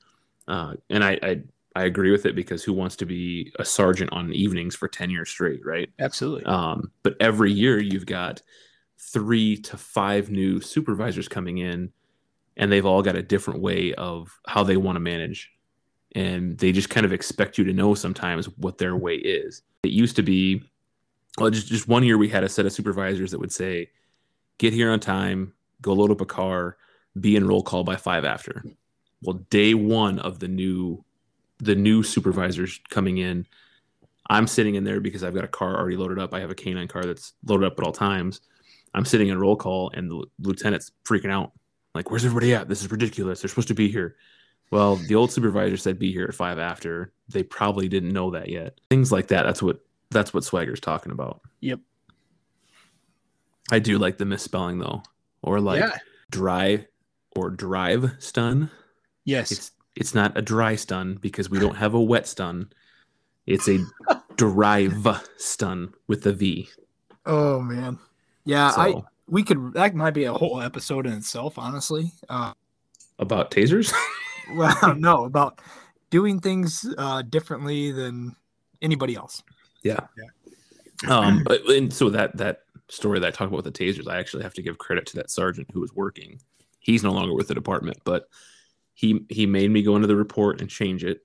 uh, 0.49 0.75
and 0.91 1.05
I, 1.05 1.19
I 1.23 1.43
I 1.75 1.85
agree 1.85 2.11
with 2.11 2.27
it 2.27 2.35
because 2.35 2.63
who 2.63 2.73
wants 2.73 2.97
to 2.97 3.07
be 3.07 3.53
a 3.59 3.65
sergeant 3.65 4.13
on 4.13 4.33
evenings 4.33 4.75
for 4.75 4.89
10 4.89 5.11
years 5.11 5.31
straight, 5.31 5.65
right? 5.65 5.89
Absolutely. 5.99 6.45
Um, 6.45 6.91
but 7.03 7.17
every 7.21 7.53
year 7.53 7.79
you've 7.79 8.07
got 8.07 8.43
three 8.99 9.57
to 9.57 9.77
five 9.77 10.31
new 10.31 10.61
supervisors 10.61 11.29
coming 11.29 11.59
in 11.59 11.93
and 12.57 12.71
they've 12.71 12.87
all 12.87 13.03
got 13.03 13.17
a 13.17 13.23
different 13.23 13.61
way 13.61 13.95
of 13.95 14.39
how 14.47 14.63
they 14.63 14.77
want 14.77 14.97
to 14.97 15.01
manage 15.01 15.51
and 16.15 16.59
they 16.59 16.73
just 16.73 16.91
kind 16.91 17.07
of 17.07 17.13
expect 17.13 17.59
you 17.59 17.65
to 17.65 17.73
know 17.73 17.95
sometimes 17.95 18.47
what 18.59 18.79
their 18.79 18.97
way 18.97 19.15
is 19.15 19.63
it 19.83 19.91
used 19.91 20.17
to 20.17 20.23
be 20.23 20.63
well 21.39 21.51
just, 21.51 21.69
just 21.69 21.89
one 21.89 22.05
year 22.05 22.19
we 22.19 22.29
had 22.29 22.45
a 22.45 22.49
set 22.49 22.67
of 22.67 22.73
supervisors 22.73 23.31
that 23.31 23.39
would 23.39 23.53
say 23.53 23.91
get 24.59 24.73
here 24.73 24.91
on 24.91 25.01
time 25.01 25.53
go 25.81 25.93
load 25.93 26.11
up 26.11 26.21
a 26.21 26.27
car 26.27 26.77
be 27.19 27.37
in 27.37 27.47
roll 27.47 27.63
call 27.63 27.85
by 27.85 27.97
five 27.97 28.25
after 28.25 28.63
well 29.23 29.41
day 29.51 29.75
one 29.75 30.19
of 30.19 30.39
the 30.39 30.49
new 30.49 31.03
the 31.63 31.75
new 31.75 32.03
supervisors 32.03 32.81
coming 32.91 33.17
in 33.19 33.47
I'm 34.29 34.47
sitting 34.47 34.77
in 34.77 34.85
there 34.85 35.01
because 35.01 35.25
I've 35.25 35.35
got 35.35 35.45
a 35.45 35.49
car 35.49 35.77
already 35.77 35.97
loaded 35.97 36.19
up. 36.19 36.33
I 36.33 36.41
have 36.41 36.51
a 36.51 36.55
canine 36.55 36.89
car 36.89 37.05
that's 37.05 37.33
loaded 37.45 37.67
up 37.67 37.79
at 37.79 37.85
all 37.85 37.93
times. 37.93 38.41
I'm 38.95 39.05
sitting 39.05 39.29
in 39.29 39.39
roll 39.39 39.57
call, 39.57 39.91
and 39.95 40.11
the 40.11 40.25
lieutenant's 40.39 40.93
freaking 41.05 41.31
out. 41.31 41.53
Like, 41.95 42.11
where's 42.11 42.25
everybody 42.25 42.55
at? 42.55 42.69
This 42.69 42.83
is 42.83 42.91
ridiculous. 42.91 43.41
They're 43.41 43.49
supposed 43.49 43.69
to 43.69 43.75
be 43.75 43.91
here. 43.91 44.17
Well, 44.71 44.97
the 44.97 45.15
old 45.17 45.33
supervisor 45.33 45.77
said 45.77 45.99
be 45.99 46.13
here 46.13 46.25
at 46.25 46.35
five 46.35 46.59
after. 46.59 47.13
They 47.29 47.43
probably 47.43 47.89
didn't 47.89 48.13
know 48.13 48.31
that 48.31 48.49
yet. 48.49 48.79
Things 48.91 49.13
like 49.13 49.29
that. 49.29 49.43
That's 49.43 49.63
what 49.63 49.81
that's 50.11 50.33
what 50.33 50.45
Swagger's 50.45 50.81
talking 50.81 51.13
about. 51.13 51.41
Yep. 51.61 51.81
I 53.71 53.79
do 53.79 53.99
like 53.99 54.19
the 54.19 54.25
misspelling 54.25 54.79
though, 54.79 55.03
or 55.43 55.61
like 55.61 55.81
yeah. 55.81 55.99
dry 56.31 56.87
or 57.37 57.51
drive 57.51 58.13
stun. 58.19 58.71
Yes. 59.25 59.53
It's 59.53 59.71
it's 59.97 60.15
not 60.15 60.37
a 60.37 60.43
dry 60.43 60.77
stun 60.77 61.19
because 61.21 61.51
we 61.51 61.59
don't 61.59 61.77
have 61.77 61.95
a 61.95 62.01
wet 62.01 62.27
stun. 62.27 62.71
It's 63.47 63.69
a 63.69 63.85
drive 64.37 65.27
stun 65.37 65.93
with 66.07 66.23
the 66.23 66.33
V. 66.33 66.69
oh 67.27 67.61
man. 67.61 67.99
Yeah, 68.45 68.73
I 68.77 69.03
we 69.29 69.43
could 69.43 69.75
that 69.75 69.95
might 69.95 70.15
be 70.15 70.25
a 70.25 70.33
whole 70.33 70.61
episode 70.61 71.07
in 71.07 71.13
itself, 71.13 71.59
honestly. 71.59 72.13
Uh 72.29 72.53
about 73.19 73.51
tasers. 73.51 73.93
well 74.55 74.95
no, 74.97 75.25
about 75.25 75.61
doing 76.11 76.41
things 76.41 76.87
uh 76.99 77.23
differently 77.23 77.93
than 77.93 78.35
anybody 78.81 79.15
else. 79.15 79.43
Yeah. 79.83 80.01
Um, 81.09 81.43
but 81.47 81.65
and 81.69 81.93
so 81.93 82.11
that 82.11 82.37
that 82.39 82.63
story 82.89 83.21
that 83.21 83.27
I 83.27 83.31
talked 83.31 83.53
about 83.53 83.65
with 83.65 83.73
the 83.75 83.85
tasers, 83.85 84.09
I 84.09 84.19
actually 84.19 84.43
have 84.43 84.55
to 84.55 84.63
give 84.63 84.79
credit 84.79 85.07
to 85.07 85.17
that 85.17 85.31
sergeant 85.31 85.71
who 85.73 85.81
was 85.81 85.95
working. 85.95 86.41
He's 86.81 87.03
no 87.03 87.13
longer 87.13 87.35
with 87.35 87.49
the 87.49 87.55
department, 87.55 87.99
but 88.05 88.29
he 88.95 89.25
he 89.29 89.47
made 89.47 89.71
me 89.71 89.83
go 89.83 89.97
into 89.97 90.09
the 90.09 90.17
report 90.17 90.61
and 90.61 90.71
change 90.71 91.05
it 91.05 91.21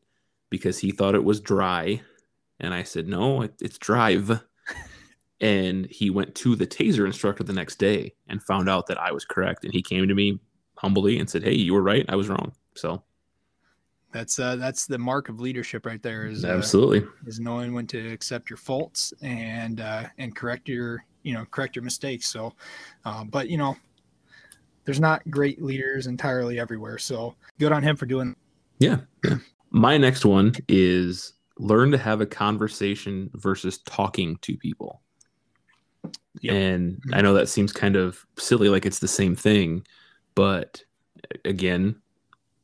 because 0.49 0.79
he 0.79 0.91
thought 0.91 1.15
it 1.15 1.23
was 1.23 1.39
dry, 1.41 2.01
and 2.59 2.73
I 2.73 2.83
said 2.83 3.07
no, 3.07 3.41
it, 3.43 3.53
it's 3.61 3.77
drive. 3.77 4.41
And 5.39 5.85
he 5.91 6.09
went 6.09 6.33
to 6.37 6.55
the 6.55 6.65
taser 6.65 7.05
instructor 7.05 7.43
the 7.43 7.53
next 7.53 7.75
day 7.77 8.15
and 8.27 8.41
found 8.41 8.67
out 8.67 8.87
that 8.87 8.99
I 8.99 9.11
was 9.11 9.23
correct, 9.23 9.65
and 9.65 9.71
he 9.71 9.83
came 9.83 10.07
to 10.07 10.15
me 10.15 10.39
humbly 10.77 11.19
and 11.19 11.29
said, 11.29 11.43
"Hey, 11.43 11.53
you 11.53 11.73
were 11.75 11.83
right. 11.83 12.03
I 12.09 12.15
was 12.15 12.27
wrong." 12.27 12.53
So 12.73 13.03
That's 14.11 14.39
uh 14.39 14.55
that's 14.55 14.87
the 14.87 14.97
mark 14.97 15.29
of 15.29 15.39
leadership 15.39 15.85
right 15.85 16.01
there 16.01 16.25
is 16.25 16.43
uh, 16.43 16.47
absolutely, 16.47 17.03
is 17.27 17.39
knowing 17.39 17.73
when 17.73 17.85
to 17.87 18.11
accept 18.11 18.49
your 18.49 18.57
faults 18.57 19.13
and 19.21 19.79
uh 19.79 20.05
and 20.17 20.35
correct 20.35 20.67
your 20.69 21.05
you 21.21 21.33
know 21.33 21.45
correct 21.51 21.75
your 21.75 21.83
mistakes. 21.83 22.27
So 22.27 22.53
uh, 23.05 23.23
but 23.25 23.47
you 23.47 23.57
know 23.57 23.77
there's 24.87 25.01
not 25.01 25.29
great 25.29 25.61
leaders 25.61 26.07
entirely 26.07 26.61
everywhere. 26.61 26.97
So 26.97 27.35
good 27.59 27.73
on 27.73 27.83
him 27.83 27.97
for 27.97 28.05
doing 28.05 28.35
Yeah. 28.79 28.99
yeah. 29.23 29.35
My 29.69 29.97
next 29.97 30.23
one 30.23 30.55
is 30.69 31.33
learn 31.59 31.91
to 31.91 31.97
have 31.97 32.21
a 32.21 32.25
conversation 32.25 33.29
versus 33.33 33.79
talking 33.79 34.37
to 34.43 34.55
people. 34.55 35.01
Yep. 36.39 36.55
And 36.55 36.93
mm-hmm. 36.93 37.15
I 37.15 37.19
know 37.21 37.33
that 37.33 37.49
seems 37.49 37.73
kind 37.73 37.97
of 37.97 38.25
silly, 38.37 38.69
like 38.69 38.85
it's 38.85 38.99
the 38.99 39.09
same 39.09 39.35
thing, 39.35 39.85
but 40.35 40.81
again, 41.43 41.97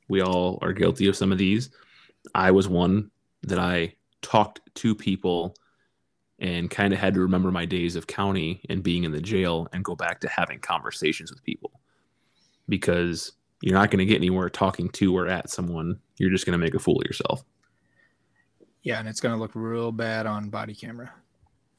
we 0.07 0.21
all 0.21 0.59
are 0.61 0.71
guilty 0.71 1.07
of 1.07 1.17
some 1.17 1.33
of 1.33 1.37
these. 1.37 1.71
I 2.33 2.51
was 2.51 2.69
one 2.69 3.11
that 3.41 3.59
I 3.59 3.95
talked 4.21 4.61
to 4.75 4.95
people 4.95 5.55
and 6.39 6.71
kind 6.71 6.93
of 6.93 6.99
had 6.99 7.15
to 7.15 7.19
remember 7.19 7.51
my 7.51 7.65
days 7.65 7.97
of 7.97 8.07
county 8.07 8.61
and 8.69 8.81
being 8.81 9.03
in 9.03 9.11
the 9.11 9.19
jail 9.19 9.67
and 9.73 9.83
go 9.83 9.93
back 9.93 10.21
to 10.21 10.29
having 10.29 10.59
conversations 10.59 11.29
with 11.29 11.43
people 11.43 11.81
because 12.69 13.31
you're 13.61 13.73
not 13.73 13.91
going 13.91 13.99
to 13.99 14.05
get 14.05 14.17
anywhere 14.17 14.49
talking 14.49 14.89
to 14.89 15.15
or 15.15 15.27
at 15.27 15.49
someone. 15.49 15.99
You're 16.17 16.31
just 16.31 16.45
going 16.45 16.57
to 16.57 16.63
make 16.63 16.73
a 16.75 16.79
fool 16.79 16.99
of 16.99 17.05
yourself. 17.05 17.43
Yeah, 18.83 18.99
and 18.99 19.07
it's 19.07 19.21
gonna 19.21 19.37
look 19.37 19.51
real 19.53 19.93
bad 19.93 20.25
on 20.25 20.49
body 20.49 20.75
camera. 20.75 21.09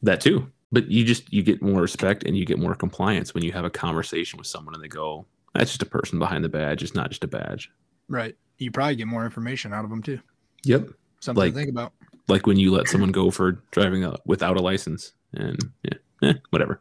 That 0.03 0.23
too. 0.23 0.51
But 0.73 0.91
you 0.91 1.05
just 1.05 1.31
you 1.31 1.43
get 1.43 1.61
more 1.61 1.83
respect 1.83 2.25
and 2.25 2.35
you 2.35 2.47
get 2.47 2.59
more 2.59 2.75
compliance 2.75 3.35
when 3.35 3.45
you 3.45 3.53
have 3.53 3.67
a 3.67 3.71
conversation 3.71 4.39
with 4.39 4.47
someone 4.47 4.75
and 4.75 4.83
they 4.83 4.89
go, 4.89 5.27
"That's 5.55 5.71
just 5.71 5.83
a 5.83 5.87
person 5.87 6.19
behind 6.19 6.45
the 6.45 6.49
badge. 6.49 6.83
It's 6.83 6.95
not 6.95 7.11
just 7.11 7.23
a 7.23 7.27
badge." 7.29 7.71
Right. 8.09 8.35
You 8.57 8.71
probably 8.71 8.97
get 8.97 9.07
more 9.07 9.25
information 9.27 9.75
out 9.75 9.85
of 9.85 9.91
them 9.91 10.03
too. 10.03 10.19
Yep. 10.65 10.89
Something 11.21 11.41
Like- 11.41 11.53
to 11.53 11.59
think 11.59 11.71
about. 11.71 11.93
Like 12.27 12.47
when 12.47 12.59
you 12.59 12.73
let 12.73 12.89
someone 12.89 13.13
go 13.13 13.31
for 13.31 13.63
driving 13.71 14.11
without 14.25 14.57
a 14.57 14.63
license, 14.63 15.13
and 15.35 15.59
yeah, 15.83 15.99
eh, 16.23 16.35
whatever. 16.49 16.81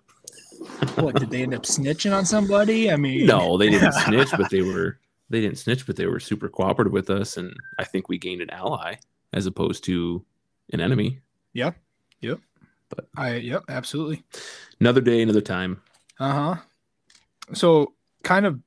What 0.95 1.16
did 1.16 1.30
they 1.30 1.43
end 1.43 1.53
up 1.53 1.64
snitching 1.64 2.16
on 2.16 2.26
somebody? 2.26 2.91
I 2.91 2.95
mean, 2.95 3.26
No, 3.26 3.57
they 3.57 3.70
didn't 3.70 3.91
snitch, 4.05 4.30
but 4.38 4.49
they 4.49 4.61
were 4.61 4.99
they 5.30 5.41
didn't 5.41 5.57
snitch, 5.57 5.86
but 5.88 5.95
they 5.95 6.05
were 6.05 6.20
super 6.20 6.49
cooperative 6.49 6.93
with 6.93 7.09
us, 7.09 7.38
and 7.38 7.55
I 7.80 7.84
think 7.84 8.07
we 8.09 8.18
gained 8.18 8.41
an 8.41 8.49
ally 8.51 8.95
as 9.34 9.45
opposed 9.45 9.84
to 9.86 10.24
an 10.72 10.80
enemy. 10.80 11.20
Yep. 11.53 11.76
Yep. 12.22 12.39
But- 12.89 13.07
I 13.16 13.36
yep, 13.36 13.64
absolutely. 13.70 14.24
Another 14.80 15.01
day, 15.01 15.22
another 15.22 15.41
time. 15.41 15.82
Uh 16.20 16.32
huh. 16.32 16.55
So 17.53 17.93
kind 18.24 18.45
of, 18.45 18.59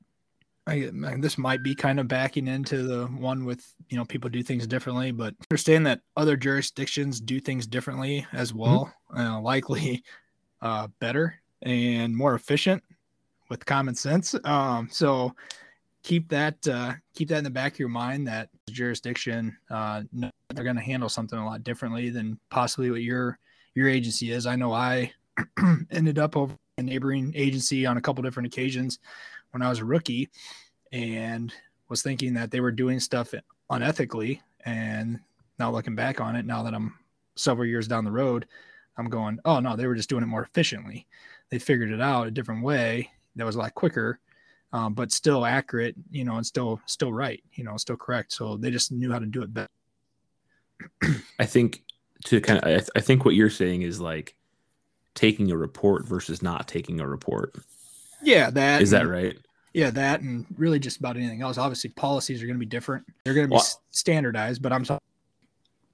I, 0.67 0.91
I- 1.05 1.17
this 1.19 1.37
might 1.37 1.63
be 1.63 1.73
kind 1.75 1.99
of 1.99 2.07
backing 2.07 2.47
into 2.47 2.83
the 2.83 3.05
one 3.07 3.45
with 3.45 3.73
you 3.89 3.97
know 3.97 4.03
people 4.05 4.29
do 4.29 4.43
things 4.43 4.67
differently, 4.67 5.11
but 5.11 5.33
understand 5.49 5.87
that 5.87 6.01
other 6.17 6.35
jurisdictions 6.35 7.21
do 7.21 7.39
things 7.39 7.65
differently 7.65 8.25
as 8.33 8.53
well, 8.53 8.93
uh, 9.15 9.39
likely 9.39 10.03
uh, 10.61 10.87
better 10.99 11.35
and 11.61 12.15
more 12.15 12.35
efficient 12.35 12.83
with 13.49 13.65
common 13.65 13.95
sense. 13.95 14.35
Um, 14.43 14.89
so 14.91 15.33
keep 16.03 16.29
that 16.29 16.55
uh, 16.67 16.93
keep 17.13 17.29
that 17.29 17.37
in 17.37 17.43
the 17.43 17.49
back 17.49 17.73
of 17.73 17.79
your 17.79 17.89
mind 17.89 18.27
that 18.27 18.49
jurisdiction 18.69 19.57
uh, 19.69 20.03
they're 20.13 20.63
going 20.63 20.75
to 20.75 20.81
handle 20.81 21.09
something 21.09 21.37
a 21.37 21.45
lot 21.45 21.63
differently 21.63 22.09
than 22.09 22.39
possibly 22.49 22.91
what 22.91 23.01
your 23.01 23.37
your 23.75 23.87
agency 23.87 24.31
is. 24.31 24.45
I 24.45 24.55
know 24.55 24.73
I 24.73 25.11
ended 25.91 26.17
up 26.17 26.35
over 26.35 26.55
a 26.77 26.83
neighboring 26.83 27.33
agency 27.35 27.85
on 27.85 27.97
a 27.97 28.01
couple 28.01 28.23
different 28.23 28.47
occasions 28.47 28.99
when 29.51 29.61
I 29.61 29.69
was 29.69 29.79
a 29.79 29.85
rookie 29.85 30.29
and 30.91 31.53
was 31.89 32.01
thinking 32.01 32.33
that 32.35 32.51
they 32.51 32.59
were 32.59 32.71
doing 32.71 32.99
stuff 32.99 33.33
unethically 33.71 34.41
and 34.65 35.19
now 35.59 35.71
looking 35.71 35.95
back 35.95 36.21
on 36.21 36.35
it 36.35 36.45
now 36.45 36.63
that 36.63 36.73
I'm 36.73 36.93
several 37.35 37.67
years 37.67 37.87
down 37.87 38.05
the 38.05 38.11
road 38.11 38.45
I'm 38.97 39.09
going 39.09 39.39
oh 39.45 39.59
no 39.59 39.75
they 39.75 39.87
were 39.87 39.95
just 39.95 40.09
doing 40.09 40.23
it 40.23 40.27
more 40.27 40.43
efficiently 40.43 41.05
they 41.49 41.59
figured 41.59 41.91
it 41.91 42.01
out 42.01 42.27
a 42.27 42.31
different 42.31 42.63
way 42.63 43.09
that 43.35 43.45
was 43.45 43.55
a 43.55 43.59
lot 43.59 43.73
quicker 43.75 44.19
um, 44.73 44.93
but 44.93 45.11
still 45.11 45.45
accurate 45.45 45.95
you 46.11 46.23
know 46.25 46.35
and 46.35 46.45
still 46.45 46.79
still 46.85 47.13
right 47.13 47.43
you 47.53 47.63
know 47.63 47.77
still 47.77 47.95
correct 47.97 48.31
so 48.33 48.57
they 48.57 48.69
just 48.71 48.91
knew 48.91 49.11
how 49.11 49.19
to 49.19 49.25
do 49.25 49.41
it 49.41 49.53
better 49.53 49.69
I 51.39 51.45
think 51.45 51.83
to 52.25 52.39
kind 52.41 52.59
of, 52.59 52.65
I, 52.65 52.77
th- 52.77 52.89
I 52.95 52.99
think 52.99 53.25
what 53.25 53.33
you're 53.35 53.49
saying 53.49 53.81
is 53.81 53.99
like 53.99 54.35
taking 55.15 55.51
a 55.51 55.57
report 55.57 56.05
versus 56.05 56.41
not 56.43 56.67
taking 56.67 56.99
a 56.99 57.07
report. 57.07 57.55
yeah 58.21 58.49
that 58.51 58.81
Is 58.81 58.91
that 58.91 59.07
right? 59.07 59.37
Yeah, 59.73 59.89
that 59.91 60.21
and 60.21 60.45
really 60.57 60.79
just 60.79 60.97
about 60.97 61.17
anything 61.17 61.41
else. 61.41 61.57
Obviously, 61.59 61.91
policies 61.91 62.41
are 62.41 62.47
going 62.47 62.55
to 62.55 62.59
be 62.59 62.65
different. 62.65 63.05
They're 63.23 63.33
going 63.35 63.45
to 63.45 63.49
be 63.49 63.55
Well- 63.55 63.81
standardized, 63.91 64.61
but 64.61 64.71
I'm 64.73 64.85
sorry, 64.85 64.99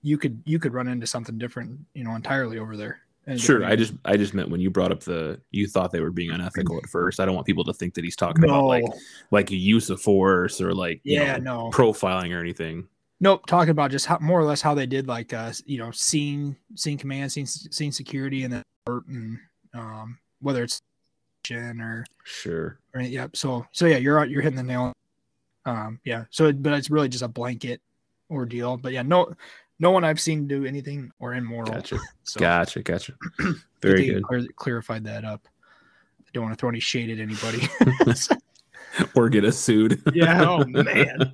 you 0.01 0.17
could 0.17 0.41
you 0.45 0.59
could 0.59 0.73
run 0.73 0.87
into 0.87 1.07
something 1.07 1.37
different, 1.37 1.79
you 1.93 2.03
know, 2.03 2.15
entirely 2.15 2.59
over 2.59 2.75
there. 2.77 2.99
Sure. 3.37 3.63
I 3.65 3.75
just, 3.75 3.93
I 4.03 4.17
just 4.17 4.33
meant 4.33 4.49
when 4.49 4.59
you 4.59 4.69
brought 4.69 4.91
up 4.91 4.99
the, 5.01 5.39
you 5.51 5.67
thought 5.67 5.91
they 5.91 6.01
were 6.01 6.11
being 6.11 6.31
unethical 6.31 6.77
at 6.77 6.89
first. 6.89 7.19
I 7.19 7.25
don't 7.25 7.35
want 7.35 7.47
people 7.47 7.63
to 7.63 7.73
think 7.73 7.93
that 7.93 8.03
he's 8.03 8.15
talking 8.17 8.43
about 8.43 8.65
like, 8.65 8.83
like 9.31 9.51
a 9.51 9.55
use 9.55 9.89
of 9.89 10.01
force 10.01 10.59
or 10.59 10.73
like, 10.73 10.99
you 11.03 11.19
yeah, 11.21 11.37
know, 11.37 11.65
no, 11.65 11.71
profiling 11.71 12.35
or 12.35 12.39
anything. 12.41 12.87
nope. 13.21 13.45
Talking 13.45 13.69
about 13.71 13.91
just 13.91 14.05
how 14.05 14.17
more 14.19 14.39
or 14.39 14.43
less 14.43 14.61
how 14.61 14.73
they 14.73 14.85
did 14.85 15.07
like 15.07 15.31
uh 15.31 15.53
you 15.65 15.77
know 15.77 15.91
scene 15.91 16.57
scene 16.75 16.97
command, 16.97 17.31
scene 17.31 17.45
scene 17.45 17.91
security, 17.93 18.43
and 18.43 18.53
then 18.53 18.63
and, 18.87 19.39
um 19.73 20.17
whether 20.41 20.63
it's 20.63 20.81
or 21.51 22.05
Sure. 22.25 22.79
or 22.93 23.01
yeah. 23.01 23.27
So 23.33 23.65
so 23.71 23.85
yeah, 23.85 23.97
you're 23.97 24.25
you're 24.25 24.41
hitting 24.41 24.57
the 24.57 24.63
nail. 24.63 24.91
Um 25.65 25.99
yeah. 26.03 26.25
So 26.29 26.51
but 26.51 26.73
it's 26.73 26.89
really 26.89 27.07
just 27.07 27.23
a 27.23 27.29
blanket 27.29 27.79
ordeal. 28.29 28.75
But 28.75 28.91
yeah, 28.91 29.03
no 29.03 29.33
no 29.79 29.91
one 29.91 30.03
I've 30.03 30.19
seen 30.19 30.47
do 30.47 30.65
anything 30.65 31.11
or 31.19 31.33
immoral. 31.33 31.71
Gotcha. 31.71 31.99
So. 32.23 32.39
Gotcha. 32.39 32.81
Gotcha. 32.81 33.13
Very 33.81 34.07
good. 34.07 34.23
clar- 34.23 34.47
clarified 34.55 35.03
that 35.05 35.25
up. 35.25 35.47
I 36.21 36.29
don't 36.33 36.43
want 36.43 36.57
to 36.57 36.59
throw 36.59 36.69
any 36.69 36.79
shade 36.79 37.09
at 37.09 37.19
anybody. 37.19 37.67
or 39.15 39.29
get 39.29 39.45
us 39.45 39.57
sued. 39.57 40.01
Yeah, 40.13 40.45
oh, 40.47 40.63
man. 40.67 41.33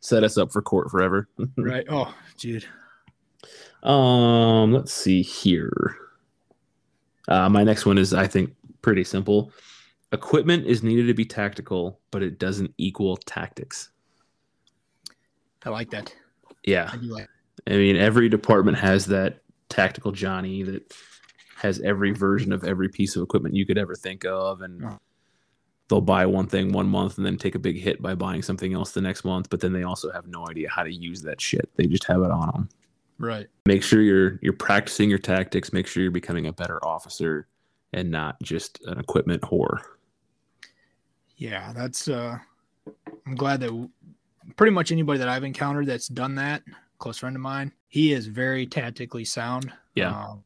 Set 0.00 0.24
us 0.24 0.38
up 0.38 0.52
for 0.52 0.62
court 0.62 0.90
forever. 0.90 1.28
right. 1.56 1.84
Oh, 1.88 2.14
dude. 2.38 2.64
Um, 3.82 4.72
let's 4.72 4.92
see 4.92 5.22
here. 5.22 5.96
Uh, 7.28 7.48
my 7.48 7.64
next 7.64 7.86
one 7.86 7.98
is, 7.98 8.14
I 8.14 8.26
think, 8.26 8.54
pretty 8.80 9.04
simple. 9.04 9.52
Equipment 10.12 10.66
is 10.66 10.82
needed 10.82 11.06
to 11.06 11.14
be 11.14 11.24
tactical, 11.24 11.98
but 12.10 12.22
it 12.22 12.38
doesn't 12.38 12.74
equal 12.78 13.16
tactics. 13.16 13.90
I 15.64 15.70
like 15.70 15.90
that. 15.90 16.14
Yeah, 16.64 16.90
I 16.92 16.96
do 16.96 17.06
like. 17.06 17.28
I 17.66 17.70
mean, 17.72 17.96
every 17.96 18.28
department 18.28 18.78
has 18.78 19.06
that 19.06 19.42
tactical 19.68 20.12
Johnny 20.12 20.62
that 20.64 20.94
has 21.56 21.80
every 21.80 22.10
version 22.12 22.52
of 22.52 22.64
every 22.64 22.88
piece 22.88 23.14
of 23.16 23.22
equipment 23.22 23.54
you 23.54 23.64
could 23.64 23.78
ever 23.78 23.94
think 23.94 24.24
of, 24.24 24.62
and 24.62 24.84
Oh. 24.84 24.98
they'll 25.88 26.00
buy 26.00 26.26
one 26.26 26.46
thing 26.46 26.72
one 26.72 26.88
month 26.88 27.16
and 27.18 27.24
then 27.26 27.36
take 27.38 27.54
a 27.54 27.58
big 27.60 27.78
hit 27.78 28.02
by 28.02 28.14
buying 28.14 28.42
something 28.42 28.74
else 28.74 28.92
the 28.92 29.00
next 29.00 29.24
month. 29.24 29.48
But 29.50 29.60
then 29.60 29.72
they 29.72 29.84
also 29.84 30.10
have 30.10 30.26
no 30.26 30.46
idea 30.48 30.68
how 30.70 30.82
to 30.82 30.92
use 30.92 31.22
that 31.22 31.40
shit. 31.40 31.70
They 31.76 31.86
just 31.86 32.04
have 32.04 32.22
it 32.22 32.30
on 32.30 32.48
them. 32.52 32.68
Right. 33.18 33.46
Make 33.66 33.82
sure 33.84 34.00
you're 34.00 34.38
you're 34.42 34.52
practicing 34.54 35.08
your 35.08 35.20
tactics. 35.20 35.72
Make 35.72 35.86
sure 35.86 36.02
you're 36.02 36.10
becoming 36.10 36.46
a 36.48 36.52
better 36.52 36.84
officer, 36.84 37.46
and 37.92 38.10
not 38.10 38.42
just 38.42 38.80
an 38.86 38.98
equipment 38.98 39.42
whore. 39.42 39.78
Yeah, 41.36 41.72
that's. 41.72 42.08
uh 42.08 42.38
I'm 43.26 43.36
glad 43.36 43.60
that 43.60 43.68
w- 43.68 43.88
pretty 44.56 44.72
much 44.72 44.90
anybody 44.90 45.20
that 45.20 45.28
I've 45.28 45.44
encountered 45.44 45.86
that's 45.86 46.08
done 46.08 46.34
that, 46.34 46.62
close 47.02 47.18
friend 47.18 47.36
of 47.36 47.42
mine, 47.42 47.72
he 47.88 48.12
is 48.12 48.26
very 48.26 48.66
tactically 48.66 49.24
sound. 49.24 49.72
Yeah. 49.94 50.10
Um, 50.10 50.42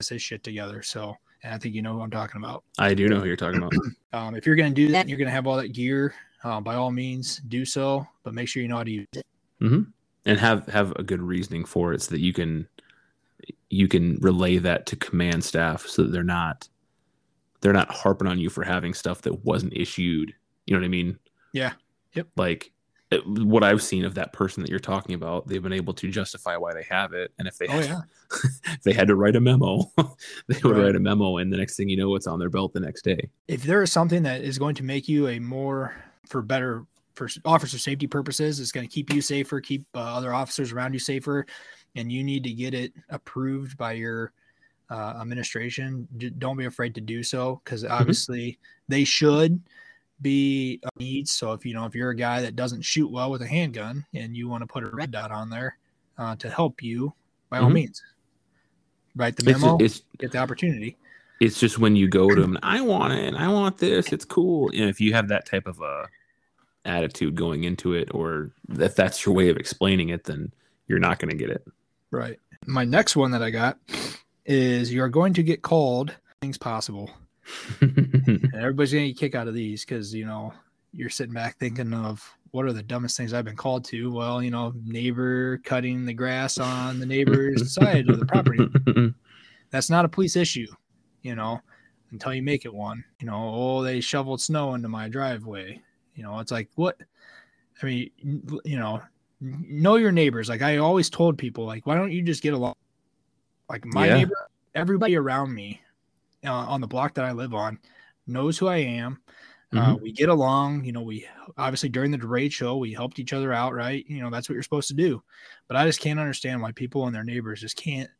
has 0.00 0.08
his 0.08 0.22
shit 0.22 0.42
together. 0.42 0.82
So, 0.82 1.16
and 1.44 1.54
I 1.54 1.58
think 1.58 1.74
you 1.74 1.82
know 1.82 1.92
who 1.92 2.00
I'm 2.00 2.10
talking 2.10 2.42
about. 2.42 2.64
I 2.78 2.94
do 2.94 3.06
know 3.08 3.20
who 3.20 3.26
you're 3.26 3.36
talking 3.36 3.58
about. 3.58 3.72
Um, 4.14 4.34
if 4.34 4.44
you're 4.44 4.56
going 4.56 4.68
to 4.68 4.74
do 4.74 4.92
that, 4.92 5.08
you're 5.08 5.16
going 5.16 5.28
to 5.28 5.32
have 5.32 5.46
all 5.46 5.56
that 5.56 5.72
gear. 5.72 6.14
Uh, 6.44 6.60
by 6.60 6.74
all 6.74 6.90
means, 6.90 7.38
do 7.48 7.64
so, 7.64 8.06
but 8.24 8.34
make 8.34 8.46
sure 8.46 8.60
you 8.60 8.68
know 8.68 8.76
how 8.76 8.84
to 8.84 8.90
use 8.90 9.06
it. 9.14 9.24
and 9.60 10.38
have 10.38 10.66
have 10.66 10.92
a 10.96 11.02
good 11.02 11.22
reasoning 11.22 11.64
for 11.64 11.94
it 11.94 12.02
so 12.02 12.10
that 12.10 12.20
you 12.20 12.34
can 12.34 12.68
you 13.70 13.88
can 13.88 14.16
relay 14.20 14.58
that 14.58 14.84
to 14.86 14.96
command 14.96 15.42
staff 15.44 15.86
so 15.86 16.02
that 16.02 16.10
they're 16.12 16.22
not 16.22 16.68
they're 17.62 17.72
not 17.72 17.90
harping 17.90 18.28
on 18.28 18.38
you 18.38 18.50
for 18.50 18.64
having 18.64 18.92
stuff 18.92 19.22
that 19.22 19.44
wasn't 19.46 19.72
issued 19.74 20.34
you 20.66 20.74
know 20.74 20.80
what 20.80 20.84
i 20.84 20.88
mean 20.88 21.18
Yeah. 21.54 21.72
Yep. 22.12 22.26
like 22.36 22.66
it- 22.66 22.72
what 23.26 23.62
i've 23.62 23.82
seen 23.82 24.04
of 24.04 24.14
that 24.14 24.32
person 24.32 24.62
that 24.62 24.70
you're 24.70 24.78
talking 24.78 25.14
about 25.14 25.46
they've 25.48 25.62
been 25.62 25.72
able 25.72 25.92
to 25.94 26.10
justify 26.10 26.56
why 26.56 26.72
they 26.74 26.84
have 26.88 27.12
it 27.12 27.32
and 27.38 27.46
if 27.48 27.56
they 27.58 27.66
Oh 27.68 27.72
had, 27.72 27.84
yeah. 27.84 28.00
if 28.72 28.82
they 28.82 28.92
had 28.92 29.08
to 29.08 29.14
write 29.16 29.36
a 29.36 29.40
memo 29.40 29.90
they 30.48 30.58
would 30.64 30.76
Right. 30.76 30.84
write 30.84 30.96
a 30.96 31.00
memo 31.00 31.36
and 31.38 31.52
the 31.52 31.56
next 31.56 31.76
thing 31.76 31.88
you 31.88 31.96
know 31.96 32.14
it's 32.16 32.26
on 32.26 32.38
their 32.38 32.50
belt 32.50 32.72
the 32.72 32.80
next 32.80 33.02
day 33.02 33.28
If 33.48 33.62
there 33.64 33.82
is 33.82 33.92
something 33.92 34.22
that 34.24 34.42
is 34.42 34.58
going 34.58 34.74
to 34.76 34.82
make 34.84 35.08
you 35.08 35.28
a 35.28 35.38
more 35.38 35.94
for 36.28 36.42
better 36.42 36.84
for 37.14 37.28
officer 37.44 37.76
safety 37.78 38.06
purposes, 38.06 38.58
it's 38.58 38.72
going 38.72 38.88
to 38.88 38.90
keep 38.92 39.12
you 39.12 39.20
safer, 39.20 39.60
keep 39.60 39.84
uh, 39.94 39.98
other 40.00 40.32
officers 40.32 40.72
around 40.72 40.94
you 40.94 40.98
safer, 40.98 41.44
and 41.94 42.10
you 42.10 42.24
need 42.24 42.42
to 42.44 42.52
get 42.54 42.72
it 42.72 42.94
approved 43.10 43.76
by 43.76 43.92
your 43.92 44.32
uh, 44.90 45.18
administration. 45.20 46.08
D- 46.16 46.30
don't 46.30 46.56
be 46.56 46.64
afraid 46.64 46.94
to 46.94 47.02
do 47.02 47.22
so 47.22 47.60
because 47.62 47.84
obviously 47.84 48.58
they 48.88 49.04
should 49.04 49.60
be 50.22 50.80
uh, 50.84 50.88
needs. 50.98 51.30
So 51.32 51.52
if 51.52 51.66
you 51.66 51.74
know 51.74 51.84
if 51.84 51.94
you're 51.94 52.10
a 52.10 52.16
guy 52.16 52.42
that 52.42 52.56
doesn't 52.56 52.82
shoot 52.82 53.10
well 53.10 53.30
with 53.30 53.42
a 53.42 53.46
handgun 53.46 54.04
and 54.14 54.36
you 54.36 54.48
want 54.48 54.62
to 54.62 54.66
put 54.66 54.84
a 54.84 54.90
red 54.90 55.10
dot 55.10 55.30
on 55.30 55.50
there 55.50 55.76
uh, 56.18 56.36
to 56.36 56.48
help 56.48 56.82
you, 56.82 57.12
by 57.50 57.58
all 57.58 57.68
Mhm. 57.70 57.74
means, 57.74 58.02
write 59.16 59.36
the 59.36 59.42
it's, 59.50 59.60
memo, 59.60 59.76
it's 59.78 60.02
get 60.18 60.32
the 60.32 60.38
opportunity. 60.38 60.96
it's 61.40 61.58
just 61.58 61.78
when 61.78 61.96
you 61.96 62.08
go 62.08 62.28
to 62.34 62.40
them 62.40 62.56
i 62.62 62.80
want 62.80 63.12
it 63.12 63.24
and 63.26 63.36
i 63.36 63.48
want 63.48 63.76
this 63.78 64.12
it's 64.12 64.24
cool 64.24 64.68
and 64.70 64.88
if 64.88 65.00
you 65.00 65.12
have 65.12 65.28
that 65.28 65.44
type 65.44 65.66
of 65.66 65.80
a 65.80 66.06
attitude 66.84 67.34
going 67.34 67.64
into 67.64 67.94
it 67.94 68.08
or 68.14 68.52
if 68.78 68.94
that's 68.94 69.26
your 69.26 69.34
way 69.34 69.48
of 69.48 69.56
explaining 69.56 70.10
it 70.10 70.24
then 70.24 70.52
you're 70.86 70.98
not 71.00 71.18
going 71.18 71.30
to 71.30 71.36
get 71.36 71.50
it 71.50 71.66
Right. 72.10 72.38
My 72.66 72.84
next 72.84 73.16
one 73.16 73.30
that 73.32 73.42
I 73.42 73.48
got 73.50 73.78
is 74.46 74.92
you're 74.92 75.08
going 75.08 75.32
to 75.34 75.42
get 75.42 75.62
called 75.62 76.14
things 76.42 76.58
possible. 76.58 77.10
And 78.62 78.68
everybody's 78.68 78.92
going 78.92 79.06
to 79.06 79.08
get 79.08 79.16
a 79.16 79.20
kick 79.20 79.34
out 79.34 79.48
of 79.48 79.54
these 79.54 79.84
because, 79.84 80.14
you 80.14 80.24
know, 80.24 80.52
you're 80.92 81.10
sitting 81.10 81.34
back 81.34 81.58
thinking 81.58 81.92
of 81.92 82.24
what 82.52 82.64
are 82.64 82.72
the 82.72 82.80
dumbest 82.80 83.16
things 83.16 83.34
I've 83.34 83.44
been 83.44 83.56
called 83.56 83.84
to? 83.86 84.12
Well, 84.12 84.40
you 84.40 84.52
know, 84.52 84.72
neighbor 84.84 85.58
cutting 85.64 86.06
the 86.06 86.12
grass 86.12 86.60
on 86.60 87.00
the 87.00 87.06
neighbor's 87.06 87.74
side 87.74 88.08
of 88.08 88.20
the 88.20 88.24
property. 88.24 88.64
That's 89.70 89.90
not 89.90 90.04
a 90.04 90.08
police 90.08 90.36
issue, 90.36 90.68
you 91.22 91.34
know, 91.34 91.60
until 92.12 92.34
you 92.34 92.42
make 92.44 92.64
it 92.64 92.72
one. 92.72 93.02
You 93.18 93.26
know, 93.26 93.50
oh, 93.52 93.82
they 93.82 94.00
shoveled 94.00 94.40
snow 94.40 94.74
into 94.74 94.88
my 94.88 95.08
driveway. 95.08 95.82
You 96.14 96.22
know, 96.22 96.38
it's 96.38 96.52
like, 96.52 96.68
what? 96.76 97.00
I 97.82 97.86
mean, 97.86 98.10
you 98.64 98.78
know, 98.78 99.02
know 99.40 99.96
your 99.96 100.12
neighbors. 100.12 100.48
Like 100.48 100.62
I 100.62 100.76
always 100.76 101.10
told 101.10 101.36
people, 101.36 101.64
like, 101.66 101.84
why 101.84 101.96
don't 101.96 102.12
you 102.12 102.22
just 102.22 102.44
get 102.44 102.54
along? 102.54 102.74
Like 103.68 103.84
my 103.84 104.06
Yeah. 104.06 104.14
neighbor, 104.18 104.36
everybody 104.72 105.16
around 105.16 105.52
me 105.52 105.80
uh, 106.46 106.52
on 106.52 106.80
the 106.80 106.86
block 106.86 107.14
that 107.14 107.24
I 107.24 107.32
live 107.32 107.54
on 107.54 107.80
knows 108.26 108.58
who 108.58 108.68
I 108.68 108.78
am. 108.78 109.18
Uh, 109.74 109.96
we 110.02 110.12
get 110.12 110.28
along, 110.28 110.84
you 110.84 110.92
know. 110.92 111.00
We 111.00 111.26
obviously 111.56 111.88
during 111.88 112.10
the 112.10 112.18
parade 112.18 112.52
show 112.52 112.76
we 112.76 112.92
helped 112.92 113.18
each 113.18 113.32
other 113.32 113.54
out, 113.54 113.72
right? 113.72 114.04
You 114.06 114.20
know 114.20 114.28
that's 114.28 114.46
what 114.46 114.52
you're 114.52 114.62
supposed 114.62 114.88
to 114.88 114.94
do. 114.94 115.22
But 115.66 115.78
I 115.78 115.86
just 115.86 116.00
can't 116.00 116.20
understand 116.20 116.60
why 116.60 116.72
people 116.72 117.06
and 117.06 117.14
their 117.14 117.24
neighbors 117.24 117.62
just 117.62 117.76
can't 117.76 118.10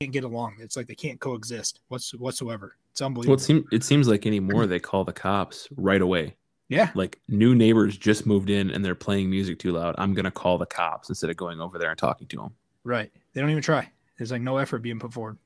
can't 0.00 0.12
get 0.12 0.24
along. 0.24 0.56
It's 0.58 0.76
like 0.76 0.88
they 0.88 0.94
can't 0.94 1.18
coexist 1.18 1.80
what's 1.88 2.12
whatsoever. 2.12 2.76
It's 2.90 3.00
unbelievable. 3.00 3.32
well 3.32 3.40
it, 3.40 3.42
seem, 3.42 3.64
it 3.72 3.84
seems 3.84 4.06
like 4.06 4.26
anymore 4.26 4.66
they 4.66 4.78
call 4.78 5.02
the 5.02 5.14
cops 5.14 5.66
right 5.76 6.02
away 6.02 6.36
yeah, 6.68 6.90
like 6.94 7.18
new 7.26 7.54
neighbors 7.54 7.96
just 7.96 8.26
moved 8.26 8.50
in 8.50 8.70
and 8.70 8.84
they're 8.84 8.94
playing 8.94 9.30
music 9.30 9.58
too 9.58 9.72
loud 9.72 9.94
i'm 9.96 10.12
going 10.12 10.26
to 10.26 10.30
call 10.30 10.58
the 10.58 10.66
cops 10.66 11.08
instead 11.08 11.30
of 11.30 11.36
going 11.38 11.58
over 11.58 11.78
there 11.78 11.88
and 11.88 11.98
talking 11.98 12.26
to 12.26 12.36
them 12.36 12.54
right. 12.84 13.10
They 13.32 13.40
don't 13.40 13.50
even 13.50 13.62
try. 13.62 13.90
There's 14.18 14.30
like 14.30 14.42
no 14.42 14.58
effort 14.58 14.78
being 14.80 14.98
put 14.98 15.12
forward. 15.12 15.38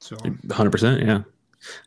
So 0.00 0.16
100% 0.16 1.04
yeah 1.04 1.22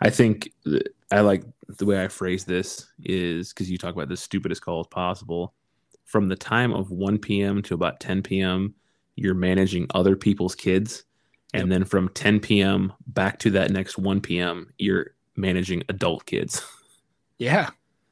i 0.01 0.09
think 0.09 0.51
th- 0.65 0.83
i 1.11 1.19
like 1.21 1.43
the 1.77 1.85
way 1.85 2.03
i 2.03 2.07
phrase 2.07 2.45
this 2.45 2.87
is 3.03 3.53
because 3.53 3.69
you 3.69 3.77
talk 3.77 3.93
about 3.93 4.09
the 4.09 4.17
stupidest 4.17 4.61
call 4.61 4.79
as 4.81 4.87
possible 4.87 5.53
from 6.05 6.27
the 6.27 6.35
time 6.35 6.73
of 6.73 6.91
1 6.91 7.17
p.m 7.19 7.61
to 7.61 7.73
about 7.73 7.99
10 7.99 8.21
p.m 8.23 8.73
you're 9.15 9.33
managing 9.33 9.87
other 9.93 10.15
people's 10.15 10.55
kids 10.55 11.03
and 11.53 11.63
Yep. 11.63 11.69
then 11.69 11.83
from 11.85 12.09
10 12.09 12.39
p.m 12.39 12.93
back 13.07 13.39
to 13.39 13.49
that 13.51 13.71
next 13.71 13.97
1 13.97 14.21
p.m 14.21 14.73
you're 14.77 15.11
managing 15.35 15.83
adult 15.89 16.25
kids 16.25 16.61
yeah, 17.37 17.69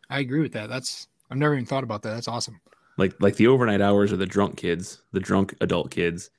I 0.10 0.20
agree 0.20 0.40
with 0.42 0.54
that. 0.54 0.70
That's 0.70 1.08
I've 1.30 1.38
never 1.38 1.54
even 1.54 1.66
thought 1.66 1.84
about 1.84 2.02
that. 2.04 2.16
That's 2.16 2.28
awesome. 2.28 2.60
like 2.98 3.14
like 3.20 3.36
the 3.36 3.48
overnight 3.48 3.82
hours 3.82 4.12
are 4.12 4.18
the 4.18 4.26
drunk 4.26 4.58
kids 4.58 5.02
the 5.12 5.20
drunk 5.20 5.54
adult 5.62 5.92
kids 5.92 6.30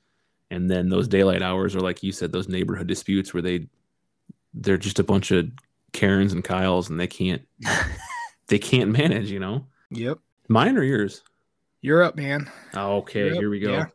and 0.51 0.69
then 0.69 0.89
those 0.89 1.07
daylight 1.07 1.41
hours 1.41 1.75
are 1.75 1.81
like 1.81 2.03
you 2.03 2.11
said 2.11 2.31
those 2.31 2.49
neighborhood 2.49 2.87
disputes 2.87 3.33
where 3.33 3.41
they 3.41 3.67
they're 4.53 4.77
just 4.77 4.99
a 4.99 5.03
bunch 5.03 5.31
of 5.31 5.49
karens 5.93 6.33
and 6.33 6.43
kyles 6.43 6.89
and 6.89 6.99
they 6.99 7.07
can't 7.07 7.41
they 8.47 8.59
can't 8.59 8.91
manage 8.91 9.29
you 9.31 9.39
know 9.39 9.65
Yep. 9.91 10.19
mine 10.47 10.77
or 10.77 10.83
yours 10.83 11.21
You're 11.81 12.03
up, 12.03 12.15
man. 12.15 12.49
okay 12.75 13.31
here 13.31 13.49
we 13.49 13.59
go 13.59 13.71
yeah. 13.73 13.85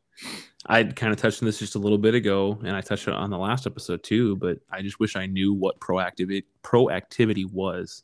i 0.67 0.83
kind 0.85 1.13
of 1.13 1.19
touched 1.19 1.43
on 1.43 1.47
this 1.47 1.59
just 1.59 1.75
a 1.75 1.79
little 1.79 1.99
bit 1.99 2.15
ago 2.15 2.59
and 2.65 2.77
i 2.77 2.81
touched 2.81 3.09
on 3.09 3.31
the 3.31 3.39
last 3.39 3.67
episode 3.67 4.03
too 4.03 4.37
but 4.37 4.59
i 4.71 4.83
just 4.83 5.01
wish 5.01 5.17
i 5.17 5.25
knew 5.27 5.53
what 5.55 5.79
proactivity 5.81 6.45
proactivity 6.63 7.51
was 7.51 8.03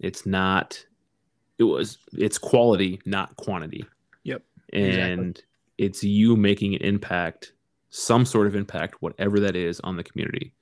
it's 0.00 0.26
not 0.26 0.84
it 1.58 1.64
was 1.64 1.98
it's 2.14 2.38
quality 2.38 3.00
not 3.06 3.36
quantity 3.36 3.84
Yep. 4.24 4.42
and 4.72 5.40
it's 5.78 6.02
you 6.02 6.36
making 6.36 6.74
an 6.74 6.82
impact 6.82 7.52
some 7.90 8.24
sort 8.24 8.46
of 8.46 8.56
impact 8.56 8.96
whatever 9.00 9.38
that 9.40 9.54
is 9.54 9.78
on 9.80 9.96
the 9.96 10.02
community 10.04 10.52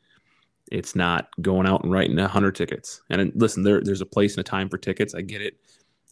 it's 0.70 0.94
not 0.94 1.28
going 1.40 1.66
out 1.66 1.82
and 1.82 1.92
writing 1.92 2.18
a 2.18 2.28
hundred 2.28 2.54
tickets. 2.54 3.02
And 3.10 3.32
listen 3.34 3.62
there, 3.62 3.80
there's 3.82 4.00
a 4.00 4.06
place 4.06 4.36
and 4.36 4.46
a 4.46 4.48
time 4.48 4.68
for 4.68 4.78
tickets. 4.78 5.14
I 5.14 5.22
get 5.22 5.42
it. 5.42 5.54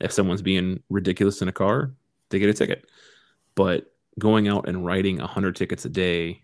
If 0.01 0.13
someone's 0.13 0.43
being 0.43 0.81
ridiculous 0.91 1.43
in 1.43 1.49
a 1.49 1.53
car 1.53 1.93
they 2.31 2.39
get 2.39 2.51
a 2.51 2.55
ticket. 2.55 2.85
But 3.55 3.93
going 4.19 4.49
out 4.49 4.69
and 4.69 4.85
writing 4.85 5.21
a 5.21 5.27
hundred 5.27 5.57
tickets 5.57 5.85
a 5.85 5.89
day 5.89 6.43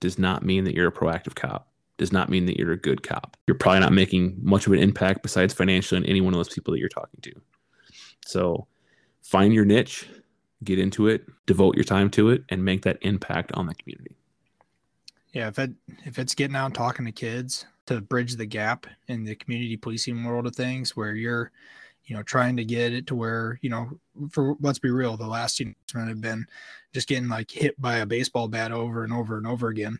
does 0.00 0.18
not 0.18 0.42
mean 0.42 0.64
that 0.64 0.74
you're 0.74 0.88
a 0.88 0.92
proactive 0.92 1.34
cop 1.34 1.66
does 1.98 2.12
not 2.12 2.30
mean 2.30 2.46
that 2.46 2.56
you're 2.56 2.72
a 2.72 2.78
good 2.78 3.02
cop. 3.02 3.36
You're 3.46 3.58
probably 3.58 3.80
not 3.80 3.92
making 3.92 4.34
much 4.40 4.66
of 4.66 4.72
an 4.72 4.78
impact 4.78 5.22
besides 5.22 5.52
financially 5.52 6.00
on 6.00 6.06
any 6.06 6.22
one 6.22 6.32
of 6.32 6.38
those 6.38 6.48
people 6.48 6.72
that 6.72 6.80
you're 6.80 6.88
talking 6.88 7.20
to. 7.20 7.32
So 8.24 8.66
find 9.22 9.52
your 9.52 9.66
niche 9.66 10.08
get 10.64 10.78
into 10.78 11.08
it, 11.08 11.26
devote 11.44 11.74
your 11.74 11.84
time 11.84 12.08
to 12.12 12.30
it, 12.30 12.42
and 12.48 12.64
make 12.64 12.82
that 12.84 12.96
impact 13.02 13.52
on 13.52 13.66
the 13.66 13.74
community. 13.74 14.16
Yeah, 15.32 15.48
if 15.48 15.58
it 15.58 15.72
if 16.04 16.18
it's 16.18 16.34
getting 16.34 16.56
out 16.56 16.66
and 16.66 16.74
talking 16.74 17.06
to 17.06 17.12
kids 17.12 17.66
to 17.86 18.00
bridge 18.00 18.36
the 18.36 18.46
gap 18.46 18.86
in 19.08 19.24
the 19.24 19.34
community 19.34 19.76
policing 19.76 20.24
world 20.24 20.46
of 20.46 20.56
things, 20.56 20.96
where 20.96 21.14
you're, 21.14 21.52
you 22.04 22.16
know, 22.16 22.22
trying 22.22 22.56
to 22.56 22.64
get 22.64 22.92
it 22.92 23.06
to 23.08 23.14
where 23.14 23.58
you 23.62 23.70
know, 23.70 23.90
for 24.30 24.56
let's 24.60 24.78
be 24.78 24.90
real, 24.90 25.16
the 25.16 25.26
last 25.26 25.60
enforcement 25.60 26.08
have 26.08 26.20
been 26.20 26.46
just 26.92 27.08
getting 27.08 27.28
like 27.28 27.50
hit 27.50 27.80
by 27.80 27.98
a 27.98 28.06
baseball 28.06 28.48
bat 28.48 28.72
over 28.72 29.04
and 29.04 29.12
over 29.12 29.38
and 29.38 29.46
over 29.46 29.68
again. 29.68 29.98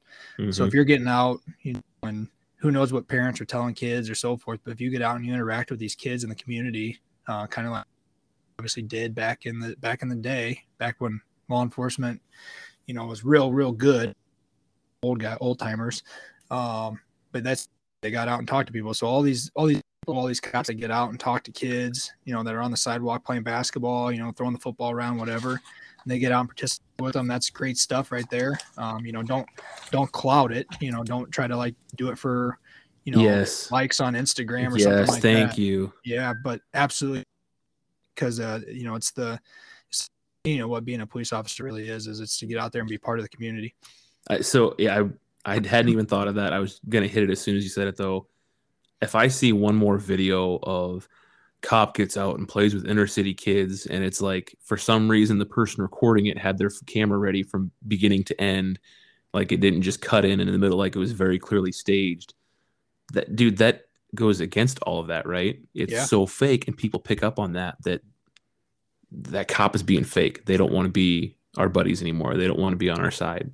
So 0.53 0.65
if 0.65 0.75
you're 0.75 0.85
getting 0.85 1.07
out, 1.07 1.41
you 1.63 1.75
know, 1.75 1.83
and 2.03 2.29
who 2.57 2.71
knows 2.71 2.93
what 2.93 3.09
parents 3.09 3.41
are 3.41 3.45
telling 3.45 3.75
kids 3.75 4.11
or 4.11 4.15
so 4.15 4.37
forth, 4.37 4.61
but 4.65 4.73
if 4.73 4.81
you 4.81 4.91
get 4.91 5.03
out 5.03 5.17
and 5.17 5.25
you 5.25 5.33
interact 5.33 5.71
with 5.71 5.79
these 5.79 5.95
kids 5.95 6.25
in 6.25 6.29
the 6.29 6.35
community, 6.35 6.99
uh, 7.29 7.47
kind 7.47 7.67
of 7.67 7.73
like 7.73 7.85
obviously 8.59 8.83
did 8.83 9.15
back 9.15 9.47
in 9.47 9.61
the 9.61 9.77
back 9.77 10.03
in 10.03 10.09
the 10.09 10.17
day, 10.17 10.63
back 10.79 10.97
when 10.99 11.21
law 11.49 11.63
enforcement, 11.63 12.21
you 12.87 12.95
know, 12.95 13.07
was 13.07 13.25
real 13.25 13.53
real 13.53 13.73
good, 13.73 14.15
old 15.03 15.21
guy 15.21 15.37
old 15.41 15.59
timers. 15.59 16.03
Um, 16.51 17.01
but 17.33 17.45
that's 17.45 17.69
they 18.03 18.11
got 18.11 18.29
out 18.29 18.39
and 18.39 18.49
talked 18.49 18.67
to 18.69 18.73
people. 18.73 18.95
So 18.95 19.07
all 19.07 19.23
these 19.23 19.51
all 19.55 19.67
these 19.67 19.83
people, 20.03 20.19
all 20.19 20.27
these 20.27 20.41
cops 20.41 20.69
that 20.69 20.75
get 20.75 20.91
out 20.91 21.11
and 21.11 21.21
talk 21.21 21.43
to 21.45 21.53
kids, 21.53 22.13
you 22.25 22.33
know, 22.33 22.43
that 22.43 22.55
are 22.55 22.63
on 22.63 22.71
the 22.71 22.77
sidewalk 22.77 23.25
playing 23.25 23.43
basketball, 23.43 24.11
you 24.11 24.19
know, 24.19 24.33
throwing 24.33 24.53
the 24.55 24.61
football 24.61 24.91
around, 24.91 25.19
whatever. 25.19 25.53
And 25.53 26.11
they 26.11 26.19
get 26.19 26.33
out 26.33 26.41
and 26.41 26.49
participate 26.49 26.87
with 26.99 27.13
them. 27.13 27.29
That's 27.29 27.51
great 27.51 27.77
stuff 27.77 28.11
right 28.11 28.29
there. 28.31 28.59
Um, 28.79 29.05
you 29.05 29.13
know, 29.13 29.23
don't 29.23 29.47
don't 29.91 30.11
cloud 30.13 30.53
it. 30.53 30.67
You 30.81 30.93
know, 30.93 31.05
don't 31.05 31.31
try 31.31 31.47
to 31.47 31.57
like 31.57 31.75
do 31.97 32.09
it 32.09 32.19
for, 32.19 32.59
you 33.05 33.13
know, 33.13 33.21
yes, 33.21 33.71
likes 33.71 34.01
on 34.01 34.15
Instagram 34.15 34.69
or 34.69 34.79
something 34.79 35.07
like 35.07 35.09
yes, 35.09 35.19
thank 35.19 35.51
that. 35.51 35.59
you. 35.59 35.93
Yeah, 36.05 36.33
but 36.43 36.63
absolutely, 36.73 37.25
because 38.15 38.41
uh, 38.41 38.61
you 38.67 38.85
know, 38.85 38.95
it's 38.95 39.11
the 39.11 39.39
you 40.45 40.57
know 40.57 40.69
what 40.69 40.87
being 40.87 41.03
a 41.03 41.07
police 41.07 41.35
officer 41.35 41.65
really 41.65 41.89
is 41.89 42.07
is 42.07 42.21
it's 42.21 42.39
to 42.39 42.47
get 42.47 42.59
out 42.59 42.73
there 42.73 42.81
and 42.81 42.89
be 42.89 42.97
part 42.97 43.19
of 43.19 43.25
the 43.25 43.29
community. 43.29 43.75
I, 44.31 44.41
so 44.41 44.75
yeah, 44.79 45.03
I 45.45 45.53
I 45.53 45.67
hadn't 45.67 45.91
even 45.91 46.07
thought 46.07 46.29
of 46.29 46.37
that. 46.37 46.53
I 46.53 46.59
was 46.59 46.81
gonna 46.89 47.07
hit 47.09 47.23
it 47.23 47.31
as 47.31 47.41
soon 47.41 47.57
as 47.57 47.65
you 47.65 47.71
said 47.71 47.89
it 47.89 47.97
though. 47.97 48.27
If 49.01 49.15
I 49.15 49.29
see 49.29 49.53
one 49.53 49.77
more 49.77 49.97
video 49.97 50.59
of 50.63 51.09
cop 51.63 51.95
gets 51.95 52.17
out 52.17 52.39
and 52.39 52.49
plays 52.49 52.75
with 52.75 52.87
inner 52.87 53.07
city 53.07 53.35
kids, 53.35 53.87
and 53.87 54.05
it's 54.05 54.21
like 54.21 54.55
for 54.63 54.77
some 54.77 55.11
reason 55.11 55.39
the 55.39 55.47
person 55.47 55.83
recording 55.83 56.27
it 56.27 56.39
had 56.39 56.59
their 56.59 56.71
camera 56.87 57.19
ready 57.19 57.43
from 57.43 57.71
beginning 57.87 58.25
to 58.25 58.41
end, 58.41 58.79
like 59.33 59.53
it 59.53 59.61
didn't 59.61 59.83
just 59.83 60.01
cut 60.01 60.25
in 60.25 60.41
in 60.41 60.51
the 60.51 60.59
middle, 60.59 60.79
like 60.79 60.97
it 60.97 60.99
was 60.99 61.13
very 61.13 61.39
clearly 61.39 61.73
staged. 61.73 62.35
That 63.13 63.35
dude, 63.35 63.59
that 63.59 63.87
goes 64.15 64.41
against 64.41 64.81
all 64.81 65.01
of 65.01 65.09
that, 65.09 65.27
right? 65.27 65.61
It's 65.75 65.93
Yeah. 65.93 66.05
so 66.05 66.27
fake, 66.27 66.69
and 66.69 66.77
people 66.77 67.01
pick 67.01 67.23
up 67.23 67.39
on 67.39 67.55
that. 67.55 67.77
That 67.85 68.03
that 69.13 69.49
cop 69.49 69.75
is 69.75 69.83
being 69.83 70.05
fake. 70.05 70.45
They 70.45 70.57
don't 70.57 70.73
want 70.73 70.87
to 70.87 70.93
be 70.93 71.37
our 71.57 71.69
buddies 71.69 72.01
anymore. 72.01 72.37
They 72.37 72.47
don't 72.47 72.59
want 72.61 72.75
to 72.75 72.79
be 72.79 72.91
on 72.91 73.01
our 73.01 73.11
side. 73.11 73.53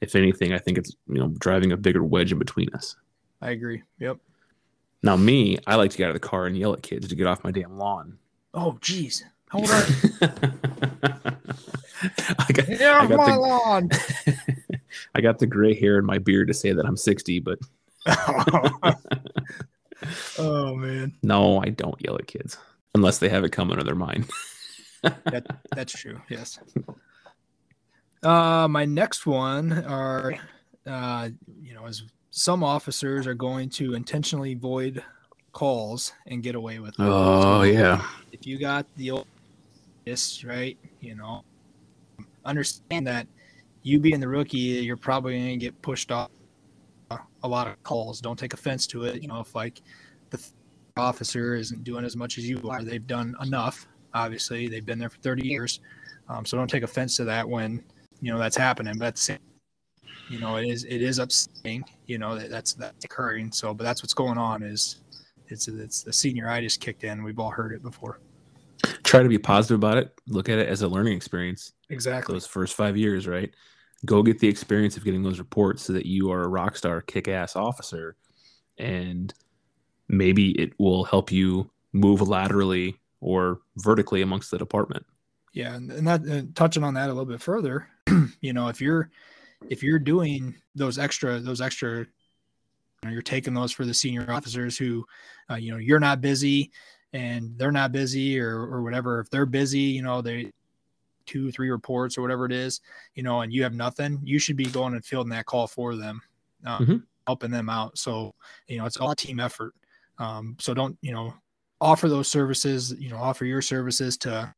If 0.00 0.14
anything, 0.14 0.52
I 0.52 0.58
think 0.58 0.78
it's 0.78 0.94
you 1.08 1.18
know 1.18 1.28
driving 1.38 1.72
a 1.72 1.76
bigger 1.76 2.02
wedge 2.04 2.32
in 2.32 2.38
between 2.38 2.68
us. 2.74 2.96
I 3.40 3.50
agree. 3.50 3.82
Yep. 3.98 4.18
Now, 5.02 5.16
me, 5.16 5.58
I 5.66 5.76
like 5.76 5.90
to 5.92 5.96
get 5.98 6.04
out 6.04 6.16
of 6.16 6.20
the 6.20 6.26
car 6.28 6.46
and 6.46 6.56
yell 6.56 6.72
at 6.72 6.82
kids 6.82 7.06
to 7.08 7.14
get 7.14 7.26
off 7.26 7.44
my 7.44 7.50
damn 7.50 7.78
lawn. 7.78 8.18
Oh, 8.54 8.78
jeez. 8.80 9.22
How 9.48 9.58
old 9.60 9.70
are 9.70 9.86
you? 9.86 10.10
I 12.38 12.52
got, 12.52 12.66
Get 12.66 12.82
off 12.82 13.10
my 13.10 13.30
the- 13.32 13.38
lawn. 13.38 13.90
I 15.14 15.20
got 15.20 15.38
the 15.38 15.46
gray 15.46 15.78
hair 15.78 15.98
in 15.98 16.04
my 16.04 16.18
beard 16.18 16.48
to 16.48 16.54
say 16.54 16.72
that 16.72 16.84
I'm 16.84 16.96
60, 16.96 17.40
but 17.40 17.58
oh 20.38 20.74
man, 20.74 21.14
no, 21.22 21.60
I 21.62 21.70
don't 21.70 22.00
yell 22.00 22.16
at 22.16 22.26
kids 22.26 22.56
unless 22.94 23.18
they 23.18 23.28
have 23.28 23.44
it 23.44 23.52
coming 23.52 23.78
to 23.78 23.84
their 23.84 23.94
mind. 23.94 24.28
that, 25.02 25.46
that's 25.74 25.92
true. 25.92 26.20
Yes. 26.28 26.58
Uh, 28.22 28.66
my 28.68 28.84
next 28.84 29.26
one 29.26 29.72
are, 29.84 30.34
uh, 30.86 31.28
you 31.62 31.74
know, 31.74 31.86
as 31.86 32.02
some 32.30 32.62
officers 32.62 33.26
are 33.26 33.34
going 33.34 33.68
to 33.70 33.94
intentionally 33.94 34.54
void 34.54 35.02
calls 35.52 36.12
and 36.26 36.42
get 36.42 36.54
away 36.54 36.78
with 36.78 36.90
it. 36.90 37.00
Oh 37.00 37.62
yeah, 37.62 38.06
if 38.32 38.46
you 38.46 38.58
got 38.58 38.86
the 38.96 39.10
old 39.10 39.26
this 40.04 40.44
right, 40.44 40.78
you 41.00 41.14
know, 41.14 41.44
understand 42.44 43.06
that 43.06 43.26
you 43.82 43.98
being 43.98 44.20
the 44.20 44.28
rookie, 44.28 44.58
you're 44.58 44.96
probably 44.96 45.38
going 45.38 45.58
to 45.58 45.64
get 45.64 45.80
pushed 45.82 46.12
off 46.12 46.30
a 47.10 47.48
lot 47.48 47.68
of 47.68 47.82
calls. 47.82 48.20
Don't 48.20 48.38
take 48.38 48.52
offense 48.52 48.86
to 48.88 49.04
it. 49.04 49.22
You 49.22 49.28
know, 49.28 49.40
if 49.40 49.54
like 49.54 49.80
the 50.30 50.44
officer 50.96 51.54
isn't 51.54 51.84
doing 51.84 52.04
as 52.04 52.16
much 52.16 52.38
as 52.38 52.48
you 52.48 52.60
are, 52.68 52.82
they've 52.82 53.06
done 53.06 53.34
enough. 53.42 53.86
Obviously, 54.14 54.68
they've 54.68 54.84
been 54.84 54.98
there 54.98 55.10
for 55.10 55.18
30 55.18 55.46
years, 55.46 55.80
um, 56.28 56.44
so 56.44 56.56
don't 56.56 56.68
take 56.68 56.82
offense 56.82 57.16
to 57.16 57.24
that 57.24 57.48
when 57.48 57.84
you 58.26 58.32
know 58.32 58.40
that's 58.40 58.56
happening. 58.56 58.98
But 58.98 59.16
same, 59.16 59.38
you 60.28 60.40
know, 60.40 60.56
it 60.56 60.66
is 60.66 60.82
it 60.82 61.00
is 61.00 61.20
upsetting. 61.20 61.84
You 62.06 62.18
know 62.18 62.36
that 62.36 62.50
that's 62.50 62.74
that's 62.74 63.04
occurring. 63.04 63.52
So, 63.52 63.72
but 63.72 63.84
that's 63.84 64.02
what's 64.02 64.14
going 64.14 64.36
on. 64.36 64.64
Is 64.64 64.96
it's 65.46 65.68
it's 65.68 66.02
the 66.02 66.12
senior 66.12 66.50
I 66.50 66.60
just 66.60 66.80
kicked 66.80 67.04
in. 67.04 67.22
We've 67.22 67.38
all 67.38 67.50
heard 67.50 67.72
it 67.72 67.84
before. 67.84 68.18
try 69.04 69.22
to 69.22 69.28
be 69.28 69.38
positive 69.38 69.78
about 69.78 69.96
it. 69.98 70.12
Look 70.26 70.48
at 70.48 70.58
it 70.58 70.68
as 70.68 70.82
a 70.82 70.88
learning 70.88 71.16
experience. 71.16 71.72
Exactly. 71.88 72.34
Those 72.34 72.48
first 72.48 72.74
five 72.74 72.96
years, 72.96 73.28
right? 73.28 73.54
Go 74.04 74.24
get 74.24 74.40
the 74.40 74.48
experience 74.48 74.96
of 74.96 75.04
getting 75.04 75.22
those 75.22 75.38
reports 75.38 75.84
so 75.84 75.92
that 75.92 76.04
you 76.04 76.32
are 76.32 76.42
a 76.42 76.48
rock 76.48 76.76
star, 76.76 77.02
kick 77.02 77.28
ass 77.28 77.54
officer, 77.54 78.16
and 78.76 79.32
maybe 80.08 80.50
it 80.60 80.72
will 80.80 81.04
help 81.04 81.30
you 81.30 81.70
move 81.92 82.22
laterally 82.22 82.98
or 83.20 83.60
vertically 83.76 84.22
amongst 84.22 84.50
the 84.50 84.58
department. 84.58 85.06
Yeah, 85.56 85.74
and, 85.74 85.90
and 85.90 86.06
that 86.06 86.20
and 86.20 86.54
touching 86.54 86.84
on 86.84 86.92
that 86.94 87.06
a 87.06 87.14
little 87.14 87.24
bit 87.24 87.40
further, 87.40 87.88
you 88.42 88.52
know, 88.52 88.68
if 88.68 88.78
you're 88.78 89.10
if 89.70 89.82
you're 89.82 89.98
doing 89.98 90.54
those 90.74 90.98
extra 90.98 91.40
those 91.40 91.62
extra, 91.62 92.00
you 92.00 92.06
know, 93.02 93.10
you're 93.10 93.22
taking 93.22 93.54
those 93.54 93.72
for 93.72 93.86
the 93.86 93.94
senior 93.94 94.30
officers 94.30 94.76
who, 94.76 95.06
uh, 95.50 95.54
you 95.54 95.72
know, 95.72 95.78
you're 95.78 95.98
not 95.98 96.20
busy 96.20 96.70
and 97.14 97.58
they're 97.58 97.72
not 97.72 97.90
busy 97.90 98.38
or 98.38 98.58
or 98.60 98.82
whatever. 98.82 99.18
If 99.20 99.30
they're 99.30 99.46
busy, 99.46 99.80
you 99.80 100.02
know, 100.02 100.20
they 100.20 100.52
two 101.26 101.50
three 101.50 101.70
reports 101.70 102.18
or 102.18 102.22
whatever 102.22 102.44
it 102.46 102.52
is, 102.52 102.82
you 103.14 103.22
know, 103.22 103.40
and 103.40 103.50
you 103.52 103.62
have 103.62 103.74
nothing, 103.74 104.20
you 104.22 104.38
should 104.38 104.56
be 104.56 104.66
going 104.66 104.94
and 104.94 105.06
fielding 105.06 105.30
that 105.30 105.46
call 105.46 105.66
for 105.66 105.96
them, 105.96 106.20
um, 106.66 106.86
Mhm. 106.86 107.06
helping 107.26 107.50
them 107.50 107.70
out. 107.70 107.96
So 107.98 108.34
you 108.68 108.76
know, 108.78 108.86
it's 108.86 108.98
all 108.98 109.14
team 109.14 109.40
effort. 109.40 109.72
Um, 110.18 110.56
so 110.60 110.74
don't 110.74 110.98
you 111.00 111.12
know 111.12 111.34
offer 111.80 112.10
those 112.10 112.28
services, 112.30 112.94
you 112.98 113.08
know, 113.08 113.16
offer 113.16 113.46
your 113.46 113.62
services 113.62 114.18
to 114.18 114.54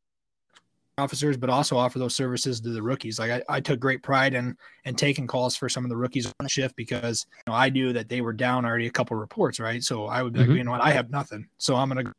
officers, 0.99 1.37
but 1.37 1.49
also 1.49 1.77
offer 1.77 1.97
those 1.97 2.15
services 2.15 2.59
to 2.61 2.69
the 2.69 2.81
rookies. 2.81 3.17
Like 3.17 3.31
I, 3.31 3.57
I 3.57 3.59
took 3.59 3.79
great 3.79 4.03
pride 4.03 4.33
in 4.35 4.55
in 4.85 4.95
taking 4.95 5.25
calls 5.25 5.55
for 5.55 5.67
some 5.69 5.83
of 5.83 5.89
the 5.89 5.97
rookies 5.97 6.27
on 6.27 6.33
the 6.41 6.49
shift 6.49 6.75
because 6.75 7.25
you 7.31 7.51
know, 7.51 7.57
I 7.57 7.69
knew 7.69 7.93
that 7.93 8.09
they 8.09 8.21
were 8.21 8.33
down 8.33 8.65
already 8.65 8.87
a 8.87 8.91
couple 8.91 9.17
reports, 9.17 9.59
right? 9.59 9.81
So 9.83 10.05
I 10.05 10.21
would 10.21 10.33
be 10.33 10.39
Mhm. 10.39 10.47
like, 10.47 10.57
you 10.57 10.63
know 10.63 10.71
what, 10.71 10.81
I 10.81 10.91
have 10.91 11.09
nothing, 11.09 11.47
so 11.57 11.75
I'm 11.75 11.87
gonna. 11.87 12.13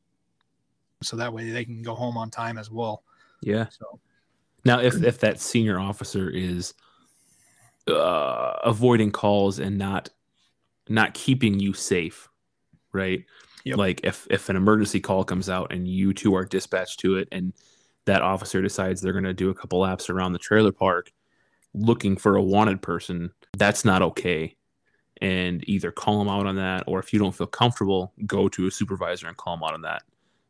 So 1.02 1.16
that 1.16 1.32
way 1.32 1.50
they 1.50 1.64
can 1.64 1.82
go 1.82 1.94
home 1.94 2.16
on 2.16 2.30
time 2.30 2.58
as 2.58 2.70
well. 2.70 3.04
Yeah. 3.42 3.68
So 3.70 4.00
Now, 4.64 4.80
if 4.80 5.02
if 5.02 5.18
that 5.20 5.40
senior 5.40 5.78
officer 5.78 6.28
is 6.28 6.74
uh, 7.86 8.58
avoiding 8.64 9.10
calls 9.10 9.58
and 9.58 9.78
not 9.78 10.10
not 10.88 11.14
keeping 11.14 11.58
you 11.58 11.72
safe, 11.72 12.28
right? 12.92 13.24
Yep. 13.64 13.78
Like 13.78 14.00
if 14.04 14.26
if 14.30 14.48
an 14.48 14.56
emergency 14.56 15.00
call 15.00 15.24
comes 15.24 15.48
out 15.48 15.72
and 15.72 15.86
you 15.88 16.12
two 16.12 16.34
are 16.34 16.44
dispatched 16.44 17.00
to 17.00 17.16
it, 17.16 17.28
and 17.32 17.52
that 18.06 18.22
officer 18.22 18.60
decides 18.62 19.00
they're 19.00 19.12
going 19.12 19.24
to 19.24 19.34
do 19.34 19.50
a 19.50 19.54
couple 19.54 19.80
laps 19.80 20.08
around 20.10 20.32
the 20.32 20.38
trailer 20.38 20.72
park 20.72 21.12
looking 21.74 22.16
for 22.16 22.34
a 22.36 22.42
wanted 22.42 22.82
person, 22.82 23.30
that's 23.56 23.84
not 23.84 24.02
okay. 24.02 24.56
And 25.22 25.62
either 25.68 25.92
call 25.92 26.18
them 26.18 26.28
out 26.28 26.46
on 26.46 26.56
that, 26.56 26.84
or 26.86 26.98
if 26.98 27.12
you 27.12 27.18
don't 27.18 27.34
feel 27.34 27.46
comfortable, 27.46 28.12
go 28.26 28.48
to 28.48 28.66
a 28.66 28.70
supervisor 28.70 29.28
and 29.28 29.36
call 29.36 29.56
them 29.56 29.64
out 29.64 29.74
on 29.74 29.82
that. 29.82 30.02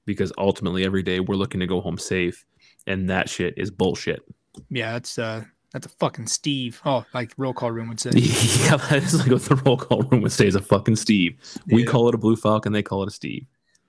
Because 0.07 0.33
ultimately, 0.39 0.85
every 0.85 1.03
day 1.03 1.19
we're 1.21 1.35
looking 1.35 1.61
to 1.61 1.67
go 1.67 1.81
home 1.81 1.99
safe, 1.99 2.45
and 2.87 3.11
that 3.11 3.29
shit 3.29 3.55
is 3.57 3.71
bullshit. 3.71 4.23
yeah, 4.71 4.93
that's 4.93 5.19
uh 5.19 5.45
that's 5.73 5.87
a 5.87 5.91
fucking 5.91 6.27
Steve. 6.29 6.81
Oh, 6.87 7.05
like 7.13 7.33
roll 7.37 7.53
call 7.53 7.71
room 7.73 7.89
would 7.89 8.01
say. 8.01 8.11
yeah, 8.15 8.77
that 8.89 9.03
is 9.03 9.19
like 9.19 9.31
what 9.31 9.43
the 9.43 9.57
roll 9.57 9.77
call 9.77 10.03
room 10.03 10.23
would 10.23 10.33
say 10.33 10.47
is 10.47 10.55
a 10.55 10.63
fucking 10.63 10.97
Steve. 10.97 11.37
We 11.67 11.83
Yeah. 11.85 11.91
call 11.91 12.09
it 12.09 12.15
a 12.15 12.19
Blue 12.19 12.37
Falcon, 12.37 12.73
they 12.73 12.83
call 12.83 13.03
it 13.03 13.09
a 13.09 13.13
Steve. 13.13 13.47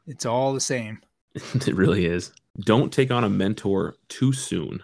It's 0.07 0.25
all 0.25 0.53
the 0.53 0.59
same. 0.59 0.99
it 1.35 1.75
really 1.75 2.05
is. 2.07 2.31
Don't 2.59 2.91
take 2.91 3.11
on 3.11 3.23
a 3.23 3.29
mentor 3.29 3.95
too 4.09 4.33
soon. 4.33 4.83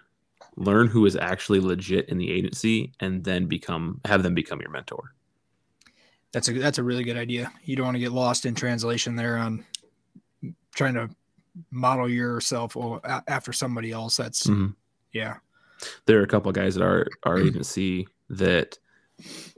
Learn 0.55 0.87
who 0.87 1.05
is 1.05 1.15
actually 1.15 1.59
legit 1.59 2.09
in 2.09 2.17
the 2.17 2.31
agency 2.31 2.91
and 2.99 3.23
then 3.23 3.45
become 3.45 4.01
have 4.05 4.23
them 4.23 4.33
become 4.33 4.59
your 4.61 4.71
mentor. 4.71 5.13
That's 6.31 6.47
a 6.49 6.53
that's 6.53 6.77
a 6.77 6.83
really 6.83 7.03
good 7.03 7.17
idea. 7.17 7.51
You 7.63 7.75
don't 7.75 7.85
want 7.85 7.95
to 7.95 7.99
get 7.99 8.11
lost 8.11 8.45
in 8.45 8.55
translation 8.55 9.15
there 9.15 9.37
on 9.37 9.65
trying 10.73 10.95
to 10.95 11.09
model 11.71 12.09
yourself 12.09 12.75
or 12.75 13.01
a- 13.03 13.23
after 13.27 13.51
somebody 13.53 13.91
else. 13.91 14.17
That's 14.17 14.47
Mhm. 14.47 14.75
yeah. 15.11 15.37
There 16.05 16.19
are 16.19 16.23
a 16.23 16.27
couple 16.27 16.49
of 16.49 16.55
guys 16.55 16.75
at 16.77 16.83
our 16.83 17.07
our 17.23 17.37
agency 17.39 18.07
that 18.29 18.79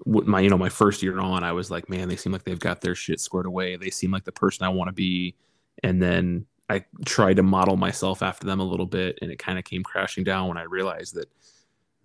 my 0.05 0.39
you 0.41 0.49
know 0.49 0.57
my 0.57 0.70
first 0.70 1.01
year 1.03 1.20
on 1.20 1.43
I 1.43 1.51
was 1.53 1.70
like 1.72 1.89
man 1.89 2.07
they 2.10 2.16
seem 2.16 2.32
like 2.34 2.43
they've 2.43 2.60
got 2.60 2.82
their 2.82 2.95
shit 2.95 3.20
squared 3.20 3.45
away 3.45 3.76
they 3.76 3.89
seem 3.89 4.12
like 4.12 4.24
the 4.24 4.32
person 4.32 4.66
I 4.66 4.70
want 4.70 4.88
to 4.89 4.93
be 4.93 5.36
and 5.84 6.01
then 6.01 6.45
I 6.70 6.86
tried 7.05 7.38
to 7.38 7.43
model 7.43 7.78
myself 7.78 8.22
after 8.22 8.45
them 8.45 8.59
a 8.59 8.63
little 8.63 8.86
bit 8.86 9.17
and 9.22 9.32
it 9.32 9.39
kind 9.39 9.57
of 9.57 9.65
came 9.65 9.84
crashing 9.84 10.24
down 10.24 10.47
when 10.47 10.57
I 10.57 10.63
realized 10.63 11.15
that 11.15 11.30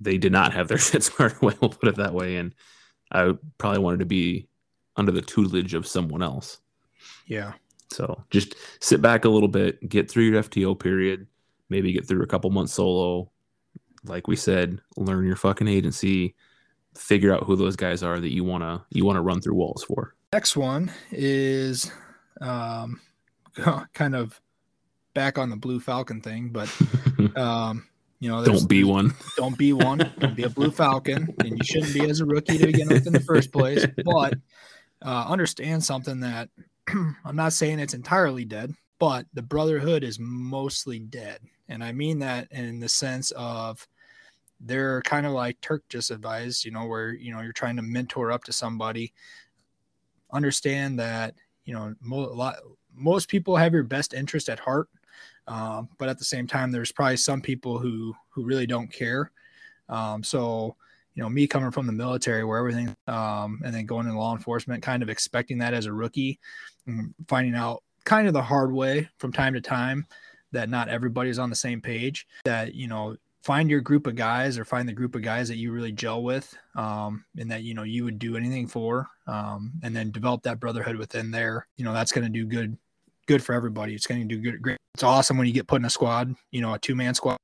they 0.00 0.16
did 0.18 0.32
not 0.32 0.52
have 0.52 0.68
their 0.68 0.78
shit 0.86 1.02
squared 1.02 1.34
away 1.42 1.54
we'll 1.60 1.70
put 1.70 1.88
it 1.88 1.96
that 1.96 2.14
way 2.14 2.36
and 2.36 2.54
I 3.12 3.32
probably 3.58 3.80
wanted 3.80 4.00
to 4.00 4.06
be 4.06 4.48
under 4.96 5.12
the 5.12 5.22
tutelage 5.22 5.74
of 5.74 5.86
someone 5.86 6.22
else 6.22 6.58
Yeah. 7.26 7.52
so 7.90 8.24
just 8.30 8.54
sit 8.80 9.02
back 9.02 9.24
a 9.24 9.28
little 9.28 9.48
bit, 9.48 9.86
get 9.88 10.10
through 10.10 10.24
your 10.24 10.42
FTO 10.42 10.78
period, 10.78 11.26
maybe 11.68 11.92
get 11.92 12.06
through 12.08 12.22
a 12.22 12.26
couple 12.26 12.50
months 12.50 12.72
solo. 12.74 13.30
Like 14.04 14.26
we 14.28 14.36
said, 14.36 14.80
learn 14.96 15.26
your 15.26 15.36
fucking 15.36 15.68
agency, 15.68 16.34
figure 16.96 17.32
out 17.34 17.44
who 17.44 17.56
those 17.56 17.76
guys 17.76 18.02
are 18.02 18.18
that 18.20 18.32
you 18.32 18.44
wanna 18.44 18.84
you 18.90 19.04
wanna 19.04 19.22
run 19.22 19.40
through 19.40 19.54
walls 19.54 19.82
for. 19.84 20.14
Next 20.32 20.56
one 20.56 20.90
is 21.10 21.90
um, 22.40 23.00
kind 23.94 24.14
of 24.14 24.40
back 25.14 25.38
on 25.38 25.48
the 25.50 25.56
Blue 25.56 25.80
Falcon 25.80 26.20
thing, 26.20 26.48
but 26.50 26.68
um, 27.36 27.86
you 28.20 28.30
know, 28.30 28.44
Don't 28.44 28.68
be 28.68 28.84
one. 28.84 29.12
don't 29.36 29.56
be 29.58 29.72
one. 29.72 29.98
Don't 30.18 30.34
be 30.36 30.44
a 30.44 30.48
Blue 30.48 30.70
Falcon, 30.70 31.34
and 31.40 31.58
you 31.58 31.64
shouldn't 31.64 31.94
be 31.94 32.08
as 32.08 32.20
a 32.20 32.24
rookie 32.26 32.58
to 32.58 32.66
begin 32.66 32.88
with 32.88 33.06
in 33.06 33.12
the 33.12 33.20
first 33.20 33.52
place. 33.52 33.84
But 34.04 34.34
uh, 35.04 35.26
understand 35.28 35.84
something 35.84 36.20
that 36.20 36.48
I'm 36.88 37.36
not 37.36 37.52
saying 37.52 37.78
it's 37.78 37.94
entirely 37.94 38.44
dead, 38.44 38.72
but 38.98 39.26
the 39.34 39.42
Brotherhood 39.42 40.04
is 40.04 40.18
mostly 40.18 40.98
dead, 40.98 41.40
and 41.68 41.82
I 41.84 41.92
mean 41.92 42.18
that 42.20 42.48
in 42.50 42.80
the 42.80 42.88
sense 42.88 43.30
of 43.32 43.86
they're 44.60 45.02
kind 45.02 45.26
of 45.26 45.32
like 45.32 45.60
Turk 45.60 45.82
just 45.90 46.10
advised, 46.10 46.64
you 46.64 46.70
know, 46.70 46.86
where 46.86 47.12
you 47.12 47.32
know 47.32 47.42
you're 47.42 47.52
trying 47.52 47.76
to 47.76 47.82
mentor 47.82 48.32
up 48.32 48.44
to 48.44 48.52
somebody. 48.52 49.12
Understand 50.32 50.98
that 50.98 51.34
you 51.64 51.74
know 51.74 51.94
mo- 52.00 52.30
a 52.30 52.32
lot, 52.34 52.56
most 52.94 53.28
people 53.28 53.56
have 53.56 53.74
your 53.74 53.82
best 53.82 54.14
interest 54.14 54.48
at 54.48 54.58
heart, 54.60 54.88
Um, 55.46 55.88
but 55.98 56.08
at 56.08 56.18
the 56.18 56.24
same 56.24 56.46
time, 56.46 56.70
there's 56.70 56.92
probably 56.92 57.16
some 57.16 57.40
people 57.40 57.78
who 57.78 58.14
who 58.30 58.44
really 58.44 58.66
don't 58.66 58.92
care. 58.92 59.30
Um, 59.88 60.22
so 60.22 60.76
you 61.14 61.22
know, 61.22 61.28
me 61.28 61.46
coming 61.46 61.70
from 61.70 61.86
the 61.86 61.92
military 61.92 62.44
where 62.44 62.58
everything, 62.58 62.94
um, 63.06 63.60
and 63.64 63.72
then 63.72 63.86
going 63.86 64.06
into 64.06 64.18
law 64.18 64.34
enforcement, 64.34 64.82
kind 64.82 65.02
of 65.02 65.08
expecting 65.08 65.58
that 65.58 65.72
as 65.72 65.86
a 65.86 65.92
rookie, 65.92 66.40
finding 67.28 67.54
out 67.54 67.82
kind 68.04 68.26
of 68.26 68.34
the 68.34 68.42
hard 68.42 68.72
way 68.72 69.08
from 69.18 69.32
time 69.32 69.54
to 69.54 69.60
time 69.60 70.06
that 70.52 70.68
not 70.68 70.88
everybody's 70.88 71.38
on 71.38 71.50
the 71.50 71.56
same 71.56 71.80
page. 71.80 72.26
That 72.44 72.74
you 72.74 72.88
know, 72.88 73.16
find 73.42 73.70
your 73.70 73.80
group 73.80 74.06
of 74.06 74.16
guys 74.16 74.58
or 74.58 74.64
find 74.64 74.88
the 74.88 74.92
group 74.92 75.14
of 75.14 75.22
guys 75.22 75.48
that 75.48 75.56
you 75.56 75.70
really 75.70 75.92
gel 75.92 76.22
with, 76.22 76.56
um, 76.74 77.24
and 77.38 77.50
that 77.50 77.62
you 77.62 77.74
know 77.74 77.82
you 77.82 78.04
would 78.04 78.18
do 78.18 78.36
anything 78.36 78.66
for, 78.66 79.08
um, 79.26 79.72
and 79.82 79.94
then 79.94 80.10
develop 80.10 80.42
that 80.42 80.60
brotherhood 80.60 80.96
within 80.96 81.30
there. 81.30 81.66
You 81.76 81.84
know, 81.84 81.92
that's 81.92 82.12
going 82.12 82.24
to 82.24 82.30
do 82.30 82.46
good, 82.46 82.76
good 83.26 83.42
for 83.42 83.54
everybody. 83.54 83.94
It's 83.94 84.06
going 84.06 84.26
to 84.26 84.34
do 84.34 84.40
good. 84.40 84.62
Great. 84.62 84.78
It's 84.94 85.02
awesome 85.02 85.36
when 85.38 85.46
you 85.46 85.52
get 85.52 85.66
put 85.66 85.80
in 85.80 85.84
a 85.84 85.90
squad. 85.90 86.34
You 86.50 86.60
know, 86.60 86.74
a 86.74 86.78
two 86.78 86.94
man 86.94 87.14
squad, 87.14 87.36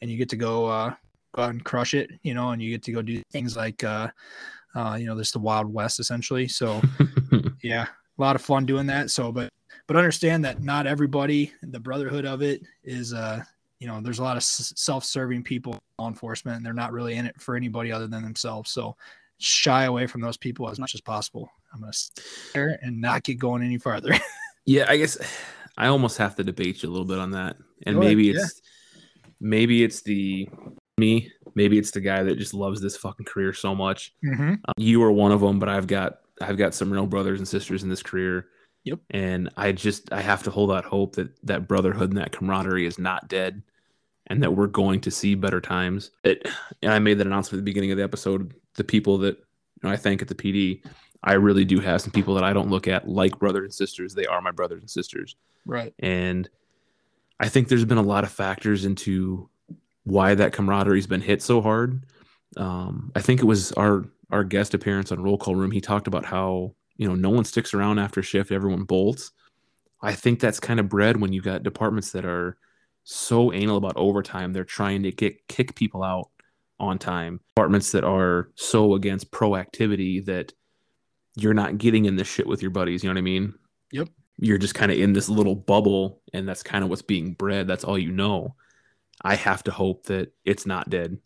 and 0.00 0.10
you 0.10 0.16
get 0.16 0.30
to 0.30 0.36
go. 0.36 0.66
Uh, 0.66 0.94
go 1.32 1.42
out 1.42 1.50
and 1.50 1.64
crush 1.64 1.94
it, 1.94 2.10
you 2.22 2.34
know, 2.34 2.50
and 2.50 2.62
you 2.62 2.70
get 2.70 2.82
to 2.84 2.92
go 2.92 3.02
do 3.02 3.22
things 3.30 3.56
like, 3.56 3.82
uh, 3.84 4.08
uh, 4.74 4.96
you 4.98 5.06
know, 5.06 5.14
there's 5.14 5.32
the 5.32 5.38
Wild 5.38 5.72
West 5.72 6.00
essentially. 6.00 6.48
So, 6.48 6.80
yeah, 7.62 7.86
a 7.86 8.20
lot 8.20 8.36
of 8.36 8.42
fun 8.42 8.66
doing 8.66 8.86
that. 8.86 9.10
So, 9.10 9.32
but 9.32 9.50
but 9.86 9.96
understand 9.96 10.44
that 10.44 10.62
not 10.62 10.86
everybody, 10.86 11.52
the 11.62 11.80
brotherhood 11.80 12.24
of 12.24 12.42
it 12.42 12.62
is, 12.84 13.12
uh, 13.12 13.42
you 13.80 13.88
know, 13.88 14.00
there's 14.00 14.18
a 14.18 14.22
lot 14.22 14.36
of 14.36 14.44
self-serving 14.44 15.42
people, 15.42 15.78
law 15.98 16.06
enforcement, 16.06 16.56
and 16.56 16.66
they're 16.66 16.72
not 16.72 16.92
really 16.92 17.14
in 17.14 17.26
it 17.26 17.40
for 17.40 17.56
anybody 17.56 17.90
other 17.90 18.06
than 18.06 18.22
themselves. 18.22 18.70
So, 18.70 18.96
shy 19.38 19.84
away 19.84 20.06
from 20.06 20.20
those 20.20 20.36
people 20.36 20.68
as 20.68 20.78
much 20.78 20.94
as 20.94 21.00
possible. 21.00 21.50
I'm 21.72 21.80
gonna 21.80 21.92
stay 21.92 22.22
there 22.54 22.78
and 22.82 23.00
not 23.00 23.22
get 23.22 23.38
going 23.38 23.62
any 23.62 23.78
farther. 23.78 24.12
yeah, 24.70 24.86
I 24.88 24.96
guess 24.98 25.18
I 25.76 25.88
almost 25.88 26.16
have 26.18 26.36
to 26.36 26.44
debate 26.44 26.82
you 26.82 26.88
a 26.88 26.92
little 26.92 27.06
bit 27.06 27.18
on 27.18 27.32
that, 27.32 27.56
and 27.86 27.96
Go 27.96 28.00
maybe 28.00 28.30
ahead, 28.30 28.44
it's 28.44 28.62
yeah. 28.94 29.00
maybe 29.40 29.82
it's 29.82 30.02
the 30.02 30.48
me. 30.96 31.32
Maybe 31.56 31.76
it's 31.76 31.90
the 31.90 32.00
guy 32.00 32.22
that 32.22 32.38
just 32.38 32.54
loves 32.54 32.80
this 32.80 32.96
fucking 32.96 33.26
career 33.26 33.52
so 33.52 33.74
much. 33.74 34.14
Mm-hmm. 34.24 34.50
Um, 34.50 34.74
you 34.76 35.02
are 35.02 35.10
one 35.10 35.32
of 35.32 35.40
them, 35.40 35.58
but 35.58 35.68
I've 35.68 35.88
got 35.88 36.20
I've 36.40 36.56
got 36.56 36.74
some 36.74 36.92
real 36.92 37.06
brothers 37.06 37.40
and 37.40 37.48
sisters 37.48 37.82
in 37.82 37.88
this 37.88 38.02
career. 38.02 38.46
Yep. 38.84 39.00
And 39.10 39.50
I 39.56 39.72
just 39.72 40.12
I 40.12 40.20
have 40.20 40.44
to 40.44 40.52
hold 40.52 40.70
out 40.70 40.84
hope 40.84 41.16
that 41.16 41.30
that 41.44 41.66
brotherhood 41.66 42.10
and 42.10 42.18
that 42.18 42.30
camaraderie 42.30 42.86
is 42.86 42.96
not 42.96 43.28
dead, 43.28 43.64
and 44.28 44.40
that 44.44 44.54
we're 44.54 44.68
going 44.68 45.00
to 45.00 45.10
see 45.10 45.34
better 45.34 45.60
times. 45.60 46.12
It, 46.22 46.46
and 46.80 46.92
I 46.92 47.00
made 47.00 47.18
that 47.18 47.26
announcement 47.26 47.58
at 47.58 47.64
the 47.64 47.70
beginning 47.70 47.90
of 47.90 47.98
the 47.98 48.04
episode. 48.04 48.54
The 48.76 48.84
people 48.84 49.18
that 49.18 49.36
you 49.36 49.82
know, 49.82 49.90
I 49.90 49.96
thank 49.96 50.22
at 50.22 50.28
the 50.28 50.34
PD, 50.36 50.84
I 51.22 51.34
really 51.34 51.64
do 51.64 51.80
have 51.80 52.00
some 52.00 52.12
people 52.12 52.34
that 52.34 52.44
I 52.44 52.52
don't 52.52 52.70
look 52.70 52.88
at 52.88 53.08
like 53.08 53.38
brothers 53.38 53.64
and 53.64 53.74
sisters. 53.74 54.14
They 54.14 54.26
are 54.26 54.40
my 54.40 54.50
brothers 54.50 54.80
and 54.80 54.90
sisters. 54.90 55.36
Right. 55.66 55.92
And 55.98 56.48
I 57.38 57.48
think 57.48 57.68
there's 57.68 57.84
been 57.84 57.98
a 57.98 58.02
lot 58.02 58.24
of 58.24 58.30
factors 58.30 58.84
into 58.84 59.48
why 60.04 60.34
that 60.34 60.52
camaraderie's 60.52 61.06
been 61.06 61.20
hit 61.20 61.42
so 61.42 61.60
hard. 61.60 62.04
Um, 62.56 63.12
I 63.14 63.20
think 63.20 63.40
it 63.40 63.46
was 63.46 63.72
our 63.72 64.04
our 64.30 64.44
guest 64.44 64.74
appearance 64.74 65.12
on 65.12 65.22
Roll 65.22 65.38
Call 65.38 65.56
Room. 65.56 65.70
He 65.70 65.80
talked 65.80 66.06
about 66.06 66.24
how 66.24 66.74
you 66.96 67.08
know 67.08 67.14
no 67.14 67.30
one 67.30 67.44
sticks 67.44 67.74
around 67.74 67.98
after 67.98 68.22
shift; 68.22 68.50
everyone 68.50 68.84
bolts. 68.84 69.32
I 70.02 70.14
think 70.14 70.40
that's 70.40 70.60
kind 70.60 70.80
of 70.80 70.88
bred 70.88 71.20
when 71.20 71.32
you 71.32 71.42
got 71.42 71.62
departments 71.62 72.12
that 72.12 72.24
are 72.24 72.56
so 73.04 73.52
anal 73.52 73.76
about 73.76 73.96
overtime. 73.96 74.52
They're 74.52 74.64
trying 74.64 75.02
to 75.02 75.12
get 75.12 75.46
kick 75.48 75.74
people 75.74 76.02
out 76.02 76.30
on 76.78 76.98
time. 76.98 77.40
Departments 77.54 77.92
that 77.92 78.04
are 78.04 78.50
so 78.54 78.94
against 78.94 79.30
proactivity 79.30 80.24
that 80.24 80.52
you're 81.42 81.54
not 81.54 81.78
getting 81.78 82.04
in 82.04 82.16
this 82.16 82.28
shit 82.28 82.46
with 82.46 82.62
your 82.62 82.70
buddies. 82.70 83.02
You 83.02 83.08
know 83.08 83.14
what 83.14 83.18
I 83.18 83.22
mean? 83.22 83.54
Yep. 83.92 84.08
You're 84.38 84.58
just 84.58 84.74
kind 84.74 84.90
of 84.90 84.98
in 84.98 85.12
this 85.12 85.28
little 85.28 85.54
bubble, 85.54 86.22
and 86.32 86.48
that's 86.48 86.62
kind 86.62 86.82
of 86.82 86.90
what's 86.90 87.02
being 87.02 87.34
bred. 87.34 87.66
That's 87.66 87.84
all 87.84 87.98
you 87.98 88.12
know. 88.12 88.54
I 89.22 89.34
have 89.34 89.62
to 89.64 89.70
hope 89.70 90.04
that 90.04 90.32
it's 90.44 90.66
not 90.66 90.88
dead. 90.88 91.18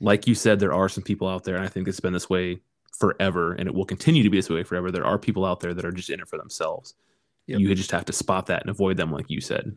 Like 0.00 0.26
you 0.26 0.34
said, 0.34 0.58
there 0.58 0.72
are 0.72 0.88
some 0.88 1.04
people 1.04 1.28
out 1.28 1.44
there, 1.44 1.56
and 1.56 1.64
I 1.64 1.68
think 1.68 1.86
it's 1.86 2.00
been 2.00 2.12
this 2.12 2.30
way 2.30 2.60
forever, 2.98 3.52
and 3.52 3.68
it 3.68 3.74
will 3.74 3.84
continue 3.84 4.22
to 4.22 4.30
be 4.30 4.38
this 4.38 4.50
way 4.50 4.64
forever. 4.64 4.90
There 4.90 5.06
are 5.06 5.18
people 5.18 5.44
out 5.44 5.60
there 5.60 5.74
that 5.74 5.84
are 5.84 5.92
just 5.92 6.10
in 6.10 6.20
it 6.20 6.28
for 6.28 6.38
themselves. 6.38 6.94
Yep. 7.46 7.60
You 7.60 7.74
just 7.74 7.92
have 7.92 8.04
to 8.06 8.12
spot 8.12 8.46
that 8.46 8.62
and 8.62 8.70
avoid 8.70 8.96
them, 8.96 9.12
like 9.12 9.30
you 9.30 9.40
said. 9.40 9.74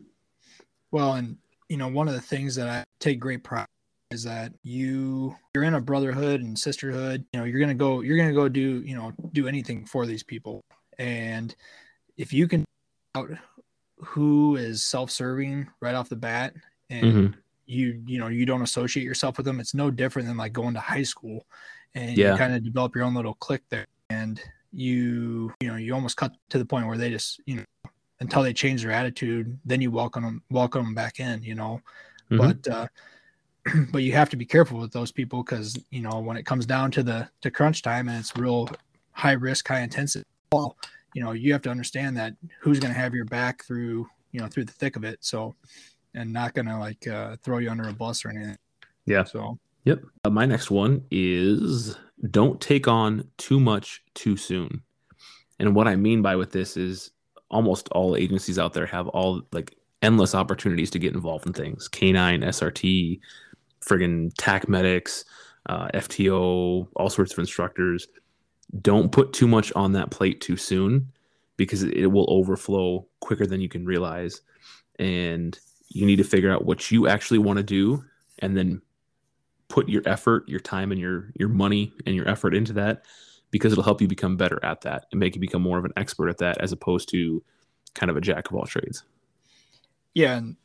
Well, 0.90 1.14
and 1.14 1.38
you 1.68 1.76
know, 1.76 1.88
one 1.88 2.08
of 2.08 2.14
the 2.14 2.20
things 2.20 2.56
that 2.56 2.68
I 2.68 2.84
take 2.98 3.18
great 3.18 3.44
pride 3.44 3.66
is 4.12 4.22
that 4.24 4.52
you 4.62 5.34
you're 5.54 5.64
in 5.64 5.74
a 5.74 5.80
brotherhood 5.80 6.40
and 6.40 6.58
sisterhood. 6.58 7.24
You 7.32 7.40
know, 7.40 7.46
you're 7.46 7.60
gonna 7.60 7.74
go 7.74 8.00
you're 8.00 8.16
gonna 8.16 8.32
go 8.32 8.48
do 8.48 8.82
you 8.82 8.94
know 8.94 9.12
do 9.32 9.48
anything 9.48 9.86
for 9.86 10.06
these 10.06 10.22
people, 10.22 10.62
and 10.98 11.54
if 12.16 12.32
you 12.32 12.46
can 12.46 12.64
out 13.14 13.30
who 13.98 14.56
is 14.56 14.84
self-serving 14.84 15.68
right 15.80 15.94
off 15.94 16.08
the 16.08 16.16
bat 16.16 16.54
and 16.90 17.04
mm-hmm 17.04 17.38
you 17.66 18.02
you 18.06 18.18
know 18.18 18.28
you 18.28 18.44
don't 18.44 18.62
associate 18.62 19.04
yourself 19.04 19.36
with 19.36 19.46
them 19.46 19.60
it's 19.60 19.74
no 19.74 19.90
different 19.90 20.28
than 20.28 20.36
like 20.36 20.52
going 20.52 20.74
to 20.74 20.80
high 20.80 21.02
school 21.02 21.46
and 21.94 22.16
yeah. 22.16 22.32
you 22.32 22.38
kind 22.38 22.54
of 22.54 22.62
develop 22.62 22.94
your 22.94 23.04
own 23.04 23.14
little 23.14 23.34
clique 23.34 23.62
there 23.70 23.86
and 24.10 24.40
you 24.72 25.52
you 25.60 25.68
know 25.68 25.76
you 25.76 25.94
almost 25.94 26.16
cut 26.16 26.32
to 26.48 26.58
the 26.58 26.64
point 26.64 26.86
where 26.86 26.98
they 26.98 27.10
just 27.10 27.40
you 27.46 27.56
know 27.56 27.64
until 28.20 28.42
they 28.42 28.52
change 28.52 28.82
their 28.82 28.92
attitude 28.92 29.58
then 29.64 29.80
you 29.80 29.90
welcome 29.90 30.22
them 30.22 30.42
welcome 30.50 30.84
them 30.84 30.94
back 30.94 31.20
in 31.20 31.42
you 31.42 31.54
know 31.54 31.80
mm-hmm. 32.30 32.38
but 32.38 32.68
uh 32.68 32.86
but 33.92 34.02
you 34.02 34.12
have 34.12 34.30
to 34.30 34.36
be 34.36 34.44
careful 34.44 34.78
with 34.78 34.92
those 34.92 35.12
people 35.12 35.42
because 35.42 35.78
you 35.90 36.02
know 36.02 36.18
when 36.18 36.36
it 36.36 36.44
comes 36.44 36.66
down 36.66 36.90
to 36.90 37.02
the 37.02 37.28
to 37.40 37.50
crunch 37.50 37.82
time 37.82 38.08
and 38.08 38.18
it's 38.18 38.36
real 38.36 38.68
high 39.12 39.32
risk 39.32 39.68
high 39.68 39.80
intensity 39.80 40.26
you 41.14 41.22
know 41.22 41.32
you 41.32 41.52
have 41.52 41.62
to 41.62 41.70
understand 41.70 42.16
that 42.16 42.34
who's 42.60 42.80
going 42.80 42.92
to 42.92 42.98
have 42.98 43.14
your 43.14 43.24
back 43.24 43.64
through 43.64 44.06
you 44.32 44.40
know 44.40 44.48
through 44.48 44.64
the 44.64 44.72
thick 44.72 44.96
of 44.96 45.04
it 45.04 45.18
so 45.20 45.54
and 46.14 46.32
not 46.32 46.54
gonna 46.54 46.78
like 46.78 47.06
uh, 47.06 47.36
throw 47.42 47.58
you 47.58 47.70
under 47.70 47.88
a 47.88 47.92
bus 47.92 48.24
or 48.24 48.30
anything. 48.30 48.58
Yeah. 49.06 49.24
So. 49.24 49.58
Yep. 49.84 50.02
Uh, 50.24 50.30
my 50.30 50.46
next 50.46 50.70
one 50.70 51.04
is 51.10 51.96
don't 52.30 52.60
take 52.60 52.86
on 52.86 53.28
too 53.36 53.58
much 53.58 54.02
too 54.14 54.36
soon. 54.36 54.82
And 55.58 55.74
what 55.74 55.88
I 55.88 55.96
mean 55.96 56.22
by 56.22 56.36
with 56.36 56.52
this 56.52 56.76
is 56.76 57.10
almost 57.50 57.88
all 57.90 58.16
agencies 58.16 58.58
out 58.58 58.72
there 58.74 58.86
have 58.86 59.08
all 59.08 59.42
like 59.52 59.76
endless 60.00 60.34
opportunities 60.34 60.90
to 60.90 60.98
get 60.98 61.14
involved 61.14 61.46
in 61.46 61.52
things. 61.52 61.88
Canine, 61.88 62.42
SRT, 62.42 63.20
friggin' 63.82 64.32
TAC 64.38 64.68
medics, 64.68 65.24
uh, 65.66 65.88
FTO, 65.94 66.88
all 66.96 67.10
sorts 67.10 67.32
of 67.32 67.38
instructors. 67.38 68.08
Don't 68.80 69.12
put 69.12 69.32
too 69.32 69.46
much 69.46 69.72
on 69.74 69.92
that 69.92 70.10
plate 70.10 70.40
too 70.40 70.56
soon 70.56 71.12
because 71.56 71.82
it 71.82 72.06
will 72.06 72.26
overflow 72.28 73.06
quicker 73.20 73.46
than 73.46 73.60
you 73.60 73.68
can 73.68 73.84
realize. 73.84 74.40
And 74.98 75.58
you 75.88 76.06
need 76.06 76.16
to 76.16 76.24
figure 76.24 76.50
out 76.50 76.64
what 76.64 76.90
you 76.90 77.06
actually 77.06 77.38
want 77.38 77.58
to 77.58 77.62
do 77.62 78.04
and 78.38 78.56
then 78.56 78.80
put 79.72 79.88
your 79.88 80.02
effort 80.04 80.46
your 80.48 80.60
time 80.60 80.92
and 80.92 81.00
your 81.00 81.32
your 81.34 81.48
money 81.48 81.94
and 82.04 82.14
your 82.14 82.28
effort 82.28 82.54
into 82.54 82.74
that 82.74 83.06
because 83.50 83.72
it'll 83.72 83.84
help 83.84 84.02
you 84.02 84.08
become 84.08 84.36
better 84.36 84.62
at 84.62 84.82
that 84.82 85.06
and 85.10 85.18
make 85.18 85.34
you 85.34 85.40
become 85.40 85.62
more 85.62 85.78
of 85.78 85.84
an 85.86 85.92
expert 85.96 86.28
at 86.28 86.36
that 86.36 86.58
as 86.58 86.72
opposed 86.72 87.08
to 87.08 87.42
kind 87.94 88.10
of 88.10 88.16
a 88.16 88.20
jack 88.20 88.50
of 88.50 88.54
all 88.54 88.66
trades 88.66 89.02
yeah 90.12 90.36
and 90.36 90.56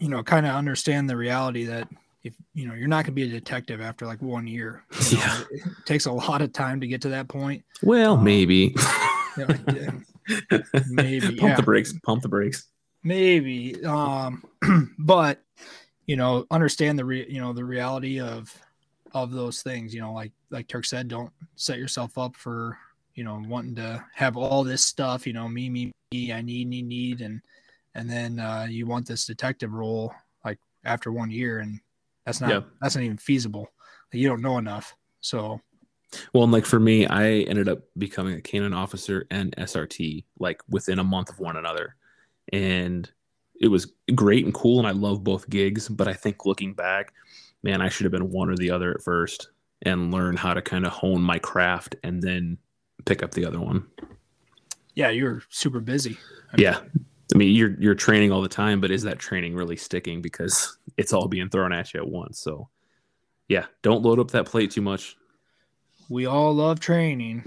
you 0.00 0.08
know 0.08 0.20
kind 0.24 0.46
of 0.46 0.54
understand 0.54 1.08
the 1.08 1.16
reality 1.16 1.64
that 1.64 1.88
if 2.26 2.34
you 2.54 2.66
know 2.66 2.74
you're 2.74 2.88
not 2.88 3.04
going 3.04 3.06
to 3.06 3.12
be 3.12 3.22
a 3.22 3.28
detective 3.28 3.80
after 3.80 4.06
like 4.06 4.20
one 4.22 4.46
year 4.46 4.84
you 5.08 5.16
know, 5.18 5.22
yeah. 5.24 5.42
it 5.50 5.62
takes 5.84 6.06
a 6.06 6.12
lot 6.12 6.42
of 6.42 6.52
time 6.52 6.80
to 6.80 6.86
get 6.86 7.00
to 7.02 7.08
that 7.10 7.28
point. 7.28 7.64
Well 7.82 8.14
um, 8.14 8.24
maybe. 8.24 8.74
maybe 10.88 11.36
pump 11.36 11.42
yeah. 11.42 11.56
the 11.56 11.62
brakes 11.62 11.92
pump 12.04 12.22
the 12.22 12.28
brakes. 12.28 12.66
Maybe 13.02 13.84
um 13.84 14.42
but 14.98 15.42
you 16.06 16.16
know 16.16 16.46
understand 16.50 16.98
the 16.98 17.04
re- 17.04 17.26
you 17.28 17.40
know 17.40 17.52
the 17.52 17.64
reality 17.64 18.20
of 18.20 18.52
of 19.12 19.32
those 19.32 19.62
things 19.62 19.94
you 19.94 20.00
know? 20.00 20.12
Like 20.12 20.32
like 20.50 20.68
turk 20.68 20.84
said 20.84 21.08
don't 21.08 21.32
set 21.56 21.78
yourself 21.78 22.18
up 22.18 22.36
for 22.36 22.78
you 23.14 23.24
know 23.24 23.42
wanting 23.48 23.74
to 23.76 24.04
have 24.14 24.36
all 24.36 24.62
this 24.62 24.84
stuff 24.84 25.26
you 25.26 25.32
know 25.32 25.48
me 25.48 25.68
me 25.68 25.90
me 26.12 26.32
i 26.32 26.40
need 26.40 26.68
need 26.68 26.86
need 26.86 27.20
and 27.20 27.40
and 27.94 28.08
then 28.08 28.38
uh 28.38 28.66
you 28.68 28.86
want 28.86 29.06
this 29.06 29.26
detective 29.26 29.72
role 29.72 30.14
like 30.44 30.58
after 30.84 31.10
one 31.10 31.30
year 31.30 31.58
and 31.60 31.80
that's 32.26 32.40
not 32.40 32.50
yeah. 32.50 32.60
that's 32.80 32.96
not 32.96 33.04
even 33.04 33.16
feasible 33.16 33.68
you 34.12 34.28
don't 34.28 34.42
know 34.42 34.58
enough 34.58 34.94
so 35.20 35.60
well 36.32 36.44
and 36.44 36.52
like 36.52 36.64
for 36.64 36.80
me 36.80 37.06
i 37.06 37.26
ended 37.40 37.68
up 37.68 37.80
becoming 37.98 38.34
a 38.34 38.40
canine 38.40 38.72
officer 38.72 39.26
and 39.30 39.54
srt 39.56 40.24
like 40.38 40.60
within 40.68 40.98
a 40.98 41.04
month 41.04 41.30
of 41.30 41.38
one 41.38 41.56
another 41.56 41.96
and 42.52 43.10
it 43.60 43.68
was 43.68 43.92
great 44.14 44.44
and 44.44 44.54
cool 44.54 44.78
and 44.78 44.86
I 44.86 44.92
love 44.92 45.24
both 45.24 45.48
gigs, 45.48 45.88
but 45.88 46.08
I 46.08 46.12
think 46.12 46.46
looking 46.46 46.74
back, 46.74 47.12
man, 47.62 47.80
I 47.80 47.88
should 47.88 48.04
have 48.04 48.12
been 48.12 48.30
one 48.30 48.50
or 48.50 48.56
the 48.56 48.70
other 48.70 48.92
at 48.92 49.02
first 49.02 49.48
and 49.82 50.12
learn 50.12 50.36
how 50.36 50.54
to 50.54 50.62
kind 50.62 50.86
of 50.86 50.92
hone 50.92 51.20
my 51.20 51.38
craft 51.38 51.96
and 52.02 52.22
then 52.22 52.58
pick 53.04 53.22
up 53.22 53.32
the 53.32 53.44
other 53.44 53.60
one. 53.60 53.86
Yeah, 54.94 55.10
you're 55.10 55.42
super 55.50 55.80
busy. 55.80 56.18
I 56.52 56.60
yeah. 56.60 56.80
I 57.34 57.38
mean, 57.38 57.54
you're 57.56 57.74
you're 57.80 57.94
training 57.94 58.30
all 58.32 58.40
the 58.42 58.48
time, 58.48 58.80
but 58.80 58.90
is 58.90 59.02
that 59.02 59.18
training 59.18 59.54
really 59.54 59.76
sticking 59.76 60.22
because 60.22 60.78
it's 60.96 61.12
all 61.12 61.26
being 61.28 61.48
thrown 61.48 61.72
at 61.72 61.92
you 61.92 62.00
at 62.00 62.08
once? 62.08 62.38
So, 62.38 62.68
yeah, 63.48 63.66
don't 63.82 64.02
load 64.02 64.18
up 64.20 64.30
that 64.30 64.46
plate 64.46 64.70
too 64.70 64.80
much. 64.82 65.16
we 66.08 66.26
all 66.26 66.54
love 66.54 66.78
training. 66.78 67.42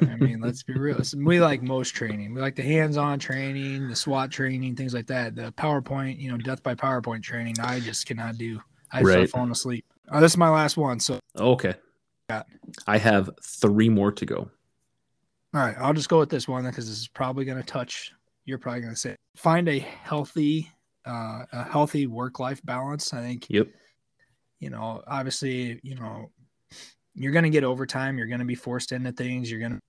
I 0.00 0.16
mean, 0.16 0.40
let's 0.40 0.64
be 0.64 0.74
real. 0.74 1.00
We 1.16 1.40
like 1.40 1.62
most 1.62 1.90
training. 1.94 2.34
We 2.34 2.40
like 2.40 2.56
the 2.56 2.62
hands-on 2.64 3.20
training, 3.20 3.88
the 3.88 3.94
SWAT 3.94 4.32
training, 4.32 4.74
things 4.74 4.92
like 4.92 5.06
that. 5.06 5.36
The 5.36 5.52
PowerPoint, 5.52 6.18
you 6.18 6.28
know, 6.30 6.36
death 6.36 6.64
by 6.64 6.74
PowerPoint 6.74 7.22
training. 7.22 7.54
I 7.60 7.78
just 7.78 8.06
cannot 8.06 8.38
do. 8.38 8.60
I 8.90 9.02
Right. 9.02 9.12
start 9.12 9.30
falling 9.30 9.50
asleep. 9.52 9.84
Oh, 10.10 10.20
this 10.20 10.32
is 10.32 10.36
my 10.36 10.48
last 10.48 10.76
one. 10.76 10.98
So, 10.98 11.20
Okay. 11.36 11.74
Got- 12.28 12.48
I 12.88 12.98
have 12.98 13.30
three 13.40 13.88
more 13.88 14.10
to 14.10 14.26
go. 14.26 14.50
all 15.54 15.60
right, 15.62 15.76
I'll 15.78 15.94
just 15.94 16.08
go 16.08 16.18
with 16.18 16.28
this 16.28 16.48
one 16.48 16.64
because 16.64 16.88
this 16.88 16.98
is 16.98 17.06
probably 17.08 17.44
going 17.44 17.58
to 17.58 17.64
touch. 17.64 18.12
You're 18.46 18.58
probably 18.58 18.80
going 18.80 18.94
to 18.94 18.98
say, 18.98 19.16
find 19.36 19.68
a 19.68 19.78
healthy, 19.78 20.70
uh, 21.06 21.44
a 21.52 21.64
healthy 21.64 22.06
work-life 22.06 22.62
balance. 22.64 23.12
I 23.12 23.20
think 23.20 23.46
Yep. 23.50 23.68
you 24.60 24.70
know, 24.70 25.02
obviously, 25.06 25.80
you 25.82 25.96
know, 25.96 26.30
you're 27.14 27.32
going 27.32 27.44
to 27.44 27.50
get 27.50 27.64
overtime. 27.64 28.16
You're 28.18 28.26
going 28.26 28.40
to 28.40 28.46
be 28.46 28.54
forced 28.54 28.92
into 28.92 29.12
things. 29.12 29.50
You're 29.50 29.60
going 29.60 29.72
to, 29.72 29.80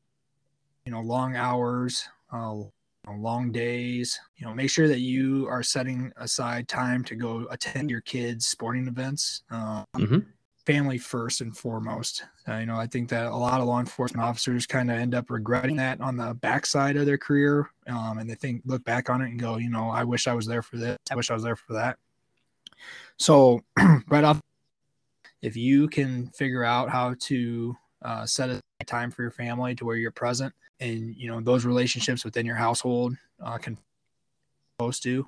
you 0.86 0.92
know, 0.92 1.02
long 1.02 1.36
hours, 1.36 2.08
uh, 2.34 2.64
long 3.08 3.52
days. 3.52 4.20
You 4.38 4.46
know, 4.48 4.54
make 4.54 4.70
sure 4.70 4.88
that 4.88 5.00
you 5.00 5.48
are 5.48 5.64
setting 5.64 6.12
aside 6.18 6.68
time 6.68 7.04
to 7.06 7.16
go 7.16 7.48
attend 7.52 7.90
your 7.90 8.02
kids' 8.02 8.48
sporting 8.48 8.88
events. 8.88 9.44
Uh, 9.50 9.84
Mhm. 9.96 10.26
Family 10.68 10.98
first 10.98 11.40
and 11.40 11.56
foremost. 11.56 12.26
Uh, 12.48 12.58
you 12.58 12.66
know, 12.66 12.76
I 12.76 12.88
think 12.88 13.08
that 13.10 13.28
a 13.28 13.36
lot 13.36 13.62
of 13.62 13.68
law 13.68 13.80
enforcement 13.80 14.22
officers 14.22 14.68
kind 14.68 14.92
of 14.92 14.98
end 14.98 15.16
up 15.16 15.30
regretting 15.30 15.78
that 15.78 16.02
on 16.02 16.18
the 16.18 16.34
backside 16.34 16.98
of 16.98 17.06
their 17.06 17.18
career, 17.18 17.70
um, 17.88 18.18
and 18.18 18.30
they 18.30 18.36
think 18.36 18.62
look 18.66 18.84
back 18.84 19.10
on 19.10 19.22
it 19.22 19.30
and 19.30 19.40
go, 19.40 19.56
you 19.58 19.70
know, 19.70 19.90
I 19.90 20.04
wish 20.04 20.28
I 20.28 20.34
was 20.34 20.46
there 20.46 20.62
for 20.62 20.76
this. 20.76 20.98
I 21.10 21.16
wish 21.16 21.32
I 21.32 21.36
was 21.36 21.44
there 21.44 21.56
for 21.56 21.74
that. 21.74 21.98
So, 23.16 23.62
right 24.10 24.26
off 24.26 24.42
if 25.42 25.56
you 25.56 25.88
can 25.88 26.28
figure 26.28 26.64
out 26.64 26.90
how 26.90 27.16
to 27.20 27.76
uh, 28.02 28.26
set 28.26 28.50
a 28.50 28.62
time 28.86 29.12
for 29.12 29.22
your 29.22 29.32
family 29.32 29.76
to 29.76 29.86
where 29.86 29.96
you're 29.96 30.12
present 30.12 30.54
and 30.80 31.16
you 31.16 31.30
know 31.30 31.42
those 31.42 31.66
relationships 31.66 32.24
within 32.24 32.46
your 32.46 32.56
household 32.56 33.16
uh, 33.44 33.58
can 33.58 33.78
supposed 34.78 35.04
to 35.04 35.26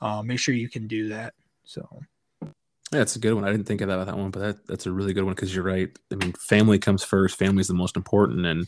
uh, 0.00 0.22
make 0.22 0.38
sure 0.38 0.54
you 0.54 0.68
can 0.68 0.86
do 0.86 1.08
that 1.08 1.32
so 1.64 2.02
That's 2.90 3.16
a 3.16 3.20
good 3.20 3.34
one. 3.34 3.44
I 3.44 3.50
didn't 3.52 3.66
think 3.66 3.80
of 3.80 3.88
that 3.88 4.04
that 4.04 4.16
one, 4.16 4.30
but 4.30 4.40
that, 4.40 4.66
that's 4.66 4.86
a 4.86 4.92
really 4.92 5.12
good 5.12 5.24
one 5.24 5.34
because 5.34 5.54
you're 5.54 5.64
right. 5.64 5.88
I 6.10 6.16
mean, 6.16 6.32
family 6.32 6.78
comes 6.78 7.04
first. 7.04 7.38
Family 7.38 7.60
is 7.60 7.68
the 7.68 7.74
most 7.74 7.96
important, 7.96 8.44
and 8.46 8.66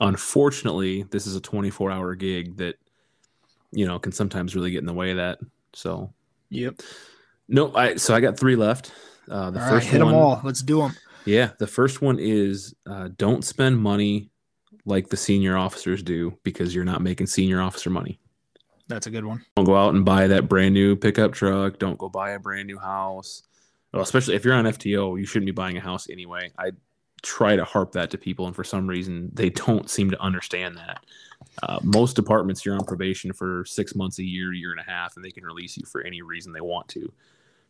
unfortunately, 0.00 1.04
this 1.04 1.26
is 1.26 1.34
a 1.34 1.40
24 1.40 1.90
hour 1.90 2.14
gig 2.14 2.58
that 2.58 2.76
you 3.72 3.86
know 3.86 3.98
can 3.98 4.12
sometimes 4.12 4.54
really 4.54 4.70
get 4.70 4.80
in 4.80 4.86
the 4.86 4.92
way 4.92 5.10
of 5.10 5.16
that. 5.16 5.38
So 5.72 6.12
yep 6.50 6.80
no, 7.48 7.74
I 7.74 7.96
so 7.96 8.14
I 8.14 8.20
got 8.20 8.38
three 8.38 8.56
left. 8.56 8.92
Uh, 9.30 9.50
the 9.50 9.60
all 9.60 9.64
right 9.66 9.70
first 9.72 9.88
hit 9.88 10.02
one, 10.02 10.12
them 10.12 10.22
all 10.22 10.40
let's 10.42 10.62
do 10.62 10.78
them 10.78 10.92
yeah, 11.28 11.50
the 11.58 11.66
first 11.66 12.00
one 12.00 12.18
is 12.18 12.74
uh, 12.88 13.10
don't 13.18 13.44
spend 13.44 13.78
money 13.78 14.30
like 14.86 15.10
the 15.10 15.16
senior 15.16 15.58
officers 15.58 16.02
do 16.02 16.38
because 16.42 16.74
you're 16.74 16.86
not 16.86 17.02
making 17.02 17.26
senior 17.26 17.60
officer 17.60 17.90
money. 17.90 18.18
That's 18.88 19.06
a 19.06 19.10
good 19.10 19.24
one 19.24 19.44
Don't 19.56 19.64
go 19.64 19.76
out 19.76 19.94
and 19.94 20.04
buy 20.04 20.26
that 20.26 20.48
brand 20.48 20.74
new 20.74 20.96
pickup 20.96 21.32
truck. 21.32 21.78
Don't 21.78 21.98
go 21.98 22.08
buy 22.08 22.30
a 22.30 22.38
brand 22.38 22.66
new 22.66 22.78
house. 22.78 23.42
Well, 23.92 24.02
especially 24.02 24.34
if 24.34 24.44
you're 24.44 24.54
on 24.54 24.64
FTO, 24.64 25.18
you 25.18 25.26
shouldn't 25.26 25.46
be 25.46 25.52
buying 25.52 25.76
a 25.76 25.80
house 25.80 26.10
anyway. 26.10 26.50
I 26.58 26.72
try 27.22 27.56
to 27.56 27.64
harp 27.64 27.92
that 27.92 28.10
to 28.10 28.18
people, 28.18 28.46
and 28.46 28.54
for 28.54 28.64
some 28.64 28.86
reason, 28.86 29.30
they 29.32 29.50
don't 29.50 29.88
seem 29.88 30.10
to 30.10 30.20
understand 30.20 30.76
that. 30.76 31.04
Uh, 31.62 31.78
most 31.82 32.16
departments, 32.16 32.64
you're 32.64 32.74
on 32.74 32.84
probation 32.84 33.32
for 33.32 33.64
six 33.64 33.94
months, 33.94 34.18
a 34.18 34.24
year, 34.24 34.52
year 34.52 34.72
and 34.72 34.80
a 34.80 34.90
half, 34.90 35.16
and 35.16 35.24
they 35.24 35.30
can 35.30 35.44
release 35.44 35.76
you 35.76 35.84
for 35.86 36.02
any 36.02 36.22
reason 36.22 36.52
they 36.52 36.60
want 36.60 36.88
to. 36.88 37.12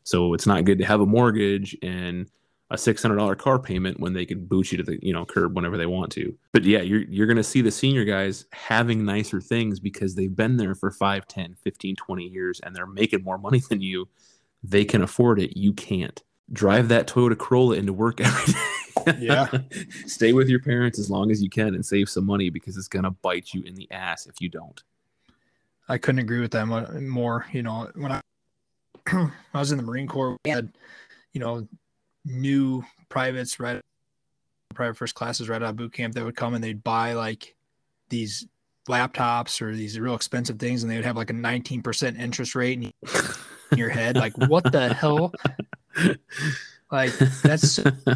So 0.04 0.34
it's 0.34 0.46
not 0.46 0.64
good 0.64 0.78
to 0.78 0.84
have 0.84 1.00
a 1.00 1.06
mortgage 1.06 1.76
and 1.82 2.28
a 2.70 2.76
six 2.78 3.00
hundred 3.02 3.16
dollar 3.16 3.34
car 3.34 3.58
payment 3.58 3.98
when 3.98 4.12
they 4.12 4.26
could 4.26 4.48
boot 4.48 4.70
you 4.72 4.78
to 4.78 4.84
the 4.84 4.98
you 5.02 5.12
know 5.12 5.24
curb 5.24 5.54
whenever 5.54 5.76
they 5.78 5.86
want 5.86 6.12
to. 6.12 6.36
But 6.52 6.64
yeah, 6.64 6.82
you're 6.82 7.02
you're 7.02 7.26
gonna 7.26 7.42
see 7.42 7.62
the 7.62 7.70
senior 7.70 8.04
guys 8.04 8.44
having 8.52 9.04
nicer 9.04 9.40
things 9.40 9.80
because 9.80 10.14
they've 10.14 10.34
been 10.34 10.56
there 10.56 10.74
for 10.74 10.90
5, 10.90 11.26
10, 11.26 11.56
15, 11.62 11.96
20 11.96 12.24
years 12.24 12.60
and 12.60 12.76
they're 12.76 12.86
making 12.86 13.24
more 13.24 13.38
money 13.38 13.60
than 13.68 13.80
you. 13.80 14.08
They 14.62 14.84
can 14.84 15.02
afford 15.02 15.40
it. 15.40 15.56
You 15.56 15.72
can't. 15.72 16.22
Drive 16.52 16.88
that 16.88 17.06
Toyota 17.06 17.38
Corolla 17.38 17.76
into 17.76 17.92
work 17.92 18.20
every 18.22 18.52
day. 18.52 19.18
Yeah. 19.18 19.46
Stay 20.06 20.32
with 20.32 20.48
your 20.48 20.60
parents 20.60 20.98
as 20.98 21.10
long 21.10 21.30
as 21.30 21.42
you 21.42 21.48
can 21.48 21.74
and 21.74 21.84
save 21.84 22.08
some 22.08 22.26
money 22.26 22.50
because 22.50 22.76
it's 22.76 22.88
gonna 22.88 23.10
bite 23.10 23.54
you 23.54 23.62
in 23.62 23.74
the 23.74 23.90
ass 23.90 24.26
if 24.26 24.40
you 24.40 24.48
don't. 24.48 24.82
i 25.88 25.96
couldn't 25.96 26.18
agree 26.18 26.40
with 26.40 26.50
that 26.50 26.66
more 26.66 27.46
you 27.52 27.62
know 27.62 27.90
when 27.94 28.12
i 28.12 28.20
i 29.54 29.58
was 29.58 29.72
in 29.72 29.78
the 29.78 29.84
marine 29.84 30.06
corps 30.06 30.36
we 30.44 30.50
had 30.50 30.70
you 31.32 31.40
know 31.40 31.66
new 32.28 32.84
privates 33.08 33.58
right 33.58 33.80
private 34.74 34.96
first 34.96 35.14
classes 35.14 35.48
right 35.48 35.62
out 35.62 35.70
of 35.70 35.76
boot 35.76 35.92
camp 35.92 36.14
that 36.14 36.24
would 36.24 36.36
come 36.36 36.54
and 36.54 36.62
they'd 36.62 36.84
buy 36.84 37.14
like 37.14 37.56
these 38.10 38.46
laptops 38.88 39.60
or 39.60 39.74
these 39.74 39.98
real 39.98 40.14
expensive 40.14 40.58
things 40.58 40.82
and 40.82 40.90
they 40.90 40.96
would 40.96 41.04
have 41.04 41.16
like 41.16 41.30
a 41.30 41.34
19% 41.34 42.18
interest 42.18 42.54
rate 42.54 42.82
in 42.82 42.92
your 43.76 43.88
head 43.88 44.16
like 44.16 44.36
what 44.48 44.70
the 44.72 44.94
hell 44.94 45.32
like 46.90 47.12
that's 47.42 47.78
Rena 47.78 48.14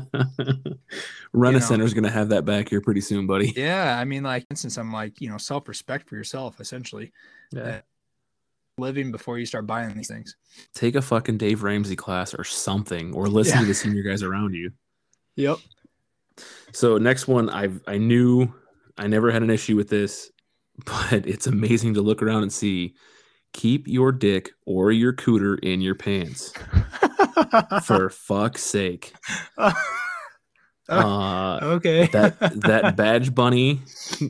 you 1.34 1.52
know. 1.52 1.58
Center's 1.58 1.92
gonna 1.92 2.10
have 2.10 2.30
that 2.30 2.44
back 2.44 2.68
here 2.70 2.80
pretty 2.80 3.00
soon, 3.02 3.26
buddy. 3.26 3.52
yeah 3.56 3.98
i 3.98 4.04
mean 4.04 4.22
like 4.22 4.46
since 4.54 4.78
i'm 4.78 4.92
like 4.92 5.20
you 5.20 5.28
know 5.28 5.36
self-respect 5.36 6.08
for 6.08 6.16
yourself 6.16 6.60
essentially 6.60 7.12
that 7.50 7.84
living 8.78 9.12
before 9.12 9.38
you 9.38 9.46
start 9.46 9.66
buying 9.66 9.94
these 9.94 10.08
things 10.08 10.36
Take 10.74 10.94
a 10.94 11.02
fucking 11.02 11.38
Dave 11.38 11.62
Ramsey 11.62 11.96
class 11.96 12.34
or 12.34 12.44
something, 12.44 13.14
or 13.14 13.26
listen 13.28 13.56
Yeah. 13.56 13.60
to 13.62 13.66
the 13.66 13.74
senior 13.74 14.02
guys 14.02 14.22
around 14.22 14.54
you. 14.54 14.70
yep 15.36 15.58
So 16.72 16.98
next 16.98 17.28
one, 17.28 17.50
I 17.50 17.68
I 17.86 17.98
knew 17.98 18.52
I 18.98 19.06
never 19.06 19.30
had 19.30 19.42
an 19.42 19.50
issue 19.50 19.76
with 19.76 19.88
this, 19.88 20.30
but 20.86 21.26
it's 21.26 21.46
amazing 21.46 21.94
to 21.94 22.02
look 22.02 22.22
around 22.22 22.42
and 22.42 22.52
see. 22.52 22.94
Keep 23.54 23.86
your 23.86 24.12
dick 24.12 24.48
or 24.64 24.90
your 24.92 25.12
cooter 25.12 25.58
in 25.62 25.82
your 25.82 25.94
pants, 25.94 26.54
for 27.84 28.08
fuck's 28.08 28.62
sake. 28.64 29.12
Uh, 30.88 31.58
okay 31.62 32.06
that 32.08 32.38
that 32.62 32.96
badge 32.96 33.34
bunny 33.34 33.80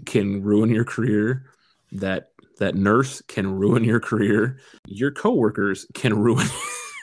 can 0.07 0.43
ruin 0.43 0.71
your 0.71 0.85
career. 0.85 1.47
That 1.93 2.32
that 2.63 2.77
nurse 2.77 3.21
can 3.23 3.53
ruin 3.59 3.83
your 3.83 3.99
career. 3.99 4.61
Your 4.87 5.11
coworkers 5.11 5.85
can 5.95 6.17
ruin 6.17 6.47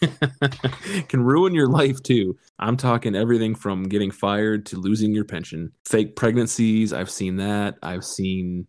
can 1.09 1.21
ruin 1.21 1.53
your 1.53 1.67
life 1.67 2.01
too. 2.01 2.37
I'm 2.59 2.77
talking 2.77 3.13
everything 3.13 3.55
from 3.55 3.83
getting 3.83 4.09
fired 4.09 4.65
to 4.67 4.77
losing 4.77 5.13
your 5.13 5.25
pension. 5.25 5.73
Fake 5.83 6.15
pregnancies, 6.15 6.93
I've 6.93 7.11
seen 7.11 7.35
that. 7.37 7.75
I've 7.83 8.05
seen 8.05 8.67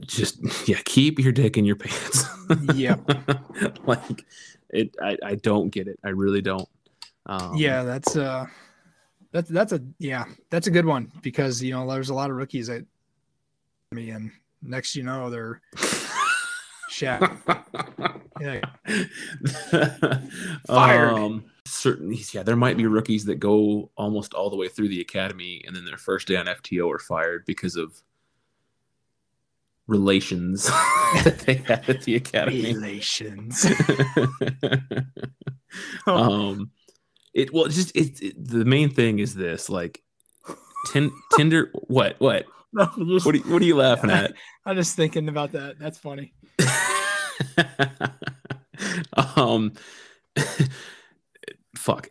just 0.00 0.40
yeah, 0.68 0.80
keep 0.84 1.20
your 1.20 1.30
dick 1.30 1.56
in 1.56 1.64
your 1.64 1.76
pants. 1.76 2.24
Yep. 2.74 3.08
like 3.86 4.24
it 4.70 4.96
I, 5.00 5.16
I 5.24 5.34
don't 5.36 5.70
get 5.70 5.86
it. 5.86 6.00
I 6.04 6.08
really 6.08 6.42
don't. 6.42 6.68
Um, 7.26 7.54
yeah 7.54 7.84
that's 7.84 8.16
uh 8.16 8.46
that's 9.30 9.48
that's 9.48 9.72
a 9.72 9.80
yeah 10.00 10.24
that's 10.50 10.66
a 10.66 10.72
good 10.72 10.86
one 10.86 11.12
because 11.22 11.62
you 11.62 11.70
know 11.70 11.88
there's 11.88 12.10
a 12.10 12.14
lot 12.14 12.30
of 12.30 12.36
rookies 12.36 12.66
that 12.66 12.84
me 13.92 14.10
and 14.10 14.32
next 14.62 14.94
you 14.94 15.02
know 15.02 15.30
they're 15.30 15.60
Shaq. 16.90 17.38
Yeah. 18.40 18.60
Fired. 20.66 21.12
Um, 21.12 21.44
certain, 21.66 22.14
yeah, 22.32 22.42
there 22.42 22.56
might 22.56 22.76
be 22.76 22.86
rookies 22.86 23.24
that 23.26 23.36
go 23.36 23.90
almost 23.96 24.34
all 24.34 24.50
the 24.50 24.56
way 24.56 24.68
through 24.68 24.88
the 24.88 25.00
academy, 25.00 25.62
and 25.66 25.74
then 25.74 25.84
their 25.84 25.96
first 25.96 26.28
day 26.28 26.36
on 26.36 26.46
FTO 26.46 26.92
are 26.92 26.98
fired 26.98 27.44
because 27.46 27.76
of 27.76 28.02
relations 29.86 30.64
that 31.24 31.42
they 31.46 31.54
had 31.54 31.88
at 31.88 32.02
the 32.02 32.14
academy. 32.14 32.72
relations 32.72 33.66
um, 36.06 36.70
it 37.34 37.52
well, 37.52 37.66
just 37.68 37.94
it, 37.96 38.20
it. 38.22 38.44
The 38.48 38.64
main 38.64 38.90
thing 38.90 39.18
is 39.18 39.34
this, 39.34 39.70
like, 39.70 40.02
tin, 40.92 41.12
Tinder. 41.36 41.70
What? 41.72 42.16
What? 42.18 42.46
No, 42.74 42.86
just- 43.06 43.26
What? 43.26 43.34
Are, 43.34 43.38
you- 43.38 43.52
what 43.52 43.60
are 43.62 43.64
you 43.66 43.76
laughing 43.76 44.10
at? 44.10 44.32
i'm 44.66 44.76
just 44.76 44.96
thinking 44.96 45.28
about 45.28 45.52
that. 45.52 45.78
That's 45.78 45.98
funny. 45.98 46.32
Um 49.36 49.72
fuck. 51.76 52.08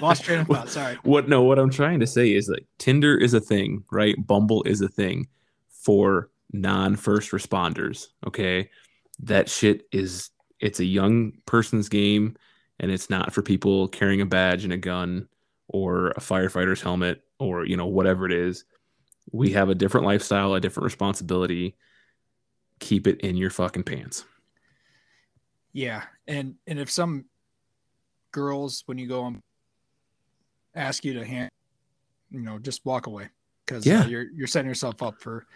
Lost 0.00 0.24
train 0.24 0.40
of 0.40 0.46
thought 0.46 0.68
sorry. 0.70 0.96
what 1.02 1.28
no 1.28 1.42
what 1.42 1.58
i'm 1.58 1.70
trying 1.70 2.00
to 2.00 2.06
say 2.06 2.32
is 2.32 2.48
like 2.48 2.66
tinder 2.78 3.16
is 3.16 3.34
a 3.34 3.40
thing 3.40 3.84
right? 3.92 4.14
Bumble 4.26 4.62
is 4.64 4.80
a 4.80 4.88
thing 4.88 5.28
for 5.68 6.30
non-first 6.52 7.32
responders 7.32 8.06
okay? 8.26 8.70
That 9.20 9.48
shit 9.50 9.86
is 9.92 10.30
it's 10.60 10.80
a 10.80 10.84
young 10.84 11.32
person's 11.46 11.88
game 11.88 12.36
and 12.80 12.90
it's 12.90 13.10
not 13.10 13.32
for 13.32 13.42
people 13.42 13.88
carrying 13.88 14.20
a 14.22 14.26
badge 14.26 14.64
and 14.64 14.72
a 14.72 14.78
gun 14.78 15.28
or 15.68 16.08
a 16.10 16.20
firefighter's 16.20 16.80
helmet 16.80 17.22
or 17.38 17.66
you 17.66 17.76
know 17.76 17.86
whatever 17.86 18.24
it 18.26 18.32
is 18.32 18.64
we 19.32 19.50
have 19.50 19.68
a 19.68 19.74
different 19.74 20.06
lifestyle 20.06 20.54
a 20.54 20.60
different 20.60 20.84
responsibility 20.84 21.76
keep 22.80 23.06
it 23.06 23.20
in 23.20 23.36
your 23.36 23.50
fucking 23.50 23.82
pants 23.84 24.24
Yeah, 25.72 26.02
and 26.26 26.54
and 26.66 26.78
if 26.78 26.90
some 26.90 27.24
girls 28.32 28.82
when 28.86 28.98
you 28.98 29.06
go 29.06 29.22
on 29.22 29.42
ask 30.74 31.04
you 31.04 31.14
to 31.14 31.24
hand 31.24 31.50
you 32.30 32.40
know, 32.40 32.58
just 32.58 32.84
walk 32.84 33.06
away 33.06 33.28
because 33.64 33.86
Yeah. 33.86 34.02
uh, 34.02 34.06
you're 34.06 34.30
you're 34.34 34.46
setting 34.48 34.68
yourself 34.68 35.02
up 35.02 35.20
for 35.20 35.46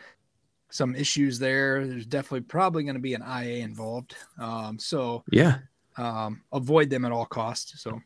some 0.70 0.94
issues 0.94 1.38
there. 1.38 1.86
There's 1.86 2.06
definitely 2.06 2.42
probably 2.42 2.84
going 2.84 2.94
to 2.94 3.00
be 3.00 3.14
an 3.14 3.22
IA 3.22 3.64
involved. 3.64 4.14
Um, 4.38 4.78
so 4.78 5.24
Yeah. 5.32 5.58
um, 5.96 6.42
avoid 6.52 6.88
them 6.90 7.04
at 7.04 7.10
all 7.10 7.26
costs. 7.26 7.82
So 7.82 8.00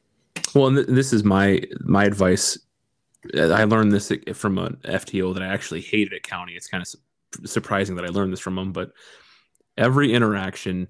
Well, 0.55 0.69
and 0.69 0.77
th- 0.77 0.87
this 0.89 1.13
is 1.13 1.23
my 1.23 1.61
my 1.81 2.05
advice. 2.05 2.59
Uh, 3.37 3.49
I 3.49 3.65
learned 3.65 3.93
this 3.93 4.13
from 4.35 4.59
an 4.59 4.79
FTO 4.85 5.35
that 5.35 5.43
I 5.43 5.47
actually 5.47 5.81
hated 5.81 6.13
at 6.13 6.23
county. 6.23 6.55
It's 6.55 6.69
kind 6.69 6.83
of 6.83 6.89
su- 6.89 6.99
surprising 7.45 7.97
that 7.97 8.05
I 8.05 8.09
learned 8.09 8.33
this 8.33 8.41
from 8.41 8.57
them, 8.57 8.73
but 8.73 8.93
every 9.79 10.13
interaction, 10.13 10.89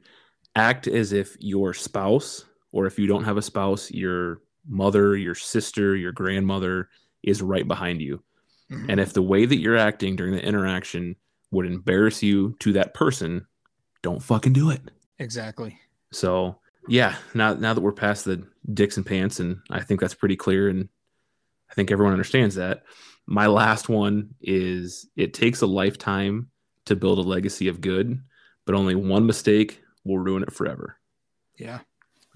act 0.56 0.86
as 0.86 1.12
if 1.12 1.36
your 1.40 1.72
spouse, 1.74 2.44
or 2.72 2.86
if 2.86 2.98
you 2.98 3.06
don't 3.06 3.24
have 3.24 3.36
a 3.36 3.42
spouse, 3.42 3.90
your 3.90 4.40
mother, 4.66 5.16
your 5.16 5.34
sister, 5.34 5.94
your 5.96 6.12
grandmother 6.12 6.88
is 7.22 7.42
right 7.42 7.66
behind 7.66 8.00
you. 8.00 8.22
mhm. 8.70 8.86
And 8.88 9.00
if 9.00 9.12
the 9.12 9.22
way 9.22 9.44
that 9.46 9.58
you're 9.58 9.76
acting 9.76 10.16
during 10.16 10.32
the 10.32 10.44
interaction 10.44 11.16
would 11.50 11.66
embarrass 11.66 12.22
you 12.22 12.56
to 12.60 12.72
that 12.74 12.94
person, 12.94 13.46
don't 14.02 14.22
fucking 14.22 14.52
do 14.52 14.70
it. 14.70 14.80
exactly. 15.18 15.78
So 16.12 16.58
yeah, 16.88 17.14
now 17.34 17.54
now 17.54 17.74
that 17.74 17.80
we're 17.80 17.92
past 17.92 18.24
the 18.24 18.42
dicks 18.72 18.96
and 18.96 19.06
pants, 19.06 19.38
and 19.40 19.58
I 19.70 19.80
think 19.80 20.00
that's 20.00 20.14
pretty 20.14 20.36
clear, 20.36 20.68
and 20.68 20.88
I 21.72 21.74
think 21.74 21.90
everyone 21.90 22.12
understands 22.12 22.54
that. 22.56 22.82
My 23.26 23.46
last 23.46 23.88
one 23.88 24.34
is 24.42 25.08
it 25.16 25.32
takes 25.32 25.62
a 25.62 25.66
lifetime 25.66 26.50
to 26.84 26.94
build 26.94 27.18
a 27.18 27.22
legacy 27.22 27.68
of 27.68 27.80
good, 27.80 28.20
but 28.66 28.74
only 28.74 28.94
one 28.94 29.26
mistake 29.26 29.80
will 30.04 30.18
ruin 30.18 30.42
it 30.42 30.52
forever. 30.52 30.98
Yeah, 31.58 31.80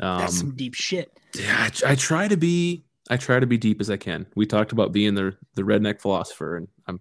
Um, 0.00 0.20
that's 0.20 0.38
some 0.38 0.54
deep 0.56 0.74
shit. 0.74 1.10
yeah, 1.34 1.68
I, 1.84 1.92
I 1.92 1.94
try 1.96 2.28
to 2.28 2.36
be 2.36 2.84
I 3.10 3.16
try 3.16 3.38
to 3.38 3.46
be 3.46 3.56
deep 3.58 3.80
as 3.80 3.90
I 3.90 3.96
can. 3.96 4.26
We 4.34 4.46
talked 4.46 4.72
about 4.72 4.92
being 4.92 5.14
the 5.14 5.36
the 5.54 5.62
redneck 5.62 6.00
philosopher, 6.00 6.56
and 6.56 6.68
I'm 6.86 7.00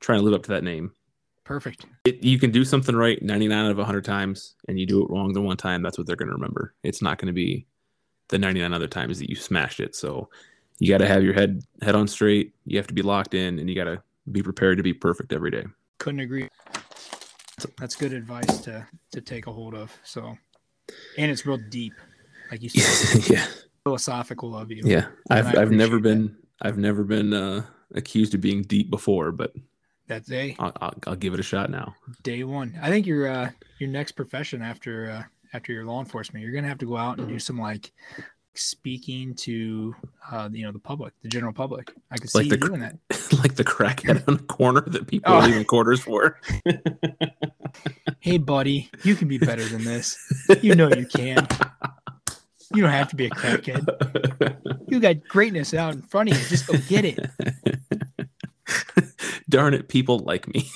trying 0.00 0.20
to 0.20 0.24
live 0.24 0.34
up 0.34 0.42
to 0.44 0.50
that 0.50 0.64
name. 0.64 0.92
Perfect. 1.44 1.86
It, 2.04 2.22
you 2.22 2.38
can 2.38 2.50
do 2.50 2.64
something 2.64 2.94
right 2.94 3.20
99 3.22 3.64
out 3.64 3.70
of 3.70 3.78
100 3.78 4.04
times, 4.04 4.54
and 4.68 4.78
you 4.78 4.86
do 4.86 5.02
it 5.02 5.10
wrong 5.10 5.32
the 5.32 5.40
one 5.40 5.56
time. 5.56 5.82
That's 5.82 5.96
what 5.96 6.06
they're 6.06 6.16
going 6.16 6.28
to 6.28 6.34
remember. 6.34 6.74
It's 6.82 7.00
not 7.02 7.16
going 7.18 7.28
to 7.28 7.32
be 7.32 7.66
the 8.28 8.38
99 8.38 8.72
other 8.74 8.86
times 8.86 9.18
that 9.18 9.30
you 9.30 9.36
smashed 9.36 9.80
it. 9.80 9.94
So 9.96 10.28
you 10.78 10.88
got 10.88 10.98
to 10.98 11.06
have 11.08 11.22
your 11.22 11.34
head 11.34 11.62
head 11.82 11.94
on 11.94 12.08
straight. 12.08 12.54
You 12.64 12.78
have 12.78 12.86
to 12.88 12.94
be 12.94 13.02
locked 13.02 13.34
in, 13.34 13.58
and 13.58 13.68
you 13.68 13.74
got 13.74 13.84
to 13.84 14.02
be 14.30 14.42
prepared 14.42 14.76
to 14.78 14.82
be 14.82 14.92
perfect 14.94 15.32
every 15.32 15.50
day. 15.50 15.64
Couldn't 15.98 16.20
agree. 16.20 16.48
That's 17.78 17.96
good 17.96 18.12
advice 18.12 18.60
to 18.60 18.86
to 19.12 19.20
take 19.20 19.46
a 19.46 19.52
hold 19.52 19.74
of. 19.74 19.96
So, 20.04 20.36
and 21.16 21.30
it's 21.30 21.44
real 21.44 21.58
deep, 21.58 21.94
like 22.50 22.62
you 22.62 22.68
said, 22.68 23.28
yeah, 23.30 23.46
philosophical 23.84 24.56
of 24.56 24.70
you. 24.70 24.82
yeah. 24.84 25.06
I've 25.30 25.56
I've 25.56 25.72
never 25.72 25.98
been 25.98 26.36
I've 26.62 26.78
never 26.78 27.02
been 27.02 27.32
uh, 27.32 27.64
accused 27.94 28.34
of 28.34 28.40
being 28.40 28.62
deep 28.62 28.90
before, 28.90 29.32
but 29.32 29.52
That's 30.06 30.30
a 30.30 30.54
I'll, 30.60 30.72
I'll, 30.80 30.94
I'll 31.08 31.16
give 31.16 31.34
it 31.34 31.40
a 31.40 31.42
shot 31.44 31.70
now. 31.70 31.96
day 32.22 32.44
one. 32.44 32.78
I 32.80 32.90
think 32.90 33.06
your 33.06 33.28
uh 33.28 33.50
your 33.80 33.90
next 33.90 34.12
profession 34.12 34.62
after 34.62 35.10
uh 35.10 35.22
after 35.52 35.72
your 35.72 35.84
law 35.84 35.98
enforcement, 35.98 36.44
you're 36.44 36.54
gonna 36.54 36.68
have 36.68 36.78
to 36.78 36.86
go 36.86 36.96
out 36.96 37.18
and 37.18 37.26
do 37.28 37.38
some 37.40 37.58
like 37.58 37.92
speaking 38.58 39.34
to 39.36 39.94
uh 40.30 40.48
you 40.52 40.64
know 40.64 40.72
the 40.72 40.78
public, 40.78 41.12
the 41.22 41.28
general 41.28 41.52
public. 41.52 41.92
I 42.10 42.16
could 42.18 42.30
see 42.30 42.38
Like 42.38 42.44
you 42.46 42.50
the 42.52 42.58
cr- 42.58 42.68
doing 42.68 42.80
that. 42.80 42.96
like 43.42 43.54
the 43.56 43.64
crackhead 43.64 44.26
on 44.28 44.36
the 44.38 44.42
corner 44.44 44.80
that 44.82 45.06
people 45.06 45.32
Oh. 45.32 45.36
are 45.38 45.46
leaving 45.46 45.64
quarters 45.64 46.00
for. 46.00 46.40
Hey 48.20 48.38
buddy, 48.38 48.90
you 49.04 49.14
can 49.14 49.28
be 49.28 49.38
better 49.38 49.64
than 49.64 49.84
this. 49.84 50.16
You 50.62 50.74
know 50.74 50.88
you 50.88 51.06
can. 51.06 51.46
You 52.74 52.82
don't 52.82 52.90
have 52.90 53.08
to 53.08 53.16
be 53.16 53.24
a 53.24 53.30
crackhead. 53.30 54.58
You 54.88 55.00
got 55.00 55.26
greatness 55.26 55.72
out 55.72 55.94
in 55.94 56.02
front 56.02 56.30
of 56.30 56.36
you. 56.38 56.44
Just 56.48 56.66
go 56.66 56.74
get 56.86 57.06
it. 57.06 57.18
Darn 59.48 59.72
it, 59.72 59.88
people 59.88 60.18
like 60.18 60.46
me. 60.52 60.68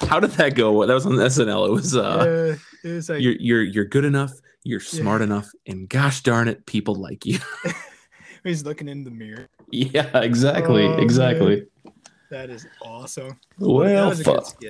How 0.00 0.18
did 0.18 0.30
that 0.32 0.54
go? 0.54 0.86
That 0.86 0.94
was 0.94 1.04
on 1.04 1.12
SNL. 1.12 1.68
It 1.68 1.72
was 1.72 1.94
uh, 1.94 2.00
Uh, 2.02 2.56
it 2.88 2.92
was 2.92 3.08
like 3.10 3.20
you're 3.20 3.34
you're 3.38 3.62
you're 3.62 3.84
good 3.84 4.06
enough, 4.06 4.32
you're 4.64 4.80
smart 4.80 5.22
enough, 5.22 5.50
and 5.66 5.88
gosh 5.88 6.22
darn 6.22 6.48
it, 6.48 6.66
people 6.66 6.94
like 6.94 7.26
you. 7.26 7.38
he's 8.44 8.64
looking 8.64 8.88
in 8.88 9.04
the 9.04 9.10
mirror. 9.10 9.48
yeah, 9.70 10.18
exactly, 10.18 10.84
Oh, 10.84 10.98
exactly. 10.98 11.66
That 12.30 12.48
is 12.48 12.66
awesome. 12.82 13.38
Well, 13.58 14.08
was 14.08 14.20
a 14.20 14.24
good 14.24 14.42
fuck. 14.42 14.62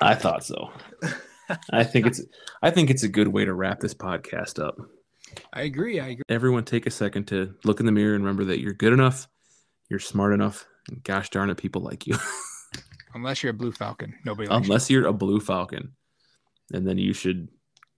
I 0.00 0.14
thought 0.14 0.44
so. 0.44 0.70
I 1.70 1.82
think 1.82 2.06
it's 2.06 2.20
I 2.62 2.70
think 2.70 2.90
it's 2.90 3.02
a 3.02 3.08
good 3.08 3.28
way 3.28 3.46
to 3.46 3.54
wrap 3.54 3.80
this 3.80 3.94
podcast 3.94 4.62
up. 4.62 4.76
I 5.54 5.62
agree. 5.62 6.00
I 6.00 6.08
agree. 6.08 6.24
Everyone 6.28 6.64
take 6.64 6.86
a 6.86 6.90
second 6.90 7.28
to 7.28 7.54
look 7.64 7.80
in 7.80 7.86
the 7.86 7.92
mirror 7.92 8.14
and 8.14 8.22
remember 8.24 8.44
that 8.46 8.60
you're 8.60 8.74
good 8.74 8.92
enough, 8.92 9.26
you're 9.88 9.98
smart 9.98 10.34
enough, 10.34 10.66
and 10.90 11.02
gosh 11.02 11.30
darn 11.30 11.48
it, 11.48 11.56
people 11.56 11.80
like 11.80 12.06
you. 12.06 12.16
Unless 13.14 13.42
you're 13.42 13.50
a 13.50 13.54
blue 13.56 13.72
falcon, 13.72 14.14
nobody 14.24 14.48
likes 14.48 14.66
you. 14.66 14.72
Unless 14.72 14.90
you're 14.90 15.06
a 15.06 15.12
blue 15.14 15.40
falcon. 15.40 15.92
And 16.74 16.86
then 16.86 16.98
you 16.98 17.14
should 17.14 17.48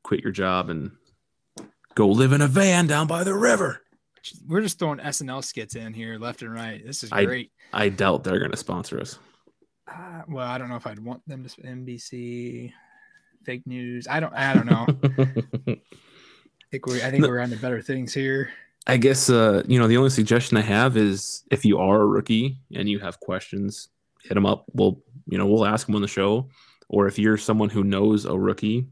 quit 0.05 0.21
your 0.21 0.31
job 0.33 0.71
and 0.71 0.93
go 2.01 2.09
live 2.09 2.33
in 2.33 2.41
a 2.41 2.49
van 2.49 2.87
down 2.87 3.07
by 3.07 3.23
the 3.23 3.35
river. 3.35 3.83
We're 4.49 4.63
just 4.63 4.79
throwing 4.79 5.01
SNL 5.01 5.45
skits 5.45 5.75
in 5.77 5.93
here 5.93 6.19
left 6.19 6.41
and 6.41 6.51
right. 6.53 6.81
This 6.85 7.03
is 7.05 7.13
I- 7.13 7.27
great. 7.27 7.53
I 7.75 7.91
doubt 7.91 8.25
they're 8.25 8.39
going 8.39 8.51
to 8.53 8.57
sponsor 8.57 8.99
us. 9.01 9.19
Uh, 9.87 10.23
well, 10.27 10.47
I 10.47 10.57
don't 10.57 10.71
know 10.71 10.77
if 10.77 10.87
I'd 10.87 10.99
want 10.99 11.21
them 11.29 11.45
to 11.47 11.63
NBC 11.63 12.73
fake 13.45 13.67
news. 13.67 14.07
I 14.09 14.19
don't. 14.21 14.33
I 14.35 14.55
don't 14.55 14.67
know. 14.67 14.87
I 15.75 15.77
think 16.71 16.87
we're. 16.87 17.05
I 17.05 17.11
think 17.11 17.23
No. 17.23 17.29
we're 17.29 17.41
on 17.41 17.51
to 17.51 17.57
better 17.57 17.83
things 17.83 18.15
here. 18.15 18.51
I 18.87 18.97
guess 18.97 19.29
uh, 19.29 19.63
you 19.67 19.79
know 19.79 19.87
the 19.89 19.97
only 19.99 20.11
suggestion 20.11 20.57
I 20.57 20.63
have 20.63 20.97
is 20.97 21.43
if 21.51 21.65
you 21.65 21.79
are 21.79 22.01
a 22.01 22.07
rookie 22.07 22.59
and 22.75 22.89
you 22.89 22.99
have 23.01 23.21
questions, 23.21 23.89
hit 24.23 24.35
them 24.35 24.47
up. 24.47 24.65
We'll 24.73 25.03
you 25.27 25.37
know 25.39 25.47
we'll 25.47 25.67
ask 25.67 25.87
them 25.87 25.97
on 25.97 26.03
the 26.03 26.09
show, 26.09 26.49
or 26.89 27.07
if 27.09 27.19
you're 27.19 27.37
someone 27.37 27.69
who 27.69 27.83
knows 27.85 28.25
a 28.27 28.37
rookie, 28.39 28.87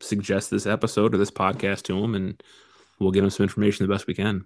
suggest 0.00 0.50
this 0.50 0.66
episode 0.66 1.14
or 1.14 1.18
this 1.18 1.30
podcast 1.30 1.82
to 1.84 2.00
them, 2.00 2.14
and 2.14 2.42
we'll 2.98 3.10
get 3.10 3.20
them 3.22 3.30
some 3.30 3.44
information 3.44 3.86
the 3.86 3.92
best 3.92 4.06
we 4.06 4.14
can. 4.14 4.44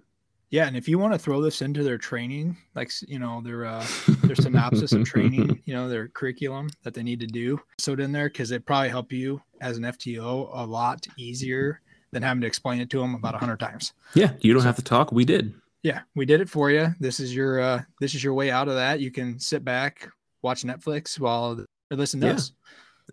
Yeah, 0.49 0.67
and 0.67 0.77
if 0.77 0.87
you 0.87 0.99
want 0.99 1.13
to 1.13 1.19
throw 1.19 1.41
this 1.41 1.63
into 1.63 1.81
their 1.83 1.97
training, 1.97 2.55
like 2.75 2.91
you 3.07 3.17
know 3.17 3.41
their 3.43 3.65
uh, 3.65 3.85
their 4.23 4.35
synopsis 4.35 4.91
of 4.91 5.03
training, 5.03 5.61
you 5.65 5.73
know 5.73 5.89
their 5.89 6.09
curriculum 6.09 6.69
that 6.83 6.93
they 6.93 7.01
need 7.03 7.19
to 7.21 7.27
do, 7.27 7.59
so 7.79 7.93
it 7.93 7.99
in 7.99 8.11
there 8.11 8.29
because 8.29 8.51
it 8.51 8.65
probably 8.65 8.89
help 8.89 9.11
you 9.11 9.41
as 9.61 9.77
an 9.77 9.83
FTO 9.83 10.49
a 10.53 10.65
lot 10.65 11.05
easier 11.17 11.81
than 12.11 12.21
having 12.21 12.41
to 12.41 12.47
explain 12.47 12.79
it 12.81 12.89
to 12.91 12.99
them 12.99 13.15
about 13.15 13.33
a 13.33 13.39
hundred 13.39 13.59
times. 13.59 13.93
Yeah, 14.13 14.33
you 14.41 14.53
don't 14.53 14.61
have 14.63 14.75
to 14.75 14.83
talk. 14.83 15.11
We 15.11 15.25
did. 15.25 15.55
Yeah, 15.81 16.01
we 16.15 16.25
did 16.25 16.39
it 16.39 16.49
for 16.49 16.69
you. 16.69 16.93
This 16.99 17.19
is 17.19 17.35
your 17.35 17.59
uh, 17.59 17.81
this 17.99 18.13
is 18.13 18.23
your 18.23 18.35
way 18.35 18.51
out 18.51 18.67
of 18.67 18.75
that. 18.75 18.99
You 18.99 19.09
can 19.09 19.39
sit 19.39 19.65
back, 19.65 20.07
watch 20.43 20.61
Netflix 20.61 21.19
while 21.19 21.59
or 21.89 21.97
listen 21.97 22.19
to 22.21 22.27
Yeah. 22.27 22.33
us. 22.33 22.51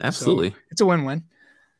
Absolutely. 0.02 0.54
It's 0.70 0.80
a 0.82 0.86
win-win. 0.86 1.24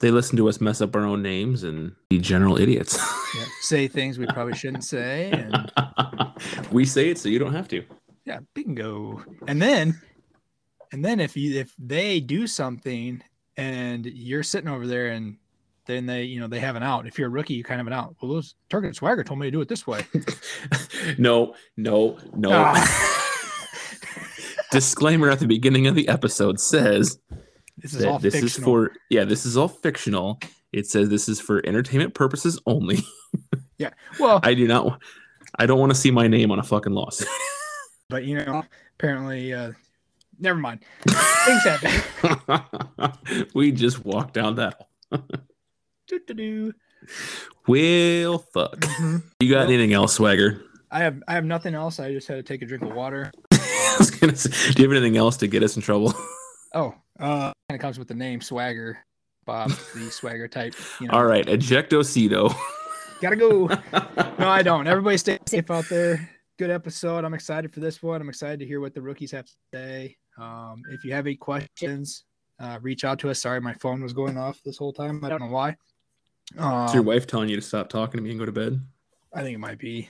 They 0.01 0.11
listen 0.11 0.36
to 0.38 0.48
us 0.48 0.61
mess 0.61 0.80
up 0.80 0.96
our 0.96 1.05
own 1.05 1.22
names 1.22 1.62
and 1.62 1.94
be 2.09 2.18
general 2.18 2.59
idiots. 2.59 2.98
Yeah, 3.36 3.44
say 3.61 3.86
things 3.86 4.18
we 4.18 4.26
probably 4.26 4.55
shouldn't 4.55 4.84
say, 4.84 5.30
and 5.30 5.70
we 6.72 6.84
say 6.84 7.11
it 7.11 7.18
so 7.18 7.28
you 7.28 7.38
don't 7.38 7.55
have 7.55 7.68
to. 7.68 7.84
yeah, 8.24 8.40
bingo. 8.55 9.22
And 9.46 9.61
then, 9.61 10.01
and 10.92 11.05
then 11.05 11.20
if 11.20 11.36
you 11.36 11.61
if 11.61 11.74
they 11.78 12.18
do 12.20 12.46
something 12.46 13.22
and 13.57 14.07
you're 14.07 14.42
sitting 14.42 14.70
over 14.70 14.86
there 14.86 15.09
and 15.09 15.36
then 15.86 16.07
they 16.07 16.22
you 16.24 16.40
know 16.40 16.46
they 16.46 16.61
have 16.61 16.76
an 16.76 16.82
out. 16.82 17.07
If 17.07 17.18
you're 17.18 17.28
a 17.28 17.30
rookie, 17.30 17.55
you 17.55 17.64
kind 17.64 17.80
of 17.80 17.86
have 17.86 17.92
an 17.92 17.98
out. 17.98 18.16
Well, 18.20 18.32
those 18.32 18.55
Target 18.70 18.96
Swagger 18.96 19.22
told 19.22 19.38
me 19.40 19.48
to 19.48 19.51
do 19.51 19.61
it 19.61 19.68
this 19.68 19.86
way. 19.86 20.07
no, 21.18 21.55
no, 21.76 22.18
no. 22.34 22.51
Ah. 22.53 23.16
Disclaimer 24.70 25.28
at 25.28 25.40
the 25.40 25.48
beginning 25.48 25.88
of 25.88 25.96
the 25.96 26.09
episode 26.09 26.61
says 26.61 27.18
This 27.79 27.95
is 27.95 28.05
all 28.05 28.18
this 28.18 28.35
fictional. 28.35 28.47
is 28.47 28.89
for 28.91 28.93
yeah, 29.09 29.25
this 29.25 29.47
is 29.47 29.57
all 29.57 29.68
fictional. 29.68 30.39
It 30.73 30.87
says 30.87 31.09
this 31.09 31.29
is 31.29 31.41
for 31.41 31.64
entertainment 31.66 32.14
purposes 32.14 32.61
only. 32.66 33.01
Yeah. 33.79 33.91
Well, 34.18 34.41
I 34.43 34.53
do 34.53 34.68
not 34.68 35.01
I 35.59 35.64
don't 35.64 35.79
want 35.79 35.91
to 35.91 35.99
see 35.99 36.11
my 36.11 36.29
name 36.29 36.51
on 36.51 36.59
a 36.59 36.62
fucking 36.62 36.93
loss. 36.93 37.25
but 38.11 38.25
you 38.25 38.37
know, 38.37 38.62
apparently, 38.99 39.55
uh, 39.55 39.73
never 40.39 40.59
mind. 40.59 40.81
Things 41.09 41.64
happen. 41.64 43.49
we 43.55 43.73
just 43.73 44.05
walked 44.05 44.35
down 44.35 44.57
that. 44.57 44.87
Doo-doo-doo. 46.09 46.75
Well 47.66 48.39
fuck. 48.53 48.77
Mhm. 48.81 49.23
You 49.41 49.49
got 49.51 49.61
Well- 49.61 49.68
anything 49.68 49.93
else, 49.95 50.14
Swagger? 50.14 50.62
I 50.91 50.99
have 50.99 51.23
I 51.29 51.33
have 51.35 51.45
nothing 51.47 51.75
else. 51.75 52.01
I 52.01 52.12
just 52.12 52.29
had 52.29 52.35
to 52.35 52.43
take 52.43 52.61
a 52.62 52.66
drink 52.66 52.83
of 52.85 52.93
water. 52.93 53.31
I 53.53 53.97
was 53.99 54.11
gonna 54.11 54.37
say, 54.37 54.51
do 54.73 54.83
you 54.83 54.89
have 54.91 54.97
anything 54.97 55.16
else 55.16 55.37
to 55.39 55.47
get 55.47 55.62
us 55.62 55.75
in 55.77 55.81
trouble? 55.83 56.12
Oh, 56.75 56.95
uh, 57.21 57.53
kind 57.68 57.77
of 57.77 57.79
comes 57.81 57.99
with 57.99 58.09
the 58.09 58.14
name 58.14 58.41
Swagger, 58.41 58.99
Bob, 59.47 59.71
the 59.95 60.11
Swagger 60.11 60.49
type. 60.49 60.75
You 61.01 61.09
know, 61.09 61.14
All 61.14 61.25
right, 61.27 61.47
ejectocito. 61.47 62.55
gotta 63.21 63.37
go. 63.37 63.66
No, 64.39 64.49
I 64.49 64.62
don't. 64.62 64.87
Everybody 64.89 65.16
stay 65.18 65.39
safe 65.47 65.71
out 65.71 65.89
there. 65.89 66.29
Good 66.59 66.71
episode. 66.71 67.25
I'm 67.25 67.35
excited 67.35 67.73
for 67.73 67.81
this 67.81 68.03
one. 68.03 68.21
I'm 68.21 68.29
excited 68.29 68.61
to 68.61 68.66
hear 68.66 68.81
what 68.81 68.95
the 68.95 69.01
rookies 69.03 69.31
have 69.33 69.47
to 69.47 69.53
say. 69.73 70.16
Um, 70.39 70.83
if 70.91 71.05
you 71.05 71.12
have 71.12 71.27
any 71.27 71.37
questions, 71.37 72.25
uh, 72.59 72.79
reach 72.83 73.05
out 73.05 73.18
to 73.21 73.31
us. 73.31 73.41
Sorry, 73.41 73.61
my 73.61 73.75
phone 73.75 74.03
was 74.03 74.12
going 74.12 74.37
off 74.37 74.61
this 74.64 74.77
whole 74.77 74.93
time. 74.93 75.25
I 75.25 75.29
don't 75.31 75.41
know 75.41 75.47
why. 75.49 75.71
Is 76.53 76.57
your 76.59 77.01
Um, 77.01 77.05
wife 77.07 77.27
telling 77.27 77.49
you 77.49 77.57
to 77.57 77.62
stop 77.62 77.89
talking 77.89 78.18
to 78.18 78.23
me 78.23 78.31
and 78.31 78.39
go 78.39 78.45
to 78.45 78.53
bed? 78.53 78.81
I 79.33 79.43
think 79.43 79.55
it 79.55 79.59
might 79.59 79.79
be. 79.79 80.09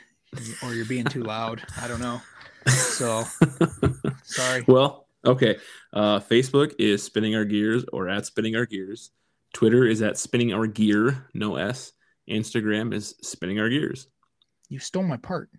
or 0.64 0.72
you're 0.74 0.86
being 0.86 1.04
too 1.04 1.22
loud. 1.22 1.62
I 1.80 1.86
don't 1.88 2.00
know. 2.00 2.20
So 2.68 3.24
sorry. 4.24 4.64
Well, 4.66 5.06
okay. 5.24 5.58
Uh, 5.92 6.20
Facebook 6.20 6.74
is 6.78 7.02
Spinning 7.02 7.34
Our 7.34 7.44
Gears 7.44 7.84
or 7.92 8.08
at 8.08 8.26
Spinning 8.26 8.56
Our 8.56 8.66
Gears. 8.66 9.10
Twitter 9.52 9.84
is 9.86 10.02
at 10.02 10.16
Spinning 10.16 10.52
Our 10.52 10.66
Gear, 10.66 11.28
no 11.34 11.56
S. 11.56 11.92
Instagram 12.28 12.94
is 12.94 13.14
Spinning 13.22 13.58
Our 13.58 13.68
Gears. 13.68 14.06
You 14.68 14.78
stole 14.78 15.02
my 15.02 15.16
part. 15.16 15.50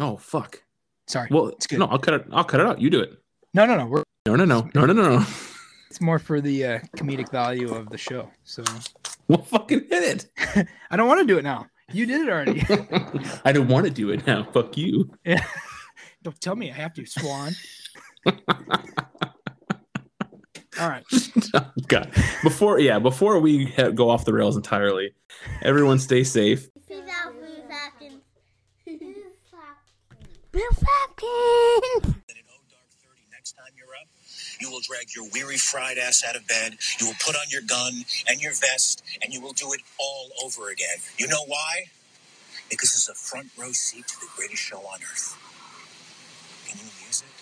Oh 0.00 0.16
fuck. 0.16 0.62
Sorry. 1.06 1.28
Well, 1.30 1.48
it's 1.48 1.66
good. 1.66 1.78
no, 1.78 1.86
I'll 1.86 1.98
cut 1.98 2.14
it. 2.14 2.26
I'll 2.32 2.44
cut 2.44 2.60
it 2.60 2.66
out. 2.66 2.80
You 2.80 2.90
do 2.90 3.00
it. 3.00 3.16
no, 3.54 3.66
no, 3.66 3.76
no. 3.76 3.86
We're, 3.86 4.02
No, 4.26 4.36
no, 4.36 4.44
no, 4.44 4.68
no, 4.74 4.86
no, 4.86 4.92
no, 4.92 5.18
no. 5.18 5.26
it's 5.90 6.00
more 6.00 6.18
for 6.18 6.40
the 6.40 6.64
uh, 6.64 6.78
comedic 6.96 7.30
value 7.30 7.72
of 7.72 7.88
the 7.90 7.98
show. 7.98 8.30
So 8.44 8.64
Well, 9.28 9.42
fucking 9.42 9.86
hit 9.88 10.26
it. 10.36 10.68
I 10.90 10.96
don't 10.96 11.08
want 11.08 11.20
to 11.20 11.26
do 11.26 11.38
it 11.38 11.42
now. 11.42 11.66
You 11.92 12.06
did 12.06 12.22
it 12.22 12.28
already. 12.28 12.62
I 13.44 13.52
don't 13.52 13.68
want 13.68 13.86
to 13.86 13.90
do 13.90 14.10
it 14.10 14.26
now. 14.26 14.44
Fuck 14.44 14.76
you. 14.76 15.10
don't 16.22 16.40
tell 16.40 16.54
me 16.54 16.70
I 16.70 16.74
have 16.74 16.94
to, 16.94 17.06
Swan. 17.06 17.52
All 18.26 18.36
right. 20.88 21.04
Oh, 21.52 21.66
God. 21.88 22.12
Before, 22.44 22.78
yeah, 22.78 23.00
before 23.00 23.40
we 23.40 23.64
ha- 23.76 23.90
go 23.90 24.08
off 24.08 24.24
the 24.24 24.32
rails 24.32 24.54
entirely, 24.56 25.14
everyone 25.62 25.98
stay 25.98 26.22
safe. 26.22 26.68
Peace 26.86 26.98
out, 27.10 27.32
Blue 27.32 27.48
Falcons. 27.68 28.22
Blue 30.52 30.68
Falcons. 30.70 32.04
And 32.04 32.38
at 32.38 32.44
O 32.46 32.54
Dark 32.70 32.86
30, 33.02 33.22
next 33.32 33.52
time 33.52 33.72
you're 33.76 33.88
up, 34.00 34.06
you 34.60 34.70
will 34.70 34.80
drag 34.80 35.06
your 35.16 35.24
weary 35.32 35.56
fried 35.56 35.98
ass 35.98 36.22
out 36.28 36.36
of 36.36 36.46
bed. 36.46 36.76
You 37.00 37.06
will 37.06 37.16
put 37.24 37.34
on 37.34 37.46
your 37.48 37.62
gun 37.62 38.04
and 38.28 38.40
your 38.40 38.52
vest, 38.52 39.02
and 39.24 39.32
you 39.32 39.40
will 39.40 39.52
do 39.54 39.72
it 39.72 39.80
all 39.98 40.28
over 40.44 40.70
again. 40.70 40.98
You 41.18 41.26
know 41.26 41.42
why? 41.46 41.86
Because 42.70 42.90
it's 42.94 43.08
a 43.08 43.14
front 43.14 43.48
row 43.58 43.72
seat 43.72 44.06
to 44.06 44.20
the 44.20 44.28
greatest 44.36 44.62
show 44.62 44.78
on 44.78 45.00
earth. 45.02 45.36
Can 46.68 46.78
you 46.78 46.90
use 47.06 47.22
it? 47.22 47.32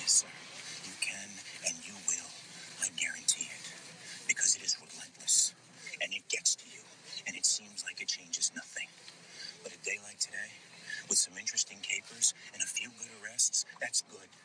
Yes, 0.00 0.10
sir. 0.24 0.28
You 0.84 0.92
can, 1.00 1.28
and 1.68 1.76
you 1.86 1.94
will. 2.08 2.28
I 2.82 2.88
guarantee 2.96 3.44
it. 3.48 3.72
Because 4.28 4.56
it 4.56 4.62
is 4.62 4.76
relentless, 4.80 5.54
and 6.00 6.12
it 6.14 6.22
gets 6.28 6.54
to 6.56 6.64
you, 6.68 6.80
and 7.26 7.36
it 7.36 7.44
seems 7.44 7.84
like 7.84 8.00
it 8.00 8.08
changes 8.08 8.52
nothing. 8.54 8.86
But 9.62 9.72
a 9.72 9.78
day 9.84 9.98
like 10.04 10.18
today, 10.18 10.52
with 11.08 11.18
some 11.18 11.34
interesting 11.36 11.78
capers 11.82 12.32
and 12.54 12.62
a 12.62 12.66
few 12.66 12.88
arrests, 13.40 13.64
that's 13.80 14.02
good. 14.02 14.39